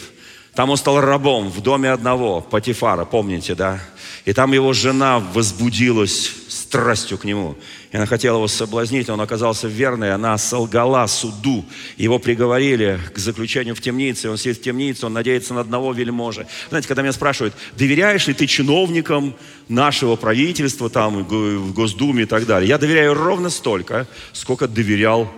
Там 0.53 0.69
он 0.69 0.77
стал 0.77 1.01
рабом 1.01 1.49
в 1.49 1.61
доме 1.61 1.89
одного, 1.89 2.41
Патифара, 2.41 3.05
помните, 3.05 3.55
да? 3.55 3.79
И 4.25 4.33
там 4.33 4.51
его 4.53 4.71
жена 4.73 5.19
возбудилась 5.19 6.31
страстью 6.73 7.19
к 7.19 7.23
нему. 7.23 7.55
И 7.91 7.97
она 7.97 8.07
хотела 8.07 8.37
его 8.37 8.47
соблазнить, 8.47 9.07
он 9.07 9.21
оказался 9.21 9.67
верной, 9.67 10.11
она 10.11 10.35
солгала 10.39 11.05
суду. 11.05 11.63
Его 11.97 12.17
приговорили 12.17 12.99
к 13.13 13.19
заключению 13.19 13.75
в 13.75 13.81
темнице, 13.81 14.27
он 14.31 14.37
сидит 14.37 14.57
в 14.57 14.63
темнице, 14.63 15.05
он 15.05 15.13
надеется 15.13 15.53
на 15.53 15.61
одного 15.61 15.93
вельможи. 15.93 16.47
Знаете, 16.69 16.87
когда 16.87 17.03
меня 17.03 17.11
спрашивают, 17.11 17.53
доверяешь 17.77 18.25
ли 18.27 18.33
ты 18.33 18.47
чиновникам 18.47 19.35
нашего 19.67 20.15
правительства, 20.15 20.89
там, 20.89 21.23
в 21.23 21.73
Госдуме 21.73 22.23
и 22.23 22.25
так 22.25 22.47
далее, 22.47 22.67
я 22.67 22.79
доверяю 22.79 23.13
ровно 23.13 23.51
столько, 23.51 24.07
сколько 24.31 24.67
доверял 24.67 25.31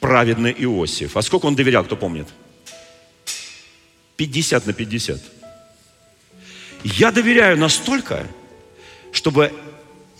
праведный 0.00 0.52
Иосиф. 0.58 1.16
А 1.16 1.22
сколько 1.22 1.46
он 1.46 1.54
доверял, 1.54 1.84
кто 1.84 1.94
помнит? 1.94 2.26
50 4.16 4.66
на 4.66 4.72
50. 4.72 5.20
Я 6.82 7.12
доверяю 7.12 7.56
настолько, 7.56 8.26
чтобы 9.12 9.52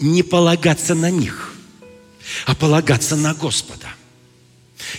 не 0.01 0.23
полагаться 0.23 0.95
на 0.95 1.11
них, 1.11 1.55
а 2.47 2.55
полагаться 2.55 3.17
на 3.17 3.35
Господа. 3.35 3.89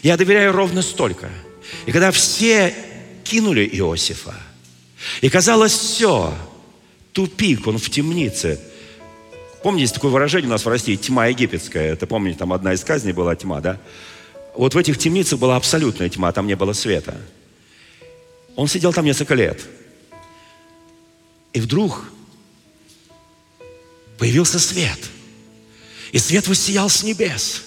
Я 0.03 0.17
доверяю 0.17 0.51
ровно 0.51 0.81
столько. 0.81 1.29
И 1.85 1.91
когда 1.91 2.11
все 2.11 2.73
кинули 3.23 3.67
Иосифа, 3.71 4.35
и 5.21 5.29
казалось 5.29 5.73
все, 5.73 6.33
тупик, 7.13 7.67
он 7.67 7.77
в 7.77 7.89
темнице. 7.89 8.59
Помните, 9.63 9.93
такое 9.93 10.11
выражение 10.11 10.47
у 10.47 10.51
нас 10.51 10.65
в 10.65 10.69
России, 10.69 10.95
тьма 10.95 11.27
египетская. 11.27 11.93
Это 11.93 12.07
помните, 12.07 12.39
там 12.39 12.53
одна 12.53 12.73
из 12.73 12.83
казней 12.83 13.13
была 13.13 13.35
тьма, 13.35 13.61
да? 13.61 13.79
Вот 14.55 14.73
в 14.73 14.77
этих 14.77 14.97
темницах 14.97 15.39
была 15.39 15.55
абсолютная 15.55 16.09
тьма, 16.09 16.31
там 16.31 16.47
не 16.47 16.55
было 16.55 16.73
света. 16.73 17.15
Он 18.55 18.67
сидел 18.67 18.93
там 18.93 19.05
несколько 19.05 19.35
лет. 19.35 19.65
И 21.53 21.61
вдруг 21.61 22.03
появился 24.19 24.59
свет. 24.59 24.99
И 26.11 26.19
свет 26.19 26.47
воссиял 26.47 26.89
с 26.89 27.03
небес. 27.03 27.63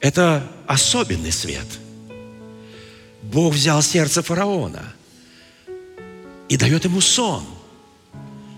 Это 0.00 0.50
особенный 0.66 1.30
свет. 1.30 1.66
Бог 3.22 3.54
взял 3.54 3.82
сердце 3.82 4.22
фараона 4.22 4.94
и 6.48 6.56
дает 6.56 6.84
ему 6.84 7.00
сон. 7.00 7.44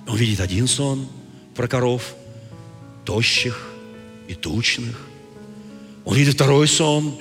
Он 0.07 0.17
видит 0.17 0.41
один 0.41 0.69
сон 0.69 1.09
про 1.55 1.67
коров, 1.67 2.15
тощих 3.05 3.69
и 4.29 4.35
тучных. 4.35 5.01
Он 6.05 6.17
видит 6.17 6.35
второй 6.35 6.69
сон. 6.69 7.19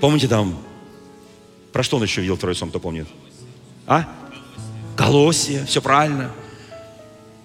Помните 0.00 0.26
там, 0.26 0.60
про 1.72 1.82
что 1.82 1.96
он 1.98 2.02
еще 2.02 2.20
видел 2.20 2.36
второй 2.36 2.56
сон, 2.56 2.70
кто 2.70 2.80
помнит? 2.80 3.06
А? 3.86 4.08
Колосья, 4.96 5.64
все 5.64 5.80
правильно. 5.80 6.32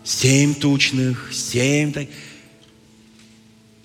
Семь 0.04 0.54
тучных, 0.54 1.30
семь... 1.32 2.08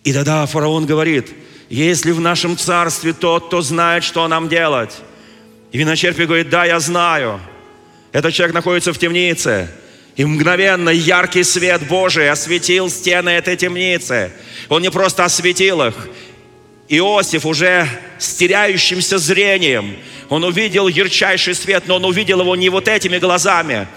И 0.04 0.12
тогда 0.12 0.44
фараон 0.44 0.84
говорит, 0.84 1.32
если 1.70 2.10
в 2.10 2.20
нашем 2.20 2.58
царстве 2.58 3.14
тот, 3.14 3.46
кто 3.46 3.62
знает, 3.62 4.04
что 4.04 4.28
нам 4.28 4.50
делать. 4.50 4.94
И 5.72 5.78
виночерпий 5.78 6.26
говорит, 6.26 6.50
да, 6.50 6.66
я 6.66 6.78
знаю. 6.78 7.40
Этот 8.12 8.34
человек 8.34 8.54
находится 8.54 8.92
в 8.92 8.98
темнице. 8.98 9.70
И 10.16 10.24
мгновенно 10.24 10.90
яркий 10.90 11.42
свет 11.42 11.88
Божий 11.88 12.30
осветил 12.30 12.90
стены 12.90 13.30
этой 13.30 13.56
темницы. 13.56 14.30
Он 14.68 14.82
не 14.82 14.90
просто 14.90 15.24
осветил 15.24 15.82
их, 15.82 15.94
Иосиф 16.88 17.46
уже 17.46 17.88
с 18.18 18.34
теряющимся 18.34 19.18
зрением, 19.18 19.96
он 20.28 20.44
увидел 20.44 20.88
ярчайший 20.88 21.54
свет, 21.54 21.84
но 21.86 21.96
он 21.96 22.04
увидел 22.04 22.40
его 22.40 22.56
не 22.56 22.68
вот 22.68 22.88
этими 22.88 23.18
глазами. 23.18 23.88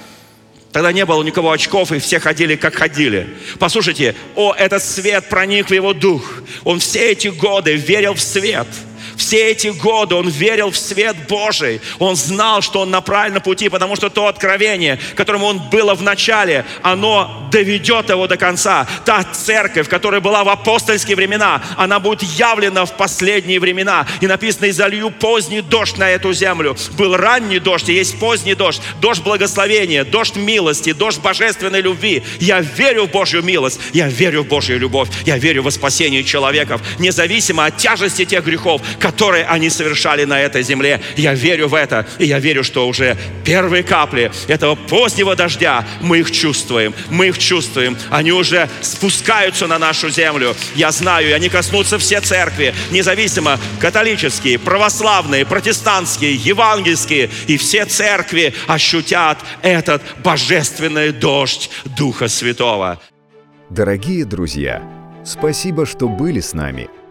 Тогда 0.78 0.92
не 0.92 1.08
было 1.08 1.24
никого 1.24 1.50
очков, 1.50 1.92
и 1.92 1.98
все 1.98 2.20
ходили, 2.20 2.56
как 2.56 2.76
ходили. 2.76 3.28
Послушайте, 3.58 4.14
о, 4.36 4.54
этот 4.54 4.84
свет 4.84 5.28
проник 5.28 5.72
в 5.72 5.74
его 5.74 5.92
дух. 5.92 6.44
Он 6.66 6.80
все 6.80 7.14
эти 7.14 7.30
годы 7.30 7.76
верил 7.76 8.14
в 8.14 8.22
свет– 8.22 8.68
все 9.18 9.52
эти 9.52 9.68
годы 9.68 10.16
он 10.16 10.30
верил 10.30 10.72
в 10.72 10.78
свет 10.78 11.28
Божий. 11.28 11.82
Он 12.00 12.16
знал, 12.16 12.62
что 12.62 12.82
он 12.82 12.92
на 12.92 13.02
правильном 13.02 13.42
пути, 13.42 13.68
потому 13.70 13.96
что 13.96 14.10
то 14.10 14.28
откровение, 14.28 15.00
которым 15.16 15.44
он 15.44 15.60
было 15.70 15.96
в 15.96 16.02
начале, 16.02 16.66
оно 16.84 17.50
доведет 17.52 18.10
его 18.10 18.28
до 18.28 18.38
конца. 18.38 18.88
Та 19.06 19.24
церковь, 19.24 19.90
которая 19.90 20.22
была 20.22 20.44
в 20.44 20.50
апостольские 20.50 21.16
времена, 21.16 21.62
она 21.78 22.00
будет 22.00 22.24
явлена 22.24 22.86
в 22.86 22.96
последние 22.96 23.60
времена. 23.60 24.06
И 24.22 24.28
написано, 24.28 24.66
и 24.66 24.72
залью 24.72 25.12
поздний 25.12 25.62
дождь 25.62 25.98
на 25.98 26.10
эту 26.10 26.32
землю. 26.34 26.78
Был 26.98 27.18
ранний 27.18 27.60
дождь, 27.60 27.90
и 27.90 27.94
есть 27.94 28.20
поздний 28.20 28.56
дождь. 28.56 28.82
Дождь 29.02 29.24
благословения, 29.24 30.06
дождь 30.06 30.36
милости, 30.36 30.94
дождь 30.94 31.20
божественной 31.20 31.82
любви. 31.82 32.24
Я 32.40 32.62
верю 32.62 33.08
в 33.08 33.12
Божью 33.12 33.42
милость, 33.42 33.80
я 33.94 34.08
верю 34.08 34.44
в 34.44 34.48
Божью 34.48 34.80
любовь, 34.80 35.10
я 35.26 35.38
верю 35.38 35.64
в 35.64 35.72
спасение 35.72 36.24
человеков, 36.24 36.82
независимо 37.00 37.66
от 37.66 37.78
тяжести 37.78 38.26
тех 38.26 38.44
грехов, 38.44 38.82
которые 39.08 39.46
они 39.46 39.70
совершали 39.70 40.26
на 40.26 40.38
этой 40.42 40.64
земле. 40.64 41.00
Я 41.16 41.34
верю 41.34 41.70
в 41.70 41.76
это, 41.76 42.06
и 42.20 42.26
я 42.26 42.40
верю, 42.40 42.62
что 42.62 42.86
уже 42.86 43.16
первые 43.46 43.82
капли 43.82 44.30
этого 44.50 44.76
позднего 44.76 45.34
дождя, 45.34 45.86
мы 46.02 46.20
их 46.20 46.30
чувствуем, 46.30 46.94
мы 47.10 47.30
их 47.30 47.38
чувствуем. 47.38 47.98
Они 48.10 48.34
уже 48.34 48.70
спускаются 48.82 49.66
на 49.66 49.80
нашу 49.80 50.10
землю. 50.10 50.58
Я 50.76 50.92
знаю, 50.92 51.30
и 51.30 51.32
они 51.32 51.48
коснутся 51.48 51.98
все 51.98 52.20
церкви, 52.20 52.76
независимо 52.92 53.58
католические, 53.80 54.60
православные, 54.60 55.46
протестантские, 55.46 56.36
евангельские, 56.36 57.30
и 57.48 57.56
все 57.56 57.86
церкви 57.86 58.54
ощутят 58.68 59.38
этот 59.62 60.02
божественный 60.22 61.14
дождь 61.14 61.70
Духа 61.98 62.28
Святого. 62.28 63.00
Дорогие 63.70 64.26
друзья, 64.26 64.84
спасибо, 65.24 65.86
что 65.86 66.10
были 66.10 66.42
с 66.42 66.54
нами– 66.54 66.90